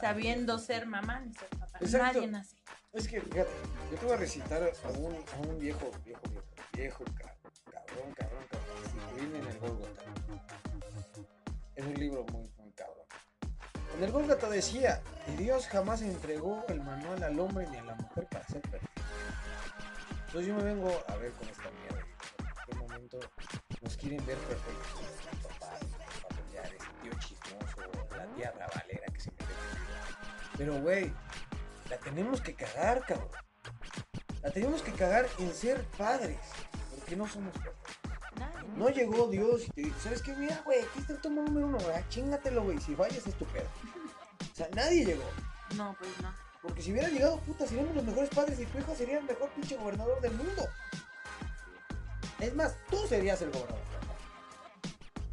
sabiendo 0.01 0.59
ser 0.59 0.87
mamá 0.87 1.21
ni 1.21 1.33
ser 1.35 1.49
papá. 1.51 1.79
Exacto. 1.81 2.19
Nadie 2.19 2.27
nace. 2.27 2.57
Es 2.92 3.07
que, 3.07 3.20
fíjate, 3.20 3.50
yo 3.92 3.98
te 3.98 4.05
voy 4.05 4.14
a 4.14 4.18
recitar 4.18 4.62
a 4.62 4.88
un, 4.98 5.14
a 5.14 5.48
un 5.48 5.59
viejo, 5.61 5.90
viejo, 6.05 6.20
viejo, 6.29 6.44
viejo, 6.72 7.05
ca- 7.16 7.37
cabrón, 7.70 8.12
cabrón, 8.16 8.44
cabrón, 8.50 8.76
Figurín 9.16 9.37
en 9.37 9.46
el 9.46 9.59
Gólgota. 9.61 10.03
Es 11.76 11.85
un 11.87 11.94
libro 11.94 12.24
muy, 12.33 12.48
muy 12.59 12.72
cabrón. 12.72 13.07
En 13.96 14.03
el 14.05 14.11
Gólgota 14.11 14.48
decía, 14.48 15.00
y 15.29 15.37
Dios 15.37 15.68
jamás 15.68 16.03
entregó 16.03 16.64
el 16.68 16.81
manual 16.83 17.22
al 17.22 17.38
hombre 17.38 17.66
ni 17.70 17.76
a 17.76 17.85
la 17.85 17.94
mujer 17.94 18.26
para 18.29 18.44
ser 18.48 18.61
perfecto. 18.62 19.03
Entonces 20.26 20.46
yo 20.48 20.55
me 20.57 20.62
vengo 20.64 20.90
a 21.07 21.16
ver 21.16 21.31
con 21.33 21.48
esta 21.48 21.70
mierda. 21.70 22.00
¿En 22.00 22.66
qué 22.66 22.74
momento 22.76 23.20
nos 23.83 23.96
quieren 23.96 24.26
ver 24.26 24.38
perfectos? 24.38 25.00
Nuestros 25.40 26.35
familiares, 26.35 26.83
tío 27.03 27.12
chismoso, 27.20 28.16
la 28.16 28.26
tía 28.35 28.50
rabalera 28.53 29.07
que 29.12 29.20
se 29.20 29.31
mete. 29.31 29.44
Pero, 30.57 30.81
güey, 30.83 31.12
la 31.90 31.98
tenemos 31.98 32.40
que 32.40 32.55
cagar, 32.55 33.05
cabrón. 33.05 33.29
La 34.42 34.50
tenemos 34.50 34.81
que 34.81 34.92
cagar 34.92 35.26
en 35.38 35.53
ser 35.53 35.85
padres. 35.98 36.38
Porque 36.94 37.16
no 37.16 37.29
somos. 37.29 37.53
Nadie. 38.38 38.68
No 38.76 38.88
llegó 38.88 39.26
Dios 39.26 39.66
y 39.66 39.70
te 39.70 39.83
dijo, 39.83 40.00
¿sabes 40.00 40.22
qué? 40.22 40.35
Mira, 40.35 40.62
güey, 40.64 40.81
aquí 40.81 41.00
está 41.00 41.12
el 41.14 41.20
tomo 41.20 41.42
número 41.42 41.66
uno, 41.66 41.79
güey, 41.79 42.09
chingatelo, 42.09 42.62
güey. 42.62 42.81
Si 42.81 42.94
fallas 42.94 43.26
es 43.26 43.35
tu 43.35 43.44
pedo. 43.46 43.68
O 44.53 44.55
sea, 44.55 44.68
nadie 44.74 45.05
llegó. 45.05 45.24
No, 45.76 45.94
pues 45.98 46.11
no. 46.22 46.33
Porque 46.62 46.81
si 46.81 46.92
hubiera 46.92 47.09
llegado, 47.09 47.38
puta, 47.40 47.66
seríamos 47.66 47.94
los 47.94 48.05
mejores 48.05 48.31
padres 48.31 48.61
y 48.61 48.66
tu 48.66 48.79
hijo 48.79 48.94
sería 48.94 49.18
el 49.18 49.24
mejor 49.24 49.50
pinche 49.50 49.76
gobernador 49.76 50.20
del 50.20 50.33
mundo. 50.33 50.68
Es 52.38 52.55
más, 52.55 52.76
tú 52.88 53.07
serías 53.09 53.42
el 53.42 53.50
gobernador. 53.50 53.81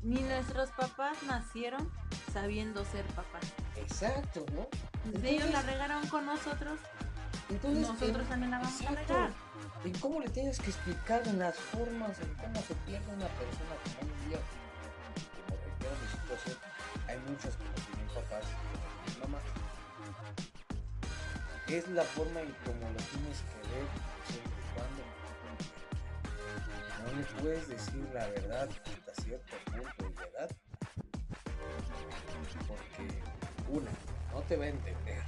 Ni 0.01 0.21
nuestros 0.21 0.69
papás 0.71 1.21
nacieron 1.23 1.91
sabiendo 2.33 2.83
ser 2.85 3.05
papás. 3.07 3.43
Exacto, 3.81 4.45
¿no? 4.53 4.67
Pues 5.11 5.23
ellos 5.23 5.49
la 5.51 5.61
regaron 5.61 6.05
con 6.07 6.25
nosotros, 6.25 6.79
Entonces, 7.49 7.81
nosotros 7.87 8.21
en- 8.23 8.27
también 8.29 8.51
la 8.51 8.59
vamos 8.59 8.81
a 8.81 8.91
regar. 8.91 9.31
En 9.85 9.93
cómo 9.99 10.19
le 10.19 10.29
tienes 10.29 10.59
que 10.59 10.69
explicar 10.71 11.25
las 11.27 11.55
formas, 11.55 12.19
en 12.19 12.33
cómo 12.35 12.55
se 12.67 12.75
pierde 12.85 13.07
una 13.13 13.27
persona 13.27 13.75
como 13.83 13.99
hoy 14.01 14.29
día, 14.29 14.39
como 15.47 15.57
reitero 15.63 15.95
mi 16.01 16.07
situación, 16.11 16.57
hay 17.07 17.17
muchas 17.29 17.55
que 17.55 17.63
no 17.63 17.73
tienen 17.87 18.07
papás 18.13 18.43
y 18.43 18.53
que 18.57 18.67
no 18.73 18.79
tienen 19.05 19.31
mamás. 19.31 19.43
Es 21.67 21.87
la 21.89 22.03
forma 22.03 22.41
en 22.41 22.51
cómo 22.65 22.89
lo 22.89 22.97
tienes 23.11 23.39
que 23.47 23.59
ver 23.71 23.87
siempre 24.27 24.59
y 24.59 24.73
cuando 24.75 25.03
no 27.03 27.17
le 27.17 27.23
puedes 27.41 27.67
decir 27.67 28.09
la 28.13 28.27
verdad 28.27 28.69
hasta 28.69 29.21
cierto 29.21 29.55
punto 29.65 30.21
de 30.21 30.27
edad. 30.27 30.49
Una, 33.69 33.91
no 34.31 34.41
te 34.43 34.55
va 34.55 34.65
a 34.65 34.69
entender. 34.69 35.23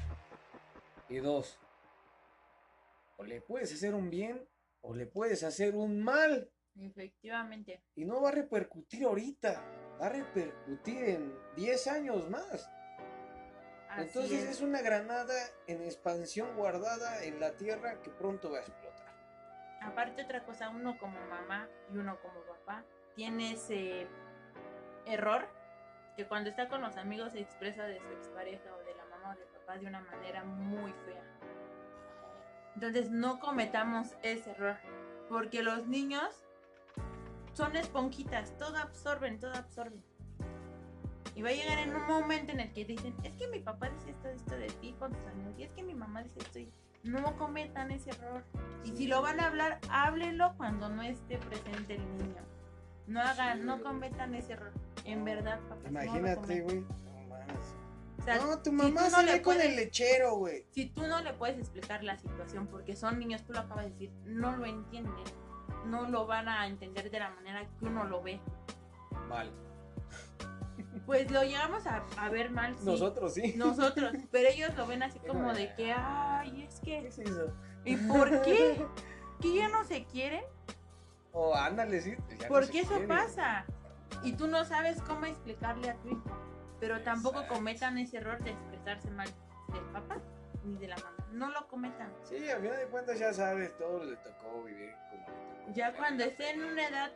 Y 1.10 1.18
dos, 1.18 1.58
o 3.18 3.24
le 3.24 3.42
puedes 3.42 3.74
hacer 3.74 3.94
un 3.94 4.10
bien 4.10 4.48
o 4.82 4.96
le 4.96 5.06
puedes 5.06 5.44
hacer 5.44 5.76
un 5.76 6.02
mal. 6.02 6.50
Efectivamente. 6.80 7.84
Y 7.96 8.06
no 8.06 8.22
va 8.22 8.30
a 8.30 8.34
repercutir 8.34 9.04
ahorita, 9.04 9.62
va 10.02 10.06
a 10.06 10.10
repercutir 10.10 11.04
en 11.04 11.34
10 11.56 11.88
años 11.88 12.30
más. 12.30 12.70
Así 13.90 14.04
Entonces 14.04 14.44
es. 14.44 14.50
es 14.52 14.62
una 14.62 14.82
granada 14.82 15.34
en 15.68 15.82
expansión 15.82 16.56
guardada 16.56 17.24
en 17.24 17.40
la 17.40 17.58
tierra 17.58 18.02
que 18.02 18.12
pronto 18.12 18.52
va 18.52 18.60
a 18.60 18.62
explotar. 18.62 19.10
Aparte 19.82 20.24
otra 20.24 20.46
cosa, 20.46 20.70
uno 20.70 20.98
como 20.98 21.20
mamá 21.28 21.68
y 21.92 21.98
uno 21.98 22.18
como 22.22 22.42
papá 22.44 22.86
tiene 23.16 23.54
ese 23.54 24.08
error 25.06 25.48
que 26.20 26.28
cuando 26.28 26.50
está 26.50 26.68
con 26.68 26.82
los 26.82 26.98
amigos 26.98 27.32
se 27.32 27.40
expresa 27.40 27.86
de 27.86 27.98
su 28.02 28.08
expareja 28.10 28.76
o 28.76 28.84
de 28.84 28.94
la 28.94 29.06
mamá 29.06 29.34
o 29.34 29.40
del 29.40 29.48
papá 29.48 29.78
de 29.78 29.88
una 29.88 30.02
manera 30.02 30.44
muy 30.44 30.92
fea. 31.06 31.24
Entonces 32.76 33.10
no 33.10 33.40
cometamos 33.40 34.18
ese 34.22 34.52
error, 34.52 34.76
porque 35.30 35.64
los 35.64 35.88
niños 35.88 36.44
son 37.54 37.78
esponjitas, 37.78 38.58
todo 38.58 38.76
absorben, 38.80 39.40
todo 39.40 39.54
absorben. 39.54 40.04
Y 41.36 41.42
va 41.42 41.52
a 41.52 41.54
llegar 41.54 41.78
en 41.78 41.96
un 41.96 42.06
momento 42.06 42.52
en 42.52 42.60
el 42.60 42.74
que 42.74 42.84
dicen, 42.84 43.16
es 43.24 43.38
que 43.38 43.48
mi 43.48 43.62
papá 43.62 43.88
dice 43.88 44.10
esto, 44.10 44.28
esto 44.28 44.58
de 44.58 44.68
ti 44.68 44.98
con 45.00 45.14
tus 45.14 45.26
amigos, 45.26 45.58
y 45.58 45.64
es 45.64 45.72
que 45.72 45.84
mi 45.84 45.94
mamá 45.94 46.22
dice 46.22 46.40
esto, 46.40 46.60
y 46.60 46.70
no 47.04 47.38
cometan 47.38 47.92
ese 47.92 48.10
error. 48.10 48.44
Y 48.84 48.92
si 48.92 49.08
lo 49.08 49.22
van 49.22 49.40
a 49.40 49.48
hablar, 49.48 49.80
háblenlo 49.90 50.54
cuando 50.58 50.90
no 50.90 51.02
esté 51.02 51.38
presente 51.38 51.96
el 51.96 52.18
niño. 52.18 52.44
No 53.08 53.22
hagan, 53.22 53.66
no 53.66 53.82
cometan 53.82 54.36
ese 54.36 54.52
error. 54.52 54.74
En 55.12 55.26
verdad, 55.26 55.60
papás. 55.68 55.86
Imagínate, 55.90 56.62
güey. 56.62 56.80
No 56.82 57.24
mames. 57.30 57.76
O 58.20 58.22
sea, 58.24 58.38
No, 58.38 58.58
tu 58.60 58.70
si 58.70 58.76
mamá 58.76 59.06
tú 59.06 59.12
no 59.12 59.18
se 59.18 59.24
le 59.24 59.42
con 59.42 59.60
el 59.62 59.76
lechero, 59.76 60.36
güey. 60.36 60.66
si 60.72 60.88
tú 60.90 61.08
no 61.08 61.22
le 61.22 61.34
puedes 61.34 61.58
explicar 61.58 62.04
la 62.04 62.18
situación 62.18 62.68
porque 62.68 62.96
son 62.96 63.18
niños, 63.20 63.44
tú 63.44 63.54
lo 63.54 63.60
acabas 63.60 63.86
de 63.86 63.92
decir, 63.92 64.12
no 64.26 64.56
lo 64.58 64.66
entienden, 64.66 65.14
no 65.86 66.10
lo 66.10 66.28
van 66.28 66.48
a 66.50 66.68
entender 66.68 67.10
de 67.10 67.20
la 67.20 67.30
manera 67.32 67.68
que 67.80 67.86
uno 67.86 68.04
lo 68.06 68.22
ve. 68.22 68.40
Mal. 69.28 69.52
Pues 71.06 71.32
lo 71.32 71.44
llegamos 71.44 71.88
a, 71.88 72.04
a 72.18 72.30
ver 72.30 72.52
mal, 72.52 72.76
sí, 72.78 72.86
Nosotros 72.86 73.34
sí. 73.34 73.54
nosotros, 73.58 74.14
pero 74.32 74.50
ellos 74.50 74.76
lo 74.76 74.86
ven 74.86 75.02
así 75.04 75.20
como 75.28 75.54
de 75.54 75.74
que, 75.76 75.92
ay, 75.92 76.64
es 76.68 76.80
¿Qué 76.82 77.02
que, 77.02 77.08
es 77.08 77.20
eso? 77.20 77.52
¿y 77.86 77.96
por 77.96 78.42
qué? 78.44 78.86
¿Que 79.42 79.56
ya 79.56 79.70
no 79.70 79.84
se 79.86 80.06
quieren? 80.06 80.44
O 81.32 81.56
ándale, 81.56 82.02
sí. 82.02 82.16
ya 82.30 82.36
no 82.44 82.48
Porque 82.50 82.72
se 82.74 82.80
eso 82.80 82.90
quiere. 82.90 83.08
pasa. 83.08 83.66
Y 84.24 84.34
tú 84.34 84.48
no 84.48 84.64
sabes 84.66 85.02
cómo 85.04 85.26
explicarle 85.26 85.90
a 85.90 85.96
tu 85.96 86.10
hijo. 86.10 86.24
Pero 86.80 87.02
tampoco 87.04 87.40
Exacto. 87.40 87.56
cometan 87.56 87.98
ese 87.98 88.18
error 88.18 88.40
de 88.44 88.52
expresarse 88.52 89.10
mal 89.12 89.28
del 89.74 89.84
papá 89.92 90.18
ni 90.64 90.78
de 90.78 90.88
la 90.88 90.96
mamá. 90.98 91.16
No 91.32 91.50
lo 91.50 91.68
cometan. 91.68 92.12
Sí, 92.24 92.50
al 92.50 92.62
final 92.62 92.78
de 92.78 92.86
cuentas 92.88 93.20
ya 93.20 93.34
sabes, 93.34 93.78
todo 93.78 94.04
le 94.04 94.16
tocó 94.18 94.64
vivir 94.64 94.94
como 95.10 95.28
le 95.28 95.34
tocó. 95.34 95.74
Ya 95.74 95.94
cuando 95.96 96.24
esté 96.24 96.52
en 96.52 96.64
una 96.64 96.88
edad 96.88 97.12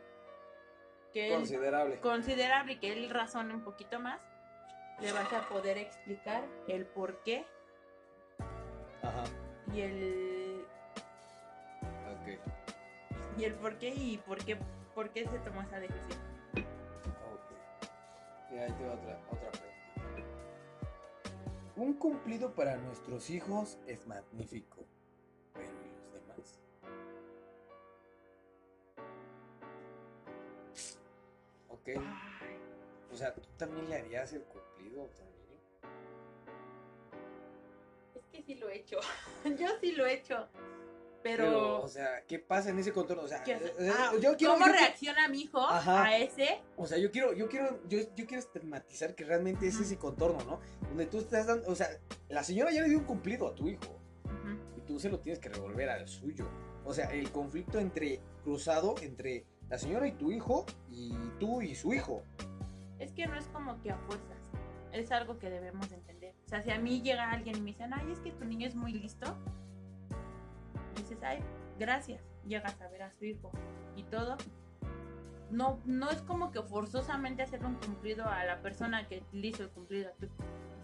que 1.12 1.28
él 1.28 1.34
Considerable. 1.38 2.00
considerable 2.00 2.72
y 2.74 2.78
que 2.78 2.92
él 2.92 3.10
razone 3.10 3.54
un 3.54 3.62
poquito 3.64 3.98
más, 4.00 4.20
le 5.00 5.12
vas 5.12 5.32
a 5.32 5.48
poder 5.48 5.78
explicar 5.78 6.44
el 6.68 6.86
por 6.86 7.22
qué 7.22 7.44
Ajá. 9.02 9.24
y 9.72 9.80
el 9.80 10.64
Ok. 12.12 13.38
y 13.38 13.44
el 13.44 13.54
por 13.54 13.78
qué 13.78 13.88
y 13.90 14.18
por 14.18 14.38
qué 14.44 14.56
por 14.94 15.10
qué 15.10 15.26
se 15.28 15.38
tomó 15.40 15.62
esa 15.62 15.80
decisión. 15.80 16.18
Ok. 18.54 18.58
Y 18.58 18.58
ahí 18.58 18.72
te 18.72 18.84
va 18.86 18.94
otra, 18.94 19.20
otra 19.30 19.50
pregunta. 19.50 19.74
Un 21.76 21.94
cumplido 21.94 22.54
para 22.54 22.76
nuestros 22.76 23.28
hijos 23.30 23.78
es 23.86 24.06
magnífico, 24.06 24.86
pero 25.52 25.66
¿y 25.66 25.90
los 26.02 26.12
demás? 26.12 26.60
Ok. 31.68 31.88
O 33.12 33.16
sea, 33.16 33.34
¿tú 33.34 33.42
también 33.56 33.88
le 33.88 33.96
harías 33.96 34.32
el 34.32 34.44
cumplido 34.44 35.04
a 35.04 35.08
tu 35.08 35.22
niño? 35.24 35.34
es 38.14 38.24
que 38.32 38.42
sí 38.42 38.54
lo 38.54 38.68
he 38.68 38.76
hecho. 38.76 39.00
Yo 39.58 39.68
sí 39.80 39.92
lo 39.92 40.06
he 40.06 40.14
hecho. 40.14 40.48
Pero, 41.24 41.44
Pero, 41.44 41.82
o 41.82 41.88
sea, 41.88 42.22
¿qué 42.28 42.38
pasa 42.38 42.68
en 42.68 42.78
ese 42.78 42.92
contorno? 42.92 43.22
O 43.22 43.28
sea, 43.28 43.42
¿qué- 43.42 43.52
eh, 43.54 43.90
ah, 43.98 44.12
yo 44.20 44.36
quiero, 44.36 44.52
¿cómo 44.52 44.66
yo 44.66 44.72
quiero- 44.72 44.78
reacciona 44.86 45.26
mi 45.28 45.40
hijo 45.40 45.58
Ajá. 45.58 46.04
a 46.04 46.18
ese? 46.18 46.60
o 46.76 46.86
sea, 46.86 46.98
yo 46.98 47.10
quiero, 47.10 47.32
yo 47.32 47.48
quiero, 47.48 47.80
yo, 47.88 47.98
yo 48.14 48.26
quiero 48.26 48.38
estigmatizar 48.40 49.14
que 49.14 49.24
realmente 49.24 49.66
es 49.66 49.74
Ujú. 49.76 49.84
ese 49.84 49.96
contorno, 49.96 50.38
¿no? 50.44 50.60
Donde 50.86 51.06
tú 51.06 51.16
estás 51.18 51.46
dando, 51.46 51.66
o 51.66 51.74
sea, 51.74 51.88
la 52.28 52.44
señora 52.44 52.70
ya 52.72 52.82
le 52.82 52.90
dio 52.90 52.98
un 52.98 53.04
cumplido 53.04 53.48
a 53.48 53.54
tu 53.54 53.68
hijo. 53.68 53.98
Y 54.76 54.80
tú 54.82 55.00
se 55.00 55.08
lo 55.08 55.18
tienes 55.20 55.38
que 55.40 55.48
revolver 55.48 55.88
al 55.88 56.06
suyo. 56.06 56.46
O 56.84 56.92
sea, 56.92 57.06
el 57.10 57.32
conflicto 57.32 57.78
entre 57.78 58.20
cruzado 58.42 58.94
entre 59.00 59.46
la 59.70 59.78
señora 59.78 60.06
y 60.06 60.12
tu 60.12 60.30
hijo 60.30 60.66
y 60.90 61.14
tú 61.40 61.62
y 61.62 61.74
su 61.74 61.94
hijo. 61.94 62.22
Es 62.98 63.12
que 63.12 63.26
no 63.26 63.34
es 63.38 63.46
como 63.46 63.80
que 63.80 63.90
a 63.92 63.96
fuerzas. 63.96 64.36
Es 64.92 65.10
algo 65.10 65.38
que 65.38 65.48
debemos 65.48 65.88
de 65.88 65.96
entender. 65.96 66.34
O 66.44 66.48
sea, 66.50 66.60
si 66.62 66.70
a 66.70 66.78
mí 66.78 67.00
llega 67.00 67.30
alguien 67.30 67.56
y 67.56 67.60
me 67.60 67.66
dicen, 67.68 67.94
ay, 67.94 68.12
es 68.12 68.18
que 68.20 68.30
tu 68.32 68.44
niño 68.44 68.68
es 68.68 68.74
muy 68.74 68.92
listo, 68.92 69.34
gracias. 71.78 72.22
Llegas 72.46 72.80
a 72.80 72.88
ver 72.88 73.02
a 73.02 73.12
su 73.12 73.24
hijo 73.24 73.50
y 73.96 74.02
todo. 74.04 74.36
No, 75.50 75.80
no 75.84 76.10
es 76.10 76.20
como 76.22 76.50
que 76.50 76.62
forzosamente 76.62 77.42
hacer 77.42 77.64
un 77.64 77.74
cumplido 77.76 78.26
a 78.26 78.44
la 78.44 78.60
persona 78.60 79.06
que 79.08 79.22
le 79.32 79.48
hizo 79.48 79.62
el 79.62 79.70
cumplido 79.70 80.08
a 80.08 80.24
hijo. 80.24 80.34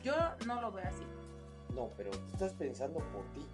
Yo 0.02 0.14
no 0.46 0.60
lo 0.60 0.72
veo 0.72 0.86
así. 0.86 1.04
No, 1.74 1.90
pero 1.96 2.10
tú 2.10 2.32
estás 2.32 2.52
pensando 2.54 2.98
por 2.98 3.24
ti. 3.32 3.46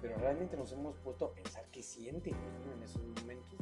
Pero 0.00 0.16
realmente 0.16 0.56
nos 0.56 0.72
hemos 0.72 0.96
puesto 0.98 1.26
a 1.26 1.32
pensar 1.32 1.64
qué 1.70 1.82
siente 1.82 2.30
niño 2.30 2.72
en 2.74 2.82
esos 2.82 3.02
momentos. 3.02 3.58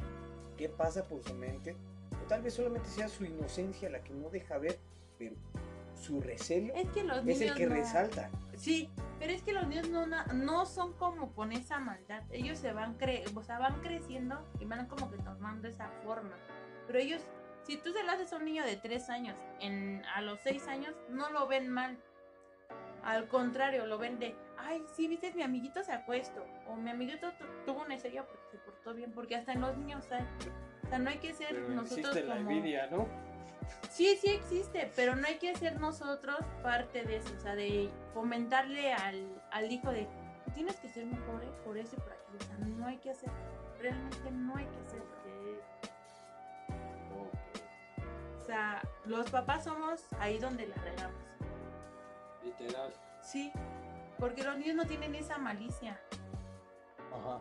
¿Qué 0.57 0.69
pasa 0.69 1.05
por 1.05 1.23
su 1.23 1.35
mente? 1.35 1.77
O 2.25 2.29
tal 2.29 2.43
vez 2.43 2.55
solamente 2.55 2.89
sea 2.89 3.09
su 3.09 3.25
inocencia 3.25 3.91
la 3.91 4.03
que 4.03 4.12
no 4.12 4.29
deja 4.31 4.59
ver, 4.59 4.79
pero 5.19 5.35
su 5.99 6.20
recelo 6.20 6.72
Es 6.74 6.88
que 6.90 7.05
los 7.05 7.26
es 7.26 7.40
el 7.40 7.55
que 7.55 7.66
no- 7.66 7.74
resalta. 7.74 8.30
Sí, 8.57 8.90
pero 9.18 9.32
es 9.32 9.42
que 9.42 9.53
los 9.53 9.66
niños 9.68 9.88
no, 9.88 10.07
no 10.07 10.66
son 10.66 10.92
como 10.94 11.32
con 11.34 11.53
esa 11.53 11.78
maldad. 11.78 12.22
Ellos 12.30 12.59
se 12.59 12.72
van 12.72 12.94
cre 12.94 13.24
o 13.34 13.42
sea, 13.42 13.59
van 13.59 13.80
creciendo 13.82 14.44
y 14.61 14.64
van 14.64 14.86
como 14.86 15.11
que 15.11 15.18
tomando 15.18 15.68
esa 15.68 15.88
forma. 16.05 16.36
Pero 16.86 16.99
ellos, 16.99 17.22
si 17.64 17.76
tú 17.76 17.92
se 17.92 18.03
lo 18.03 18.11
haces 18.12 18.32
a 18.32 18.36
un 18.36 18.44
niño 18.46 18.64
de 18.64 18.76
3 18.76 19.11
años, 19.11 19.36
en, 19.61 20.03
a 20.14 20.20
los 20.22 20.40
6 20.40 20.66
años, 20.68 20.94
no 21.11 21.30
lo 21.30 21.46
ven 21.46 21.68
mal. 21.68 21.99
Al 23.05 23.28
contrario, 23.28 23.86
lo 23.86 23.96
ven 23.99 24.18
de, 24.18 24.34
ay, 24.59 24.84
sí, 24.94 25.07
viste, 25.09 25.32
mi 25.34 25.42
amiguito 25.42 25.82
se 25.84 25.92
acuesto. 25.92 26.44
O 26.66 26.74
mi 26.76 26.90
amiguito 26.90 27.30
tu- 27.38 27.44
tuvo 27.64 27.82
una 27.84 27.94
estrella 27.94 28.24
porque 28.26 28.46
se 28.51 28.59
portó 28.59 28.92
bien. 28.94 29.12
Porque 29.12 29.36
hasta 29.36 29.53
en 29.53 29.61
los 29.61 29.76
niños 29.76 30.11
hay. 30.11 30.26
O 30.84 30.88
sea, 30.88 30.99
no 30.99 31.11
hay 31.11 31.18
que 31.18 31.32
ser 31.32 31.49
Pero 31.55 31.68
nosotros 31.68 32.16
existe 32.16 32.24
la 32.28 32.38
envidia, 32.38 32.86
¿no? 32.88 33.07
Sí, 33.91 34.16
sí 34.21 34.31
existe, 34.31 34.91
pero 34.95 35.16
no 35.16 35.27
hay 35.27 35.39
que 35.39 35.55
ser 35.57 35.81
nosotros 35.81 36.39
parte 36.62 37.03
de 37.05 37.16
eso, 37.16 37.33
o 37.37 37.41
sea, 37.41 37.55
de 37.55 37.91
fomentarle 38.14 38.93
al, 38.93 39.43
al 39.51 39.73
hijo 39.73 39.91
de, 39.91 40.07
tienes 40.55 40.77
que 40.77 40.89
ser 40.89 41.07
mejor 41.07 41.43
¿eh? 41.43 41.51
por 41.64 41.77
eso 41.77 41.97
y 41.97 42.01
por 42.01 42.12
aquello, 42.12 42.39
o 42.41 42.45
sea, 42.45 42.59
no 42.59 42.87
hay 42.87 42.99
que 42.99 43.11
hacer, 43.11 43.31
realmente 43.81 44.31
no 44.31 44.57
hay 44.57 44.66
que 44.66 44.79
hacer, 44.87 45.03
o 48.41 48.45
sea, 48.45 48.81
los 49.05 49.29
papás 49.31 49.64
somos 49.64 50.05
ahí 50.21 50.39
donde 50.39 50.66
la 50.66 50.77
regamos, 50.77 51.21
Literal. 52.43 52.93
sí, 53.23 53.53
porque 54.19 54.43
los 54.43 54.57
niños 54.57 54.77
no 54.77 54.87
tienen 54.87 55.14
esa 55.14 55.39
malicia, 55.39 56.01
Ajá. 57.12 57.41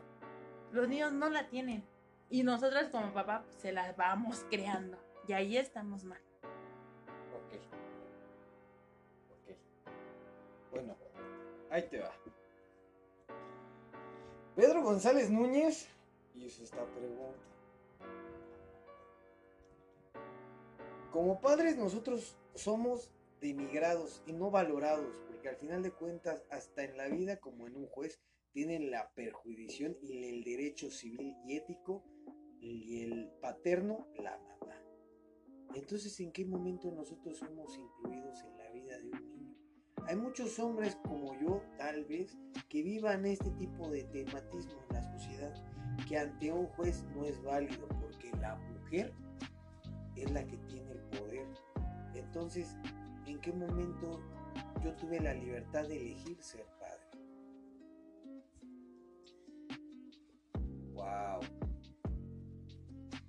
los 0.71 0.87
niños 0.87 1.13
no 1.13 1.29
la 1.29 1.47
tienen, 1.47 1.85
y 2.29 2.43
nosotros 2.43 2.89
como 2.89 3.13
papá 3.13 3.43
pues, 3.43 3.55
se 3.55 3.71
las 3.71 3.95
vamos 3.95 4.45
creando, 4.49 4.97
y 5.27 5.33
ahí 5.33 5.57
estamos 5.57 6.03
mal. 6.03 6.21
Ok. 7.33 7.59
Ok. 9.31 9.57
Bueno, 10.71 10.95
ahí 11.69 11.83
te 11.89 11.99
va. 11.99 12.13
Pedro 14.55 14.81
González 14.81 15.29
Núñez 15.29 15.87
hizo 16.33 16.63
esta 16.63 16.85
pregunta. 16.85 17.37
Como 21.11 21.39
padres 21.41 21.77
nosotros 21.77 22.35
somos 22.55 23.11
denigrados 23.39 24.21
y 24.25 24.33
no 24.33 24.49
valorados, 24.51 25.21
porque 25.27 25.49
al 25.49 25.57
final 25.57 25.83
de 25.83 25.91
cuentas, 25.91 26.43
hasta 26.49 26.83
en 26.83 26.97
la 26.97 27.07
vida 27.07 27.37
como 27.37 27.67
en 27.67 27.75
un 27.75 27.87
juez, 27.87 28.19
tienen 28.51 28.89
la 28.89 29.11
perjudición 29.13 29.97
y 30.01 30.29
el 30.29 30.43
derecho 30.43 30.89
civil 30.89 31.35
y 31.45 31.57
ético 31.57 32.03
y 32.59 33.03
el 33.03 33.29
paterno, 33.41 34.07
la 34.17 34.37
mamá. 34.37 34.86
Entonces, 35.75 36.19
¿en 36.19 36.31
qué 36.31 36.45
momento 36.45 36.91
nosotros 36.91 37.37
somos 37.37 37.77
incluidos 37.77 38.43
en 38.43 38.57
la 38.57 38.69
vida 38.71 38.97
de 38.97 39.09
un 39.09 39.29
niño? 39.31 39.55
Hay 40.07 40.15
muchos 40.15 40.57
hombres 40.59 40.97
como 41.03 41.37
yo, 41.39 41.61
tal 41.77 42.05
vez, 42.05 42.37
que 42.69 42.81
vivan 42.81 43.25
este 43.25 43.51
tipo 43.51 43.89
de 43.89 44.03
tematismo 44.05 44.81
en 44.89 44.95
la 44.95 45.03
sociedad, 45.03 45.53
que 46.07 46.17
ante 46.17 46.51
un 46.51 46.67
juez 46.67 47.03
no 47.15 47.25
es 47.25 47.41
válido, 47.43 47.87
porque 47.99 48.31
la 48.39 48.55
mujer 48.55 49.13
es 50.15 50.31
la 50.31 50.45
que 50.47 50.57
tiene 50.59 50.91
el 50.91 51.01
poder. 51.19 51.47
Entonces, 52.15 52.75
¿en 53.25 53.39
qué 53.41 53.51
momento 53.51 54.21
yo 54.83 54.95
tuve 54.95 55.19
la 55.19 55.33
libertad 55.33 55.87
de 55.87 55.97
elegir 55.97 56.41
ser 56.41 56.65
padre? 56.79 57.07
Wow. 60.93 61.41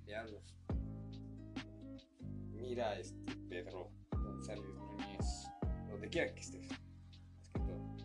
Diablos. 0.05 0.58
Mira, 2.69 2.99
este 2.99 3.35
Pedro 3.49 3.89
González 4.11 4.63
Núñez, 4.75 5.49
donde 5.89 6.07
quiera 6.07 6.31
que 6.31 6.39
estés, 6.39 6.67
que 7.51 7.59
todo. 7.61 7.97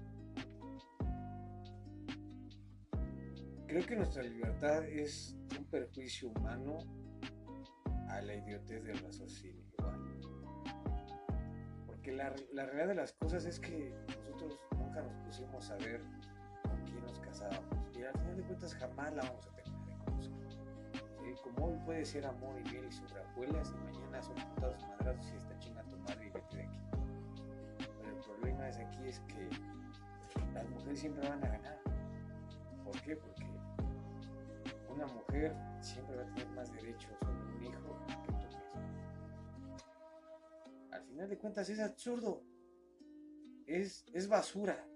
Creo 3.66 3.84
que 3.84 3.96
nuestra 3.96 4.22
libertad 4.22 4.82
es 4.88 5.36
un 5.58 5.66
perjuicio 5.66 6.30
humano 6.30 6.78
a 8.08 8.22
la 8.22 8.36
idiotez 8.36 8.82
del 8.84 8.96
raciocinio. 9.00 9.66
Porque 11.84 12.12
la, 12.12 12.34
la 12.54 12.64
realidad 12.64 12.88
de 12.88 12.94
las 12.94 13.12
cosas 13.12 13.44
es 13.44 13.60
que 13.60 13.94
nosotros 14.16 14.58
nunca 14.78 15.02
nos 15.02 15.14
pusimos 15.26 15.70
a 15.70 15.76
ver 15.76 16.00
con 16.62 16.82
quién 16.86 17.02
nos 17.02 17.20
casábamos. 17.20 17.94
Y 17.98 18.02
al 18.02 18.18
final 18.18 18.36
de 18.38 18.42
cuentas 18.44 18.74
jamás 18.76 19.14
la 19.14 19.24
vamos 19.24 19.46
a. 19.46 19.53
Como 21.42 21.84
puede 21.84 22.04
ser 22.04 22.26
amor 22.26 22.58
y 22.60 22.70
miel 22.70 22.86
y 22.88 22.92
sobre 22.92 23.20
abuelas 23.20 23.72
y 23.72 23.92
mañana 23.92 24.22
son 24.22 24.34
putados 24.34 24.82
madrazos 24.88 25.32
y 25.32 25.36
esta 25.36 25.58
chinga 25.58 25.82
tu 25.84 25.98
madre 25.98 26.26
y 26.26 26.30
vete 26.30 26.56
de 26.56 26.62
aquí. 26.62 26.80
Pero 27.78 28.16
el 28.16 28.24
problema 28.24 28.68
es 28.68 28.78
aquí 28.78 29.08
es 29.08 29.20
que 29.20 29.48
las 30.52 30.68
mujeres 30.70 31.00
siempre 31.00 31.28
van 31.28 31.44
a 31.44 31.48
ganar. 31.48 31.80
¿Por 32.84 33.00
qué? 33.02 33.16
Porque 33.16 33.44
una 34.88 35.06
mujer 35.06 35.56
siempre 35.80 36.16
va 36.16 36.22
a 36.22 36.26
tener 36.26 36.48
más 36.50 36.72
derechos 36.72 37.12
sobre 37.20 37.56
un 37.56 37.64
hijo 37.64 38.06
que 38.06 38.14
tú 38.26 38.32
mismo. 38.36 38.62
Al 40.92 41.04
final 41.04 41.28
de 41.28 41.38
cuentas 41.38 41.68
es 41.68 41.80
absurdo. 41.80 42.44
Es, 43.66 44.04
es 44.12 44.28
basura. 44.28 44.86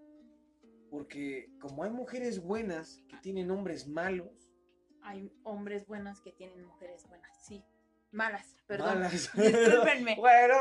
Porque 0.91 1.53
como 1.61 1.83
hay 1.83 1.91
mujeres 1.91 2.43
buenas 2.43 3.03
que 3.09 3.17
tienen 3.19 3.51
hombres 3.51 3.89
malos, 3.89 4.48
Hay 5.03 5.33
hombres 5.45 5.87
buenos 5.87 6.21
que 6.21 6.33
tienen 6.33 6.65
mujeres 6.65 7.07
buenas, 7.09 7.31
sí. 7.47 7.65
Malas, 8.11 8.57
perdón. 8.67 9.01
malas. 9.01 9.31
Discúlpenme. 9.35 10.17
Bueno, 10.19 10.55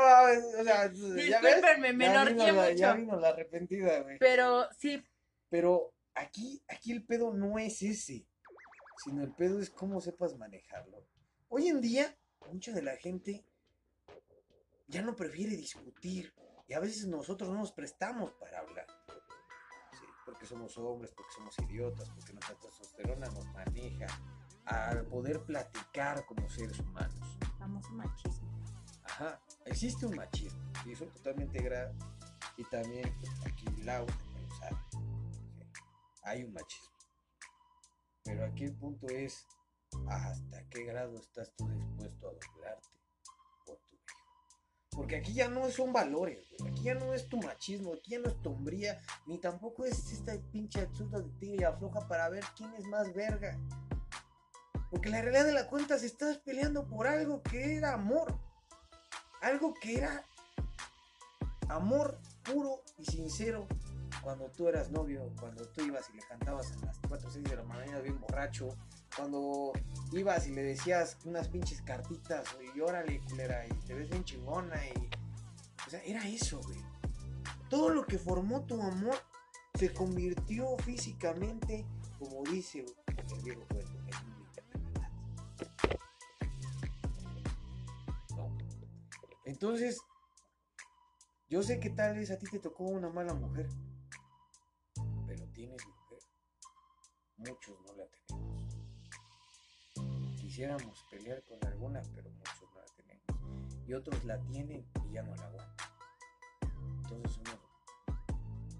o 0.60 0.64
sea. 0.64 0.88
Discúlpenme, 0.88 1.92
me 1.92 2.08
la- 2.08 2.72
Ya 2.72 2.92
vino 2.94 3.18
la 3.18 3.28
arrepentida, 3.28 4.00
güey. 4.00 4.18
Pero 4.18 4.68
sí, 4.78 5.02
Pero 5.48 5.94
aquí, 6.14 6.62
aquí 6.68 6.92
el 6.92 7.04
pedo 7.04 7.32
no 7.32 7.58
es 7.58 7.80
ese, 7.82 8.26
sino 9.04 9.22
el 9.22 9.32
pedo 9.34 9.60
es 9.60 9.70
cómo 9.70 10.00
sepas 10.00 10.36
manejarlo. 10.36 11.06
Hoy 11.48 11.68
en 11.68 11.80
día, 11.80 12.14
mucha 12.50 12.72
de 12.72 12.82
la 12.82 12.96
gente 12.96 13.44
ya 14.86 15.02
no 15.02 15.16
prefiere 15.16 15.56
discutir 15.56 16.34
y 16.66 16.74
a 16.74 16.80
veces 16.80 17.06
nosotros 17.06 17.48
no 17.50 17.56
nos 17.58 17.72
prestamos 17.72 18.32
para 18.34 18.58
hablar. 18.58 18.86
Sí, 19.92 20.04
porque 20.26 20.44
somos 20.44 20.76
hombres, 20.76 21.12
porque 21.14 21.32
somos 21.32 21.58
idiotas, 21.60 22.10
porque 22.10 22.32
nuestra 22.34 22.54
testosterona 22.56 23.26
nos 23.26 23.46
maneja 23.52 24.06
al 24.68 25.06
poder 25.06 25.42
platicar 25.44 26.24
como 26.26 26.48
seres 26.48 26.78
humanos. 26.80 27.38
famoso 27.58 27.90
machismo. 27.90 28.48
Ajá, 29.04 29.40
existe 29.64 30.06
un 30.06 30.14
machismo, 30.14 30.60
y 30.84 30.92
eso 30.92 31.06
totalmente 31.06 31.58
grave. 31.60 31.94
Y 32.56 32.64
también 32.64 33.12
aquí 33.46 33.64
Lau 33.82 34.04
también 34.06 34.48
lo 34.48 34.54
sabe. 34.56 34.76
Hay 36.24 36.44
un 36.44 36.52
machismo. 36.52 36.96
Pero 38.24 38.44
aquí 38.44 38.64
el 38.64 38.74
punto 38.74 39.06
es 39.08 39.46
hasta 40.08 40.68
qué 40.68 40.84
grado 40.84 41.18
estás 41.18 41.52
tú 41.56 41.68
dispuesto 41.68 42.28
a 42.28 42.32
doblarte 42.32 42.88
por 43.64 43.76
tu 43.78 43.94
hijo. 43.94 44.04
Porque 44.90 45.16
aquí 45.16 45.32
ya 45.32 45.48
no 45.48 45.70
son 45.70 45.92
valores, 45.92 46.46
güey. 46.58 46.70
aquí 46.70 46.82
ya 46.82 46.94
no 46.94 47.14
es 47.14 47.28
tu 47.28 47.38
machismo, 47.38 47.94
aquí 47.94 48.10
ya 48.10 48.18
no 48.18 48.28
es 48.28 48.42
tu 48.42 48.50
hombría, 48.50 49.00
ni 49.26 49.38
tampoco 49.38 49.86
es 49.86 50.12
esta 50.12 50.36
pinche 50.52 50.80
absurda 50.80 51.20
de 51.20 51.30
tira 51.38 51.54
y 51.56 51.64
afloja 51.64 52.06
para 52.06 52.28
ver 52.28 52.44
quién 52.56 52.74
es 52.74 52.84
más 52.84 53.14
verga. 53.14 53.56
Porque 54.90 55.10
la 55.10 55.20
realidad 55.20 55.44
de 55.44 55.52
la 55.52 55.66
cuenta 55.66 55.98
se 55.98 56.06
estás 56.06 56.38
peleando 56.38 56.86
por 56.86 57.06
algo 57.06 57.42
que 57.42 57.76
era 57.76 57.94
amor. 57.94 58.38
Algo 59.42 59.74
que 59.74 59.96
era 59.96 60.24
amor 61.68 62.18
puro 62.44 62.82
y 62.96 63.04
sincero 63.04 63.68
cuando 64.22 64.50
tú 64.50 64.68
eras 64.68 64.90
novio, 64.90 65.32
cuando 65.40 65.66
tú 65.68 65.82
ibas 65.82 66.08
y 66.10 66.16
le 66.16 66.22
cantabas 66.22 66.72
a 66.72 66.86
las 66.86 66.98
4 67.08 67.28
o 67.28 67.30
6 67.30 67.44
de 67.44 67.56
la 67.56 67.62
mañana 67.62 68.00
bien 68.00 68.20
borracho, 68.20 68.68
cuando 69.16 69.72
ibas 70.12 70.46
y 70.46 70.50
le 70.54 70.62
decías 70.62 71.16
unas 71.24 71.48
pinches 71.48 71.82
cartitas 71.82 72.44
y 72.74 72.80
órale, 72.80 73.14
y 73.14 73.86
te 73.86 73.94
ves 73.94 74.10
bien 74.10 74.24
chingona 74.24 74.76
y... 74.86 75.08
O 75.86 75.90
sea, 75.90 76.02
era 76.04 76.26
eso, 76.28 76.60
güey. 76.62 76.78
Todo 77.70 77.88
lo 77.90 78.04
que 78.04 78.18
formó 78.18 78.64
tu 78.66 78.82
amor 78.82 79.16
se 79.78 79.92
convirtió 79.92 80.76
físicamente, 80.78 81.86
como 82.18 82.42
dice 82.44 82.80
el 82.80 82.94
cuento, 83.04 83.36
Entonces, 89.48 89.98
yo 91.48 91.62
sé 91.62 91.80
que 91.80 91.88
tal 91.88 92.16
vez 92.16 92.30
a 92.30 92.36
ti 92.36 92.46
te 92.50 92.58
tocó 92.58 92.84
una 92.84 93.08
mala 93.08 93.32
mujer, 93.32 93.66
pero 95.26 95.48
tienes 95.54 95.82
mujer. 95.86 96.18
Muchos 97.38 97.80
no 97.80 97.94
la 97.94 98.04
tenemos. 98.10 98.76
Quisiéramos 100.38 101.02
pelear 101.10 101.42
con 101.44 101.66
alguna, 101.66 102.02
pero 102.14 102.28
muchos 102.30 102.68
no 102.74 102.78
la 102.78 102.86
tenemos. 102.94 103.24
Y 103.88 103.94
otros 103.94 104.22
la 104.26 104.38
tienen 104.48 104.86
y 105.06 105.12
ya 105.14 105.22
no 105.22 105.34
la 105.34 105.46
aguantan. 105.46 105.88
Entonces 107.04 107.32
somos 107.32 107.58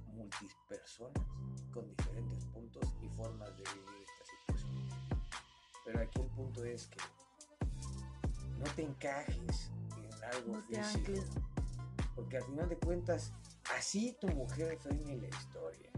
multipersonas 0.09 1.27
con 1.73 1.89
diferentes 1.89 2.45
puntos 2.45 2.95
y 3.01 3.09
formas 3.17 3.57
de 3.57 3.65
vivir 3.73 4.05
esta 4.05 4.25
situación. 4.37 4.87
Pero 5.87 6.01
aquí 6.03 6.21
el 6.21 6.29
punto 6.29 6.63
es 6.63 6.89
que 6.89 7.01
no 8.59 8.65
te 8.75 8.83
encajes 8.83 9.71
en 9.71 9.78
algo 10.29 10.57
No 10.57 10.63
físico. 10.63 11.13
Porque 12.15 12.39
al 12.39 12.45
final 12.45 12.69
de 12.69 12.77
cuentas, 12.77 13.33
así 13.77 14.17
tu 14.21 14.29
mujer 14.29 14.77
frene 14.79 15.17
la 15.17 15.29
historia. 15.29 15.91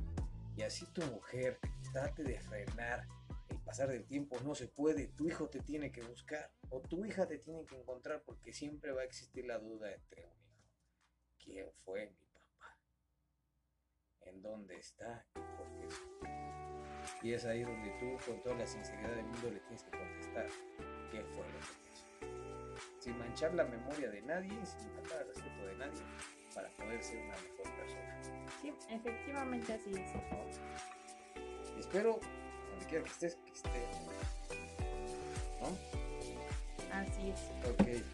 Y 0.56 0.62
así 0.62 0.86
tu 0.92 1.02
mujer 1.06 1.58
trate 1.92 2.22
de 2.22 2.38
frenar 2.40 3.06
el 3.48 3.58
pasar 3.60 3.88
del 3.88 4.04
tiempo. 4.04 4.38
No 4.44 4.54
se 4.54 4.68
puede. 4.68 5.08
Tu 5.08 5.28
hijo 5.28 5.48
te 5.48 5.60
tiene 5.60 5.90
que 5.90 6.02
buscar. 6.02 6.52
O 6.68 6.80
tu 6.80 7.04
hija 7.04 7.26
te 7.26 7.38
tiene 7.38 7.64
que 7.64 7.76
encontrar 7.76 8.22
porque 8.24 8.52
siempre 8.52 8.92
va 8.92 9.02
a 9.02 9.04
existir 9.04 9.46
la 9.46 9.58
duda 9.58 9.92
entre 9.92 10.26
un 10.26 10.32
hijo. 10.32 10.68
¿Quién 11.38 11.72
fue 11.84 12.06
mi 12.10 12.26
papá? 12.26 12.76
en 14.22 14.42
dónde 14.42 14.76
está 14.76 15.24
y 15.34 15.40
por 15.56 15.66
qué. 15.78 15.88
Y 17.22 17.32
es 17.32 17.44
ahí 17.44 17.62
donde 17.62 17.90
tú, 17.98 18.16
con 18.24 18.42
toda 18.42 18.56
la 18.56 18.66
sinceridad 18.66 19.14
del 19.14 19.24
mundo, 19.24 19.50
le 19.50 19.60
tienes 19.60 19.82
que 19.82 19.90
contestar 19.90 20.46
qué 21.10 21.22
fue 21.24 21.46
lo 21.48 21.58
que. 21.58 21.89
Sin 23.00 23.18
manchar 23.18 23.54
la 23.54 23.64
memoria 23.64 24.10
de 24.10 24.20
nadie, 24.22 24.50
sin 24.66 24.90
faltar 24.90 25.22
el 25.22 25.28
respeto 25.28 25.66
de 25.66 25.76
nadie, 25.76 26.00
para 26.54 26.68
poder 26.70 27.02
ser 27.02 27.18
una 27.18 27.34
mejor 27.36 27.76
persona. 27.76 28.22
Sí, 28.60 28.72
efectivamente 28.90 29.72
así 29.72 29.90
es. 29.90 30.14
¿no? 30.14 31.76
Y 31.76 31.80
espero, 31.80 32.20
donde 32.70 32.86
quiera 32.86 33.04
que 33.04 33.10
estés, 33.10 33.36
que 33.36 33.52
estés. 33.52 33.72
¿No? 35.60 35.68
Así 36.94 37.30
es. 37.30 37.40
Ok. 37.70 38.04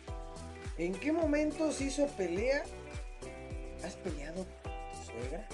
¿En 0.79 0.95
qué 0.95 1.11
momento 1.11 1.73
se 1.73 1.85
hizo 1.85 2.07
pelea? 2.09 2.63
¿Has 3.85 3.97
peleado 3.97 4.47
con 4.63 4.73
tu 4.93 5.13
suegra? 5.13 5.49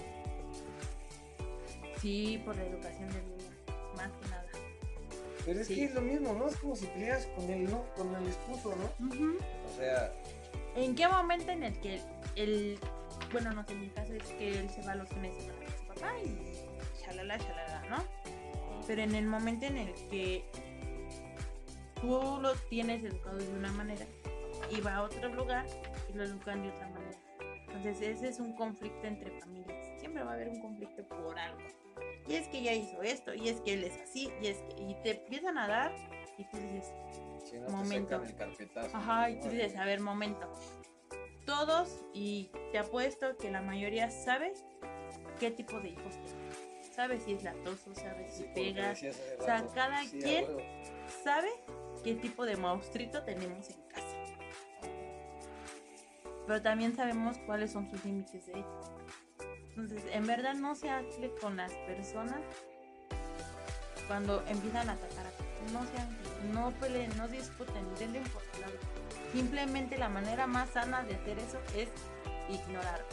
Sí, 2.00 2.42
por 2.44 2.56
la 2.56 2.64
educación 2.64 3.08
del 3.12 3.24
niño, 3.24 3.50
más 3.96 4.10
que. 4.10 4.31
Pero 5.44 5.60
es 5.60 5.66
Sí. 5.66 5.74
que 5.76 5.84
es 5.84 5.94
lo 5.94 6.00
mismo, 6.00 6.32
¿no? 6.34 6.48
Es 6.48 6.56
como 6.56 6.76
si 6.76 6.86
peleas 6.86 7.26
con 7.36 7.50
el, 7.50 7.70
¿no? 7.70 7.84
Con 7.96 8.14
el 8.14 8.26
esposo, 8.28 8.74
¿no? 8.76 9.06
Ujú. 9.08 9.36
O 9.72 9.76
sea, 9.76 10.12
¿En 10.74 10.94
qué 10.94 11.06
momento 11.06 11.50
en 11.50 11.64
el 11.64 11.78
que 11.80 12.00
el, 12.36 12.78
bueno, 13.30 13.52
no 13.52 13.62
sé, 13.64 13.72
en 13.72 13.80
mi 13.82 13.88
caso 13.90 14.14
es 14.14 14.22
que 14.24 14.58
él 14.60 14.70
se 14.70 14.80
va 14.82 14.92
a 14.92 14.94
los 14.94 15.08
fines 15.10 15.34
de 15.34 15.40
semana 15.42 15.64
con 15.66 15.78
su 15.78 15.86
papá 16.00 16.12
y 16.24 17.02
shalala, 17.02 17.36
shalala, 17.36 17.82
¿no? 17.90 18.04
Pero 18.86 19.02
en 19.02 19.14
el 19.14 19.26
momento 19.26 19.66
en 19.66 19.76
el 19.78 19.92
que 20.08 20.44
tú 22.00 22.38
lo 22.40 22.54
tienes 22.70 23.04
educado 23.04 23.36
de 23.38 23.48
una 23.50 23.70
manera 23.72 24.06
y 24.70 24.80
va 24.80 24.96
a 24.96 25.02
otro 25.02 25.28
lugar 25.28 25.66
y 26.08 26.16
lo 26.16 26.24
educan 26.24 26.62
de 26.62 26.70
otra 26.70 26.88
manera. 26.88 27.18
Entonces 27.68 28.00
ese 28.00 28.28
es 28.28 28.40
un 28.40 28.54
conflicto 28.56 29.06
entre 29.06 29.30
familias. 29.40 29.81
Siempre 30.02 30.24
va 30.24 30.32
a 30.32 30.34
haber 30.34 30.48
un 30.48 30.60
conflicto 30.60 31.06
por 31.06 31.38
algo. 31.38 31.58
Y 32.26 32.34
es 32.34 32.48
que 32.48 32.60
ya 32.60 32.72
hizo 32.72 33.00
esto, 33.02 33.32
y 33.34 33.48
es 33.48 33.60
que 33.60 33.74
él 33.74 33.84
es 33.84 33.96
así, 34.00 34.32
y 34.42 34.48
es 34.48 34.58
que, 34.58 34.82
y 34.82 34.94
te 35.04 35.10
empiezan 35.22 35.58
a 35.58 35.68
dar, 35.68 35.94
y 36.36 36.44
tú 36.44 36.56
dices, 36.56 36.92
si 37.44 37.56
no 37.58 37.68
Momento. 37.68 38.20
te. 38.20 38.68
Ajá, 38.92 39.30
y 39.30 39.38
tú 39.38 39.48
dices, 39.48 39.76
a 39.76 39.84
ver, 39.84 40.00
momento. 40.00 40.50
Todos, 41.46 42.04
y 42.12 42.50
te 42.72 42.78
apuesto 42.78 43.36
que 43.36 43.48
la 43.52 43.62
mayoría 43.62 44.10
sabe 44.10 44.54
qué 45.38 45.52
tipo 45.52 45.78
de 45.78 45.90
hijos 45.90 46.14
tiene. 46.14 46.92
Sabe 46.92 47.20
si 47.20 47.34
es 47.34 47.44
latoso, 47.44 47.94
sabe 47.94 48.28
si 48.28 48.42
Sí, 48.42 48.48
pega, 48.54 48.92
o 49.38 49.44
sea, 49.44 49.64
cada 49.72 50.02
sí, 50.02 50.18
quien- 50.20 50.46
sabe 51.22 51.48
qué 52.02 52.14
tipo 52.16 52.44
de 52.44 52.56
monstruito 52.56 53.22
tenemos 53.22 53.70
en 53.70 53.80
casa. 53.88 54.16
Pero 56.46 56.60
también 56.60 56.94
sabemos 56.96 57.38
cuáles 57.46 57.70
son 57.72 57.88
sus 57.88 58.04
límites 58.04 58.46
de 58.46 58.52
ellos. 58.52 58.90
Entonces, 59.76 60.02
en 60.12 60.26
verdad 60.26 60.54
no 60.54 60.74
se 60.74 60.90
hable 60.90 61.32
con 61.40 61.56
las 61.56 61.72
personas 61.86 62.40
cuando 64.06 64.42
empiezan 64.48 64.88
a 64.90 64.92
atacar 64.92 65.26
a 65.26 65.30
ti. 65.30 65.44
No 65.72 65.80
se 65.84 66.02
hable, 66.02 66.52
no 66.52 66.70
peleen, 66.80 67.16
no 67.16 67.28
discuten, 67.28 67.82
denle 67.98 68.20
por. 68.32 68.42
Simplemente 69.32 69.96
la 69.96 70.08
manera 70.10 70.46
más 70.46 70.68
sana 70.70 71.02
de 71.04 71.14
hacer 71.14 71.38
eso 71.38 71.58
es 71.74 71.88
ignorarlos. 72.50 73.06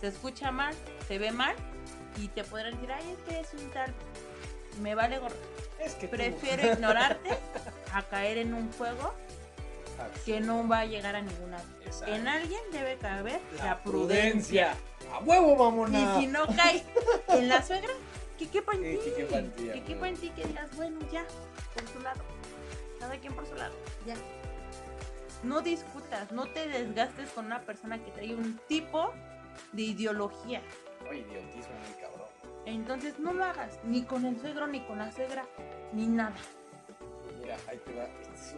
Se 0.00 0.08
escucha 0.08 0.50
mal, 0.50 0.74
se 1.06 1.18
ve 1.18 1.30
mal 1.30 1.54
y 2.16 2.26
te 2.28 2.42
podrán 2.42 2.72
decir, 2.74 2.90
ay, 2.90 3.04
es 3.16 3.18
que 3.28 3.40
es 3.40 3.54
un 3.62 3.70
tal, 3.70 3.94
me 4.80 4.96
vale 4.96 5.18
gorro. 5.20 5.36
Es 5.78 5.94
que 5.94 6.08
tú- 6.08 6.16
Prefiero 6.16 6.72
ignorarte 6.72 7.30
a 7.94 8.02
caer 8.02 8.38
en 8.38 8.52
un 8.54 8.72
juego 8.72 9.14
que 10.24 10.40
no 10.40 10.66
va 10.66 10.80
a 10.80 10.86
llegar 10.86 11.14
a 11.14 11.20
ninguna. 11.22 11.58
En 12.08 12.26
alguien 12.26 12.60
debe 12.72 12.96
caber 12.96 13.40
la, 13.58 13.64
La 13.64 13.82
prudencia. 13.84 14.74
¡A 15.12 15.20
huevo, 15.20 15.56
mamona! 15.56 16.18
Y 16.18 16.20
si 16.22 16.26
no 16.28 16.46
cae 16.56 16.82
en 17.28 17.48
la 17.48 17.62
suegra, 17.62 17.92
que 18.38 18.48
quepa 18.48 18.72
en 18.74 18.82
ti. 18.82 18.98
que 19.04 19.14
quepa 19.14 19.38
en 19.38 19.50
ti, 19.52 19.64
Que 19.64 19.70
amigo. 19.72 19.86
quepa 19.86 20.08
en 20.08 20.16
ti, 20.16 20.30
que 20.30 20.44
digas, 20.44 20.76
bueno, 20.76 20.98
ya, 21.12 21.24
por 21.74 21.88
su 21.88 22.00
lado. 22.00 22.20
Cada 22.98 23.16
quien 23.18 23.32
por 23.34 23.46
su 23.46 23.54
lado, 23.54 23.74
ya. 24.06 24.14
No 25.42 25.60
discutas, 25.60 26.30
no 26.32 26.46
te 26.46 26.68
desgastes 26.68 27.30
con 27.30 27.46
una 27.46 27.60
persona 27.60 28.02
que 28.02 28.10
trae 28.12 28.34
un 28.34 28.58
tipo 28.68 29.12
de 29.72 29.82
ideología. 29.82 30.60
Oye, 31.10 31.20
idiotismo 31.20 31.74
muy 31.74 32.00
cabrón. 32.00 32.28
Entonces 32.64 33.18
no 33.18 33.32
lo 33.32 33.44
hagas, 33.44 33.78
ni 33.84 34.02
con 34.04 34.24
el 34.24 34.40
suegro, 34.40 34.68
ni 34.68 34.80
con 34.86 34.98
la 34.98 35.10
suegra, 35.10 35.44
ni 35.92 36.06
nada. 36.06 36.36
Mira, 37.40 37.56
ahí 37.68 37.78
te 37.84 37.92
va. 37.94 38.04
Este 38.04 38.32
es 38.34 38.54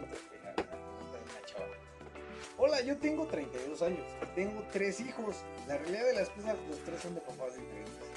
Hola, 2.57 2.79
yo 2.81 2.97
tengo 2.97 3.27
32 3.27 3.81
años. 3.81 4.05
Tengo 4.33 4.63
tres 4.71 5.01
hijos. 5.01 5.35
La 5.67 5.77
realidad 5.77 6.05
de 6.05 6.13
las 6.13 6.29
cosas, 6.29 6.55
los 6.69 6.79
tres 6.79 7.01
son 7.01 7.13
de 7.15 7.19
papás 7.21 7.53
diferentes. 7.53 8.07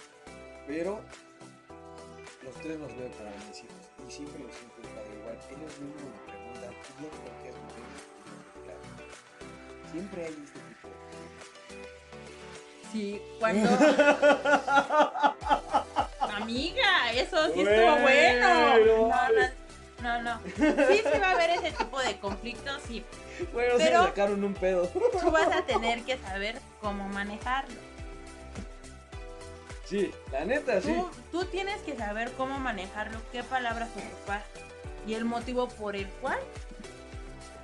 Pero 0.66 1.00
los 2.42 2.54
tres 2.62 2.78
los 2.78 2.96
veo 2.96 3.10
como 3.10 3.30
mis 3.48 3.58
hijos. 3.64 3.76
Y 4.06 4.10
siempre 4.12 4.44
los 4.44 4.54
siento 4.54 4.76
igual. 4.80 5.38
Ellos 5.50 5.80
mismos 5.80 6.02
me 6.04 6.20
preguntan, 6.30 6.72
¿y 6.72 7.00
bien 7.00 7.10
por 7.10 7.32
qué 7.42 7.48
es 7.48 7.56
mujer? 7.56 7.82
Siempre 9.90 10.24
hay 10.26 10.34
este 10.44 10.60
tipo 10.60 10.88
de 10.88 10.94
Sí, 12.92 13.20
cuando. 13.40 13.68
Amiga, 16.20 17.12
eso 17.12 17.52
sí 17.52 17.60
estuvo 17.60 18.00
Bueno. 18.02 18.57
No, 20.08 20.22
no. 20.22 20.40
Sí, 20.56 21.02
sí 21.12 21.18
va 21.20 21.28
a 21.28 21.32
haber 21.32 21.50
ese 21.50 21.72
tipo 21.72 22.00
de 22.00 22.18
conflictos, 22.18 22.80
sí. 22.86 23.04
Bueno, 23.52 23.74
Pero- 23.76 24.04
sacaron 24.04 24.42
un 24.42 24.54
pedo. 24.54 24.88
Tú 24.88 25.30
vas 25.30 25.54
a 25.54 25.62
tener 25.62 26.02
que 26.02 26.16
saber 26.18 26.60
cómo 26.80 27.08
manejarlo. 27.08 27.74
Sí, 29.84 30.10
la 30.32 30.44
neta, 30.44 30.80
sí. 30.82 30.94
Tú, 31.32 31.44
tienes 31.46 31.80
que 31.80 31.96
saber 31.96 32.30
cómo 32.32 32.58
manejarlo, 32.58 33.18
qué 33.32 33.42
palabras 33.42 33.88
ocupar 33.96 34.44
y 35.06 35.14
el 35.14 35.24
motivo 35.24 35.68
por 35.68 35.96
el 35.96 36.06
cual 36.20 36.38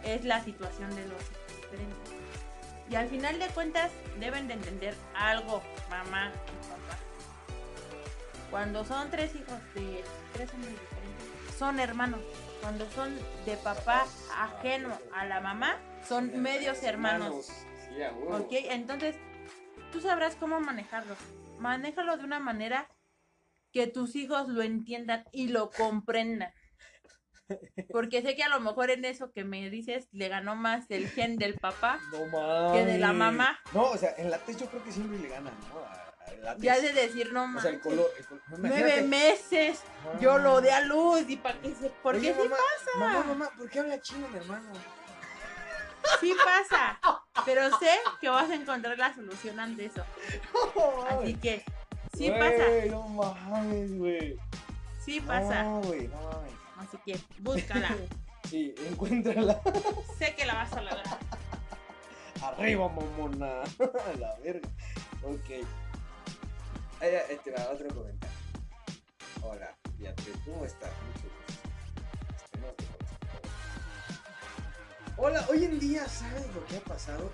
es 0.04 0.24
la 0.24 0.42
situación 0.42 0.88
de 0.96 1.02
los 1.02 1.20
hijos 1.20 1.56
diferentes. 1.60 2.12
Y 2.90 2.94
al 2.94 3.08
final 3.08 3.38
de 3.38 3.48
cuentas 3.48 3.90
deben 4.20 4.48
de 4.48 4.54
entender 4.54 4.94
algo, 5.14 5.62
mamá 5.90 6.30
y 6.32 6.66
papá. 6.68 6.98
Cuando 8.50 8.84
son 8.86 9.10
tres 9.10 9.34
hijos 9.34 9.58
de 9.74 10.02
tres 10.32 10.50
hombres 10.54 10.72
diferentes, 10.80 11.03
son 11.58 11.80
hermanos. 11.80 12.20
Cuando 12.60 12.88
son 12.92 13.14
de 13.44 13.56
papá 13.58 14.06
ajeno 14.38 14.96
a 15.14 15.26
la 15.26 15.40
mamá, 15.40 15.78
son 16.08 16.40
medios 16.40 16.82
hermanos. 16.82 17.50
¿Ok? 18.28 18.48
Entonces, 18.50 19.16
tú 19.92 20.00
sabrás 20.00 20.34
cómo 20.36 20.60
manejarlo. 20.60 21.14
Manéjalo 21.58 22.16
de 22.16 22.24
una 22.24 22.40
manera 22.40 22.88
que 23.72 23.86
tus 23.86 24.16
hijos 24.16 24.48
lo 24.48 24.62
entiendan 24.62 25.24
y 25.32 25.48
lo 25.48 25.70
comprendan. 25.70 26.52
Porque 27.90 28.22
sé 28.22 28.34
que 28.34 28.42
a 28.42 28.48
lo 28.48 28.60
mejor 28.60 28.90
en 28.90 29.04
eso 29.04 29.30
que 29.30 29.44
me 29.44 29.68
dices 29.68 30.08
le 30.12 30.28
ganó 30.28 30.56
más 30.56 30.90
el 30.90 31.08
gen 31.08 31.36
del 31.36 31.54
papá 31.54 31.98
No 32.10 32.24
mames. 32.26 32.72
que 32.72 32.86
de 32.92 32.98
la 32.98 33.12
mamá. 33.12 33.58
No, 33.74 33.90
o 33.90 33.96
sea, 33.98 34.14
en 34.16 34.30
la 34.30 34.38
yo 34.46 34.66
creo 34.66 34.82
que 34.82 34.92
siempre 34.92 35.18
le 35.18 35.28
ganan, 35.28 35.52
¿no? 35.68 36.03
Látex. 36.42 36.62
Ya 36.62 36.80
de 36.80 36.92
decir, 36.92 37.32
no 37.32 37.44
O 37.44 37.46
más. 37.46 37.62
sea, 37.62 37.70
el 37.72 37.80
color. 37.80 38.10
el 38.18 38.26
color- 38.26 38.42
no, 38.48 38.56
Nueve 38.58 39.02
meses, 39.02 39.80
Ah. 40.06 40.18
yo 40.20 40.38
lo 40.38 40.60
de 40.60 40.72
a 40.72 40.80
luz 40.82 41.24
y 41.28 41.36
para 41.36 41.58
que 41.60 41.74
se. 41.74 41.90
Porque 42.02 42.18
Oye, 42.20 42.34
sí, 42.34 42.38
mamá, 42.48 42.56
Mamá, 42.98 43.24
mamá, 43.24 43.50
¿por 43.56 43.68
qué 43.70 43.80
habla 43.80 44.00
chino, 44.00 44.28
mi 44.28 44.38
hermano? 44.38 44.70
sí 46.20 46.34
pasa. 46.44 47.00
Pero 47.44 47.68
sé 47.78 47.90
que 48.20 48.28
vas 48.28 48.48
a 48.50 48.54
encontrar 48.54 48.96
la 48.98 49.14
solución 49.14 49.58
ante 49.58 49.86
eso. 49.86 50.04
Así 51.10 51.34
que, 51.34 51.64
sí 52.16 52.30
pasa, 52.30 52.64
No 52.90 53.08
mames, 53.08 53.96
güey. 53.98 54.38
sí 55.04 55.20
pasa. 55.20 55.62
No, 55.64 55.80
güey, 55.80 56.08
no 56.08 56.20
mames. 56.22 56.52
Así 56.78 56.98
que, 57.04 57.18
búscala. 57.40 57.88
Sí, 58.50 58.74
encuéntrala. 58.90 59.58
sé 60.18 60.34
que 60.36 60.44
la 60.44 60.54
vas 60.54 60.72
a 60.74 60.82
lograr. 60.82 61.18
Arriba, 62.42 62.88
mamona. 62.90 63.62
la 64.20 64.34
verga. 64.44 64.68
Ok. 65.22 65.66
Ahí, 67.04 67.14
ahí 67.16 67.38
te 67.44 67.50
va 67.50 67.70
otro 67.70 67.86
comentario. 67.88 68.38
Hola, 69.42 69.76
Beatriz, 69.98 70.36
¿cómo 70.46 70.64
estás? 70.64 70.90
Mucho 71.02 71.28
gusto. 71.36 71.68
Este. 72.66 72.84
Hola, 75.18 75.44
hoy 75.50 75.64
en 75.64 75.78
día, 75.78 76.08
¿sabes 76.08 76.46
lo 76.54 76.64
que 76.64 76.78
ha 76.78 76.80
pasado? 76.80 77.30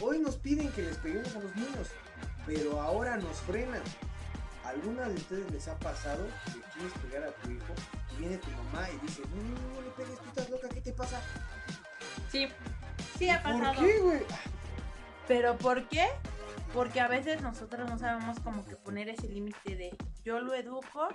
Hoy 0.00 0.18
nos 0.18 0.34
piden 0.38 0.72
que 0.72 0.82
les 0.82 0.96
peguemos 0.96 1.32
a 1.36 1.38
los 1.38 1.54
niños, 1.54 1.90
pero 2.44 2.80
ahora 2.80 3.16
nos 3.18 3.36
frenan. 3.42 3.82
¿Alguna 4.64 5.08
de 5.08 5.14
ustedes 5.14 5.48
les 5.52 5.68
ha 5.68 5.78
pasado 5.78 6.26
que 6.46 6.60
quieres 6.72 6.92
pegar 7.00 7.22
a 7.22 7.30
tu 7.30 7.52
hijo 7.52 7.72
y 8.16 8.16
viene 8.16 8.38
tu 8.38 8.50
mamá 8.50 8.90
y 8.90 9.06
dice, 9.06 9.22
no, 9.30 9.36
no, 9.36 9.60
no, 9.60 9.74
no 9.76 9.80
le 9.80 9.90
pegues, 9.90 10.18
tú 10.18 10.24
estás 10.26 10.50
loca, 10.50 10.68
¿qué 10.70 10.80
te 10.80 10.92
pasa? 10.92 11.22
Sí, 12.32 12.48
sí 13.16 13.30
ha 13.30 13.40
¿Por 13.44 13.60
pasado. 13.60 13.86
qué, 13.86 13.98
güey? 14.00 14.22
Pero 15.28 15.56
¿por 15.56 15.88
qué? 15.88 16.08
Porque 16.74 17.00
a 17.00 17.08
veces 17.08 17.40
nosotros 17.40 17.88
no 17.88 17.98
sabemos 17.98 18.38
como 18.40 18.64
que 18.64 18.76
poner 18.76 19.08
ese 19.08 19.28
límite 19.28 19.76
de 19.76 19.96
yo 20.22 20.40
lo 20.40 20.54
educo, 20.54 21.08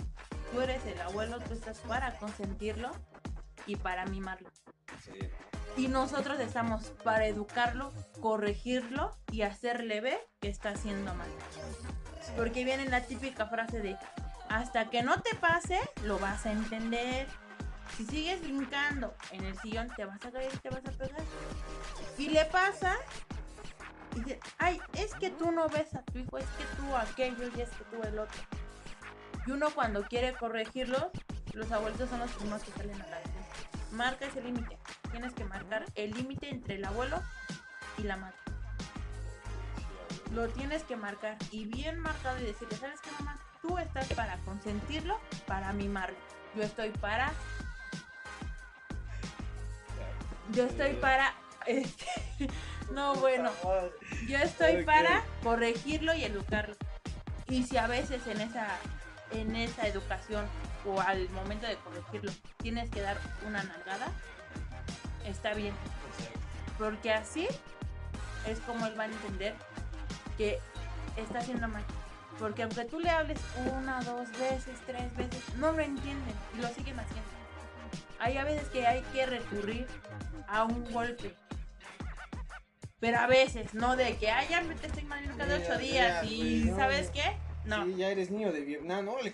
tú 0.51 0.61
eres 0.61 0.83
el 0.85 0.99
abuelo, 1.01 1.39
tú 1.39 1.53
estás 1.53 1.79
para 1.79 2.17
consentirlo 2.17 2.91
y 3.67 3.75
para 3.75 4.05
mimarlo. 4.05 4.49
Sí. 5.03 5.29
Y 5.75 5.87
nosotros 5.87 6.39
estamos 6.39 6.91
para 7.03 7.25
educarlo, 7.25 7.91
corregirlo 8.21 9.17
y 9.31 9.41
hacerle 9.41 10.01
ver 10.01 10.19
que 10.39 10.49
está 10.49 10.69
haciendo 10.69 11.13
mal. 11.15 11.29
Porque 12.37 12.63
viene 12.63 12.85
la 12.89 13.01
típica 13.01 13.47
frase 13.47 13.79
de, 13.79 13.97
hasta 14.49 14.89
que 14.89 15.01
no 15.01 15.19
te 15.21 15.35
pase, 15.35 15.79
lo 16.03 16.19
vas 16.19 16.45
a 16.45 16.51
entender. 16.51 17.27
Si 17.97 18.05
sigues 18.05 18.41
brincando 18.41 19.15
en 19.31 19.45
el 19.45 19.57
sillón, 19.59 19.89
te 19.95 20.05
vas 20.05 20.23
a 20.23 20.31
caer 20.31 20.51
y 20.53 20.57
te 20.57 20.69
vas 20.69 20.85
a 20.85 20.91
pegar. 20.91 21.21
Y 22.17 22.29
le 22.29 22.45
pasa, 22.45 22.95
y 24.15 24.19
dice, 24.19 24.39
ay, 24.57 24.79
es 24.93 25.13
que 25.15 25.29
tú 25.29 25.51
no 25.51 25.67
ves 25.69 25.93
a 25.95 26.03
tu 26.03 26.19
hijo, 26.19 26.37
es 26.37 26.45
que 26.57 26.65
tú 26.77 26.95
aquello 26.95 27.49
y 27.55 27.61
es 27.61 27.69
que 27.69 27.83
tú 27.85 28.01
el 28.03 28.19
otro. 28.19 28.41
Y 29.45 29.51
uno 29.51 29.69
cuando 29.73 30.03
quiere 30.03 30.33
corregirlo, 30.33 31.11
los 31.53 31.71
abuelitos 31.71 32.09
son 32.09 32.19
los 32.19 32.31
primeros 32.31 32.63
que 32.63 32.71
salen 32.71 33.01
a 33.01 33.07
la 33.07 33.17
defensa. 33.17 33.49
Marca 33.91 34.25
ese 34.25 34.41
límite. 34.41 34.77
Tienes 35.11 35.33
que 35.33 35.45
marcar 35.45 35.85
el 35.95 36.11
límite 36.11 36.49
entre 36.49 36.75
el 36.75 36.85
abuelo 36.85 37.21
y 37.97 38.03
la 38.03 38.17
madre. 38.17 38.37
Lo 40.31 40.47
tienes 40.49 40.83
que 40.83 40.95
marcar 40.95 41.37
y 41.51 41.65
bien 41.65 41.99
marcado 41.99 42.39
y 42.39 42.45
decirle, 42.45 42.75
¿sabes 42.77 42.99
qué 43.01 43.11
mamá? 43.19 43.39
Tú 43.61 43.77
estás 43.77 44.07
para 44.13 44.37
consentirlo, 44.39 45.19
para 45.45 45.73
mimarlo. 45.73 46.17
Yo 46.55 46.63
estoy 46.63 46.89
para... 46.89 47.31
Yo 50.53 50.63
estoy 50.63 50.93
para... 50.95 51.33
este, 51.67 52.05
no, 52.93 53.15
bueno. 53.15 53.51
Yo 54.27 54.37
estoy 54.37 54.83
para 54.83 55.23
corregirlo 55.41 56.13
y 56.13 56.23
educarlo. 56.23 56.75
Y 57.49 57.63
si 57.63 57.77
a 57.77 57.87
veces 57.87 58.25
en 58.27 58.41
esa, 58.41 58.67
en 59.31 59.55
esa 59.55 59.87
educación 59.87 60.45
o 60.85 60.99
al 61.01 61.29
momento 61.29 61.67
de 61.67 61.75
corregirlo 61.77 62.31
tienes 62.57 62.89
que 62.89 63.01
dar 63.01 63.17
una 63.47 63.63
nalgada, 63.63 64.07
está 65.25 65.53
bien. 65.53 65.73
Porque 66.77 67.11
así 67.11 67.47
es 68.47 68.59
como 68.61 68.85
él 68.85 68.97
va 68.97 69.03
a 69.03 69.07
entender 69.07 69.55
que 70.37 70.59
está 71.17 71.39
haciendo 71.39 71.67
mal. 71.67 71.83
Porque 72.39 72.63
aunque 72.63 72.85
tú 72.85 72.99
le 72.99 73.09
hables 73.09 73.39
una, 73.71 74.01
dos 74.01 74.29
veces, 74.39 74.79
tres 74.85 75.15
veces, 75.15 75.43
no 75.57 75.71
lo 75.71 75.81
entienden 75.81 76.35
y 76.57 76.61
lo 76.61 76.67
siguen 76.69 76.99
haciendo. 76.99 77.29
Hay 78.19 78.37
a 78.37 78.43
veces 78.43 78.67
que 78.69 78.87
hay 78.87 79.01
que 79.13 79.25
recurrir 79.25 79.87
a 80.47 80.63
un 80.63 80.91
golpe. 80.91 81.35
Pero 83.03 83.17
a 83.19 83.27
veces, 83.27 83.73
no 83.73 83.97
de 83.97 84.15
que, 84.15 84.31
ay, 84.31 84.47
ya 84.49 84.61
me 84.61 84.75
te 84.75 84.87
estoy 84.87 85.03
mal 85.03 85.21
cada 85.37 85.57
ocho 85.57 85.77
días 85.77 86.23
y 86.23 86.63
no, 86.63 86.77
¿sabes 86.77 87.11
qué? 87.11 87.35
No, 87.65 87.83
Sí, 87.83 87.97
ya 87.97 88.09
eres 88.09 88.31
niño 88.31 88.53
de 88.53 88.61
Vietnam, 88.61 89.03
¿no? 89.03 89.21
Le 89.21 89.29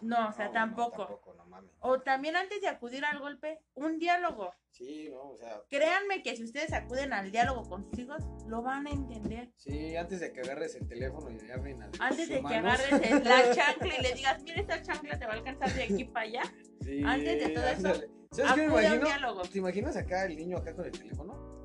no, 0.00 0.28
o 0.28 0.32
sea, 0.32 0.46
No, 0.46 0.52
no, 0.52 0.52
tampoco. 0.52 1.06
tampoco, 1.06 1.34
no 1.34 1.44
mames. 1.44 1.70
O 1.80 2.00
también 2.00 2.34
antes 2.34 2.62
de 2.62 2.68
acudir 2.68 3.04
al 3.04 3.18
golpe, 3.18 3.60
un 3.74 3.98
diálogo. 3.98 4.54
Sí, 4.70 5.10
no, 5.10 5.32
o 5.32 5.36
sea. 5.36 5.60
Créanme 5.68 6.22
que 6.22 6.34
si 6.34 6.44
ustedes 6.44 6.72
acuden 6.72 7.12
al 7.12 7.30
diálogo 7.30 7.68
con 7.68 7.84
sus 7.84 7.98
hijos, 7.98 8.22
lo 8.48 8.62
van 8.62 8.86
a 8.86 8.90
entender. 8.90 9.50
Sí, 9.58 9.94
antes 9.94 10.20
de 10.20 10.32
que 10.32 10.40
agarres 10.40 10.76
el 10.76 10.88
teléfono 10.88 11.28
y 11.30 11.34
le 11.38 11.48
llamen 11.48 11.82
al 11.82 11.90
Antes 12.00 12.26
de 12.30 12.40
que 12.40 12.54
agarres 12.54 12.90
la 13.22 13.50
chancla 13.54 13.98
y 13.98 14.02
le 14.02 14.14
digas, 14.14 14.42
mira, 14.42 14.60
esta 14.62 14.82
chancla 14.82 15.18
te 15.18 15.26
va 15.26 15.32
a 15.34 15.36
alcanzar 15.36 15.74
de 15.74 15.82
aquí 15.82 16.04
para 16.06 16.24
allá. 16.24 16.42
Sí, 16.80 17.02
antes 17.04 17.38
de 17.38 17.48
todo 17.50 17.66
eso, 17.66 17.88
ándale. 17.88 18.10
¿Sabes 18.30 18.52
qué 18.52 18.60
me 18.60 18.66
imagino? 18.66 19.04
diálogo. 19.04 19.42
¿Te 19.42 19.58
imaginas 19.58 19.94
acá 19.98 20.24
el 20.24 20.36
niño 20.36 20.56
acá 20.56 20.74
con 20.74 20.86
el 20.86 20.92
teléfono? 20.92 21.55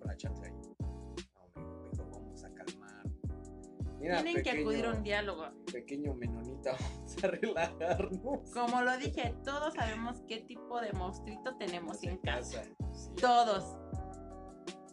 Con 0.00 0.08
la 0.08 0.16
chancla 0.16 0.46
ahí. 0.46 0.54
No, 1.96 2.10
vamos 2.10 2.44
a 2.44 2.50
calmar. 2.52 3.06
Mira, 3.98 4.22
Tienen 4.22 4.42
que 4.42 4.50
acudir 4.50 4.86
a 4.86 4.90
un 4.92 5.02
diálogo. 5.02 5.44
Pequeño 5.72 6.14
menonita, 6.14 6.72
vamos 6.80 7.24
a 7.24 7.26
relajarnos. 7.28 8.50
Como 8.52 8.80
lo 8.82 8.96
dije, 8.96 9.34
todos 9.44 9.74
sabemos 9.74 10.22
qué 10.26 10.40
tipo 10.40 10.80
de 10.80 10.92
monstruito 10.94 11.56
tenemos 11.56 12.02
en 12.02 12.16
casa. 12.18 12.62
Sí. 12.92 13.10
Todos. 13.20 13.76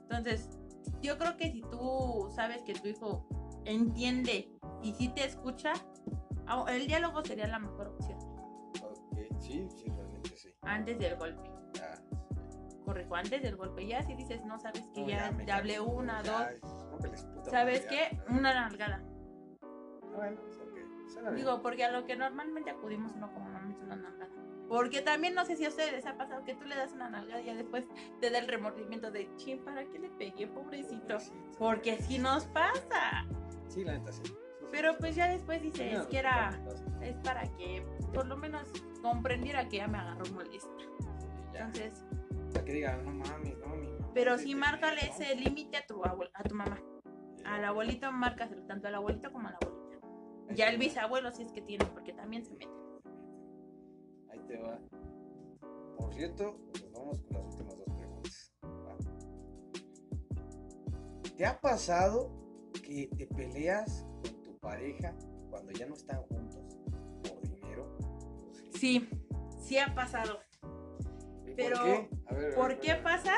Entonces, 0.01 0.49
yo 1.01 1.17
creo 1.17 1.37
que 1.37 1.51
si 1.51 1.61
tú 1.61 2.29
sabes 2.35 2.61
que 2.63 2.73
tu 2.73 2.87
hijo 2.87 3.27
entiende 3.65 4.49
y 4.81 4.93
si 4.93 5.09
te 5.09 5.25
escucha, 5.25 5.73
ah, 6.47 6.65
el 6.69 6.87
diálogo 6.87 7.23
sería 7.23 7.47
la 7.47 7.59
mejor 7.59 7.87
opción 7.89 8.17
Ok, 8.81 9.17
sí, 9.39 9.67
sí, 9.75 9.85
realmente 9.89 10.35
sí. 10.37 10.49
antes 10.61 10.97
del 10.99 11.17
golpe. 11.17 11.49
Ya, 11.73 11.93
Correcto, 12.87 13.15
antes 13.15 13.41
del 13.41 13.57
golpe. 13.57 13.85
Ya 13.85 14.01
si 14.01 14.15
dices, 14.15 14.45
no 14.45 14.57
sabes 14.59 14.87
que 14.95 15.01
no, 15.01 15.07
ya, 15.09 15.29
te 15.45 15.51
hablé 15.51 15.81
una, 15.81 16.23
ya, 16.23 16.53
dos. 16.61 16.61
no 16.63 17.43
¿Sabes 17.51 17.85
qué? 17.87 18.09
ya. 18.13 18.23
Una 18.33 18.53
nalgada. 18.53 19.03
Bueno, 20.15 20.39
pues, 20.41 20.57
ok, 20.57 21.09
suena 21.11 21.31
bien. 21.31 21.35
Digo, 21.45 21.61
porque 21.61 21.83
a 21.83 21.91
lo 21.91 22.05
que 22.05 22.15
normalmente 22.15 22.71
acudimos 22.71 23.11
uno 23.13 23.29
como 23.33 23.49
mamá 23.49 23.69
es 23.73 23.81
una 23.81 23.97
nalgada. 23.97 24.31
Porque 24.69 25.01
también 25.01 25.35
no 25.35 25.43
sé 25.43 25.57
si 25.57 25.65
a 25.65 25.69
ustedes 25.69 25.91
les 25.91 26.05
ha 26.05 26.17
pasado 26.17 26.45
que 26.45 26.55
tú 26.55 26.63
le 26.65 26.77
das 26.77 26.93
una 26.93 27.09
nalgada 27.09 27.41
y 27.41 27.45
ya 27.47 27.55
después 27.55 27.83
te 28.21 28.29
da 28.29 28.39
el 28.39 28.47
remordimiento 28.47 29.11
de, 29.11 29.29
chin, 29.35 29.59
¿para 29.65 29.83
qué 29.83 29.99
le 29.99 30.09
pegué, 30.11 30.47
pobrecito? 30.47 31.07
Pobrecito. 31.07 31.55
Porque 31.59 31.97
si 31.97 32.19
nos 32.19 32.45
pasa. 32.45 33.25
Sí, 33.67 33.83
la 33.83 33.97
neta 33.97 34.13
sí. 34.13 34.21
Sí, 34.23 34.31
sí, 34.31 34.65
Pero 34.71 34.93
sí. 34.93 34.97
pues 35.01 35.15
ya 35.15 35.27
después 35.27 35.61
dices 35.61 35.91
Mira, 35.91 36.07
que 36.07 36.17
era, 36.17 36.51
sí, 36.73 36.83
es 37.01 37.15
para 37.17 37.43
que 37.57 37.85
por 38.13 38.27
lo 38.27 38.37
menos 38.37 38.69
comprendiera 39.01 39.67
que 39.67 39.77
ya 39.77 39.87
me 39.89 39.97
agarró 39.97 40.25
molesta. 40.33 40.69
ya. 41.53 41.59
Entonces, 41.65 42.05
Para 42.53 42.65
que 42.65 42.73
digan, 42.73 43.05
no 43.05 43.11
mames, 43.11 43.57
no, 43.59 43.67
mi 43.75 43.87
mamá 43.87 44.11
pero 44.13 44.37
sí 44.39 44.55
márcale 44.55 45.01
ese 45.01 45.35
límite 45.35 45.77
a 45.77 45.85
tu 45.85 46.01
abuel- 46.03 46.31
a 46.33 46.41
tu 46.43 46.55
mamá. 46.55 46.81
Al 47.45 47.63
abuelito 47.63 48.11
márcaselo, 48.11 48.63
tanto 48.65 48.87
al 48.87 48.95
abuelito 48.95 49.31
como 49.31 49.47
a 49.47 49.51
la 49.51 49.57
abuelita. 49.61 50.07
Ya 50.55 50.69
el 50.69 50.79
bisabuelo 50.79 51.31
si 51.31 51.43
es 51.43 51.51
que 51.51 51.61
tiene, 51.61 51.85
porque 51.85 52.13
también 52.13 52.43
se 52.43 52.53
mete. 52.55 52.71
Ahí 54.31 54.39
te 54.47 54.57
va. 54.57 54.79
Por 55.97 56.13
cierto, 56.15 56.57
pues 56.71 56.91
vamos 56.93 57.21
con 57.21 57.33
las 57.37 57.45
últimas 57.45 57.77
dos 57.77 57.95
preguntas. 57.95 58.53
¿va? 58.63 58.97
¿Te 61.37 61.45
ha 61.45 61.61
pasado 61.61 62.31
que 62.83 63.09
te 63.15 63.27
peleas 63.27 64.03
con 64.23 64.41
tu 64.41 64.57
pareja 64.57 65.15
cuando 65.51 65.71
ya 65.73 65.85
no 65.85 65.93
están 65.93 66.23
juntos 66.23 66.79
por 67.21 67.39
dinero? 67.41 67.97
Sí, 68.73 69.07
sí 69.59 69.77
ha 69.77 69.93
pasado. 69.93 70.39
¿Y 71.57 71.63
pero, 71.63 71.77
¿Por 71.77 71.85
qué? 71.85 71.91
A 71.91 71.93
ver, 71.95 72.09
a 72.27 72.33
ver, 72.33 72.55
¿Por 72.55 72.65
a 72.65 72.67
ver, 72.67 72.79
qué 72.79 72.91
a 72.91 72.95
ver. 72.95 73.03
pasa? 73.03 73.33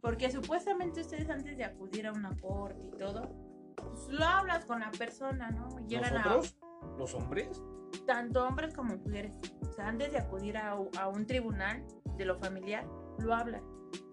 Porque 0.00 0.30
supuestamente 0.30 1.00
ustedes 1.00 1.30
antes 1.30 1.56
de 1.56 1.64
acudir 1.64 2.06
a 2.06 2.12
una 2.12 2.36
corte 2.40 2.86
y 2.86 2.90
todo, 2.90 3.32
pues 3.76 4.08
lo 4.08 4.24
hablas 4.24 4.64
con 4.64 4.80
la 4.80 4.90
persona, 4.90 5.50
¿no? 5.50 5.68
Llegan 5.86 6.14
¿Nosotros? 6.14 6.56
¿Los 6.98 7.14
hombres? 7.14 7.62
tanto 8.06 8.44
hombres 8.46 8.74
como 8.74 8.96
mujeres. 8.96 9.32
O 9.68 9.72
sea, 9.72 9.88
antes 9.88 10.12
de 10.12 10.18
acudir 10.18 10.56
a, 10.56 10.72
a 10.72 11.08
un 11.08 11.26
tribunal 11.26 11.84
de 12.16 12.24
lo 12.24 12.36
familiar, 12.38 12.86
lo 13.18 13.34
hablan. 13.34 13.62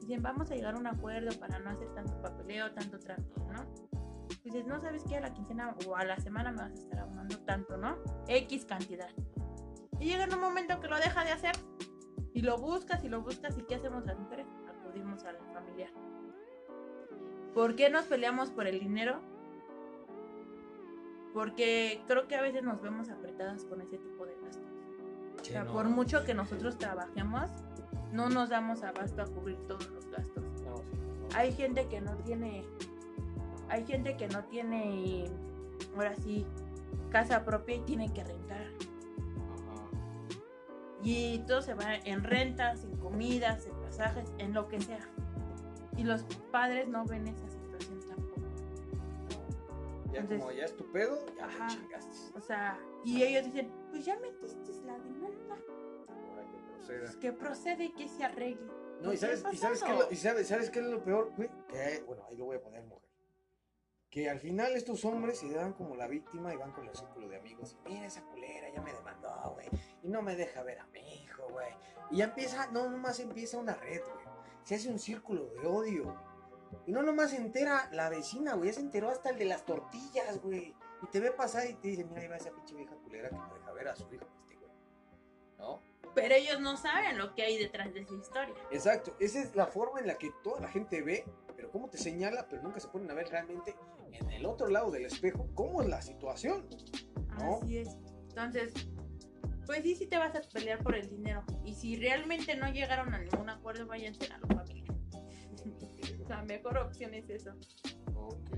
Dicen, 0.01 0.21
vamos 0.21 0.51
a 0.51 0.55
llegar 0.55 0.75
a 0.75 0.77
un 0.77 0.87
acuerdo 0.87 1.37
para 1.39 1.59
no 1.59 1.69
hacer 1.71 1.91
tanto 1.93 2.21
papeleo, 2.21 2.71
tanto 2.73 2.99
trámite, 2.99 3.39
¿no? 3.51 3.65
Dices, 4.43 4.65
no 4.67 4.79
sabes 4.79 5.03
qué, 5.07 5.17
a 5.17 5.21
la 5.21 5.33
quincena 5.33 5.75
o 5.87 5.95
a 5.95 6.03
la 6.03 6.19
semana 6.19 6.51
me 6.51 6.57
vas 6.57 6.71
a 6.71 6.75
estar 6.75 6.99
abonando 6.99 7.37
tanto, 7.39 7.77
¿no? 7.77 7.97
X 8.27 8.65
cantidad. 8.65 9.09
Y 9.99 10.05
llega 10.05 10.23
en 10.23 10.33
un 10.33 10.41
momento 10.41 10.79
que 10.79 10.87
lo 10.87 10.97
deja 10.97 11.23
de 11.23 11.31
hacer. 11.31 11.55
Y 12.33 12.41
lo 12.41 12.57
buscas 12.57 13.03
y 13.03 13.09
lo 13.09 13.21
buscas. 13.21 13.57
¿Y 13.57 13.63
qué 13.63 13.75
hacemos 13.75 14.05
las 14.05 14.17
mujeres? 14.17 14.47
Acudimos 14.67 15.23
al 15.23 15.37
familiar. 15.53 15.91
¿Por 17.53 17.75
qué 17.75 17.89
nos 17.89 18.05
peleamos 18.05 18.51
por 18.51 18.67
el 18.67 18.79
dinero? 18.79 19.19
Porque 21.33 22.01
creo 22.07 22.27
que 22.27 22.35
a 22.35 22.41
veces 22.41 22.63
nos 22.63 22.81
vemos 22.81 23.09
apretadas 23.09 23.65
con 23.65 23.81
ese 23.81 23.97
tipo 23.97 24.25
de 24.25 24.35
gastos. 24.43 24.65
O 25.41 25.43
sea, 25.43 25.65
por 25.65 25.85
mucho 25.85 26.23
que 26.25 26.33
nosotros 26.33 26.77
trabajemos, 26.77 27.49
no 28.11 28.29
nos 28.29 28.49
damos 28.49 28.83
abasto 28.83 29.21
a 29.21 29.25
cubrir 29.25 29.57
todos 29.67 29.89
los 29.89 30.05
gastos. 30.09 30.43
No, 30.65 30.77
sí, 30.77 30.97
no. 30.97 31.37
Hay 31.37 31.51
gente 31.53 31.87
que 31.87 32.01
no 32.01 32.15
tiene, 32.17 32.63
hay 33.69 33.85
gente 33.85 34.17
que 34.17 34.27
no 34.27 34.43
tiene, 34.45 35.25
ahora 35.95 36.15
sí, 36.15 36.45
casa 37.11 37.45
propia 37.45 37.75
y 37.75 37.81
tiene 37.81 38.11
que 38.13 38.23
rentar. 38.23 38.67
Y 41.03 41.39
todo 41.39 41.61
se 41.61 41.73
va 41.73 41.95
en 41.95 42.23
rentas, 42.23 42.83
en 42.83 42.97
comidas, 42.97 43.65
en 43.65 43.75
pasajes, 43.81 44.29
en 44.37 44.53
lo 44.53 44.67
que 44.67 44.81
sea. 44.81 44.99
Y 45.97 46.03
los 46.03 46.23
padres 46.51 46.87
no 46.87 47.05
ven 47.05 47.27
esa 47.27 47.49
situación 47.49 47.99
tampoco. 48.07 48.41
Ya 50.11 50.19
Entonces- 50.21 50.39
como 50.39 50.51
ya 50.51 50.65
es 50.65 50.75
tu 50.75 50.91
pedo, 50.91 51.25
ya 51.37 51.45
Ajá. 51.45 51.67
te 51.67 51.73
chingaste. 51.75 52.37
O 52.37 52.41
sea, 52.41 52.79
y 53.05 53.23
ellos 53.23 53.45
dicen, 53.45 53.71
pues 53.91 54.05
ya 54.05 54.17
metiste 54.19 54.71
la 54.85 54.97
demanda, 54.97 55.55
Ahora 56.07 56.43
que 56.51 56.57
proceda. 56.73 56.99
pues 57.01 57.15
que 57.17 57.31
procede 57.33 57.83
y 57.85 57.91
que 57.93 58.07
se 58.07 58.23
arregle. 58.23 58.67
No, 59.01 59.13
y 59.13 59.17
¿Qué 59.17 59.25
ha 59.25 59.37
sabes, 59.37 59.53
y 59.53 59.57
sabes, 59.57 59.83
qué 59.83 59.93
lo, 59.93 60.11
y 60.11 60.15
sabes, 60.17 60.47
¿sabes 60.47 60.69
qué 60.69 60.79
es 60.79 60.85
lo 60.85 61.01
peor, 61.03 61.31
güey? 61.37 61.49
Que, 61.69 62.03
bueno, 62.05 62.23
ahí 62.29 62.35
lo 62.35 62.45
voy 62.45 62.57
a 62.57 62.61
poner 62.61 62.83
mujer. 62.83 62.99
Que 64.09 64.29
al 64.29 64.39
final 64.39 64.73
estos 64.75 65.05
hombres 65.05 65.37
se 65.39 65.53
dan 65.53 65.71
como 65.73 65.95
la 65.95 66.07
víctima 66.07 66.51
y 66.53 66.57
van 66.57 66.71
con 66.71 66.85
el 66.87 66.95
círculo 66.95 67.29
de 67.29 67.37
amigos. 67.37 67.77
Y 67.85 67.89
mira 67.93 68.07
esa 68.07 68.23
culera, 68.23 68.67
ya 68.73 68.81
me 68.81 68.91
demandó, 68.91 69.51
güey. 69.53 69.67
Y 70.03 70.07
no 70.09 70.21
me 70.21 70.35
deja 70.35 70.63
ver 70.63 70.79
a 70.79 70.85
mi 70.87 70.99
hijo, 70.99 71.47
güey. 71.49 71.73
Y 72.11 72.17
ya 72.17 72.25
empieza, 72.25 72.67
no 72.71 72.89
nomás 72.89 73.19
empieza 73.19 73.57
una 73.57 73.75
red, 73.75 74.01
güey. 74.01 74.25
Se 74.63 74.75
hace 74.75 74.89
un 74.89 74.99
círculo 74.99 75.45
de 75.45 75.67
odio. 75.67 76.03
güey. 76.05 76.29
Y 76.85 76.91
no 76.91 77.01
nomás 77.03 77.31
se 77.31 77.37
entera 77.37 77.89
la 77.91 78.09
vecina, 78.09 78.53
güey. 78.53 78.69
Ya 78.69 78.75
se 78.75 78.81
enteró 78.81 79.09
hasta 79.09 79.29
el 79.29 79.37
de 79.37 79.45
las 79.45 79.65
tortillas, 79.65 80.41
güey. 80.41 80.75
Y 81.01 81.07
te 81.11 81.19
ve 81.19 81.31
pasar 81.31 81.69
y 81.69 81.73
te 81.75 81.89
dice, 81.89 82.05
mira, 82.05 82.21
ahí 82.21 82.27
va 82.27 82.37
esa 82.37 82.51
pinche 82.51 82.75
vieja 82.75 82.95
culera 82.95 83.29
que 83.29 83.35
no 83.35 83.53
deja 83.53 83.71
ver 83.71 83.87
a 83.87 83.95
su 83.95 84.13
hijo, 84.13 84.25
este 84.41 84.55
güey. 84.55 84.71
¿No? 85.57 85.81
Pero 86.13 86.35
ellos 86.35 86.59
no 86.59 86.75
saben 86.75 87.17
lo 87.17 87.33
que 87.35 87.43
hay 87.43 87.57
detrás 87.57 87.93
de 87.93 88.01
esa 88.01 88.13
historia. 88.13 88.55
Exacto, 88.71 89.15
esa 89.19 89.39
es 89.39 89.55
la 89.55 89.67
forma 89.67 89.99
en 89.99 90.07
la 90.07 90.15
que 90.17 90.31
toda 90.43 90.59
la 90.59 90.67
gente 90.67 91.01
ve, 91.01 91.23
pero 91.55 91.71
cómo 91.71 91.89
te 91.89 91.97
señala, 91.97 92.47
pero 92.49 92.61
nunca 92.63 92.79
se 92.79 92.87
ponen 92.87 93.09
a 93.11 93.13
ver 93.13 93.29
realmente 93.29 93.75
en 94.11 94.29
el 94.31 94.45
otro 94.45 94.67
lado 94.67 94.91
del 94.91 95.05
espejo 95.05 95.47
cómo 95.53 95.81
es 95.81 95.87
la 95.87 96.01
situación. 96.01 96.67
¿No? 97.37 97.59
Así 97.61 97.77
es. 97.77 97.95
Entonces, 98.29 98.73
pues 99.69 99.83
sí, 99.83 99.93
sí 99.93 100.07
te 100.07 100.17
vas 100.17 100.35
a 100.35 100.41
pelear 100.51 100.81
por 100.81 100.95
el 100.95 101.07
dinero. 101.07 101.43
Y 101.63 101.75
si 101.75 101.95
realmente 101.95 102.55
no 102.55 102.71
llegaron 102.71 103.13
a 103.13 103.19
ningún 103.19 103.51
acuerdo, 103.51 103.85
váyanse 103.85 104.25
a 104.25 104.39
la 104.39 104.47
familia. 104.47 104.91
La 106.27 106.41
mejor 106.41 106.79
opción 106.79 107.13
es 107.13 107.29
eso. 107.29 107.51
Ok. 108.15 108.49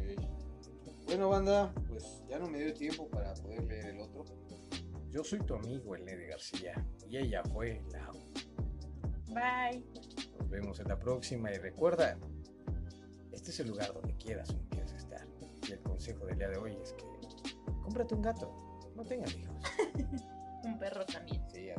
Bueno, 1.07 1.28
banda, 1.28 1.74
pues 1.89 2.24
ya 2.30 2.39
no 2.39 2.47
me 2.47 2.59
dio 2.59 2.74
tiempo 2.74 3.09
para 3.09 3.34
poder 3.34 3.62
leer 3.66 3.88
el 3.88 3.99
otro. 3.99 4.24
Yo 5.09 5.22
soy 5.22 5.39
tu 5.41 5.55
amigo, 5.55 5.97
el 5.97 6.05
Nede 6.05 6.28
García, 6.28 6.82
y 7.09 7.18
ella 7.18 7.43
fue 7.43 7.84
la. 7.91 8.09
Bye. 9.34 9.84
Nos 10.39 10.49
vemos 10.49 10.80
en 10.80 10.88
la 10.88 10.97
próxima 10.97 11.51
y 11.51 11.57
recuerda, 11.57 12.18
este 13.34 13.51
es 13.51 13.59
el 13.59 13.68
lugar 13.68 13.93
donde 13.93 14.16
quieras 14.16 14.49
o 14.51 14.53
no 14.53 14.70
quieras 14.70 14.93
estar. 14.93 15.28
Y 15.68 15.74
el 15.74 15.82
consejo 15.82 16.26
del 16.26 16.38
día 16.38 16.47
de 16.47 16.57
hoy 16.57 16.78
es 16.82 16.93
que 16.93 17.03
cómprate 17.82 18.16
un 18.16 18.22
gato, 18.22 18.89
no 18.95 19.03
tengas 19.03 19.36
hijos. 19.36 19.62
un 20.64 20.78
perro 20.78 21.05
también. 21.05 21.41
Sí. 21.51 21.70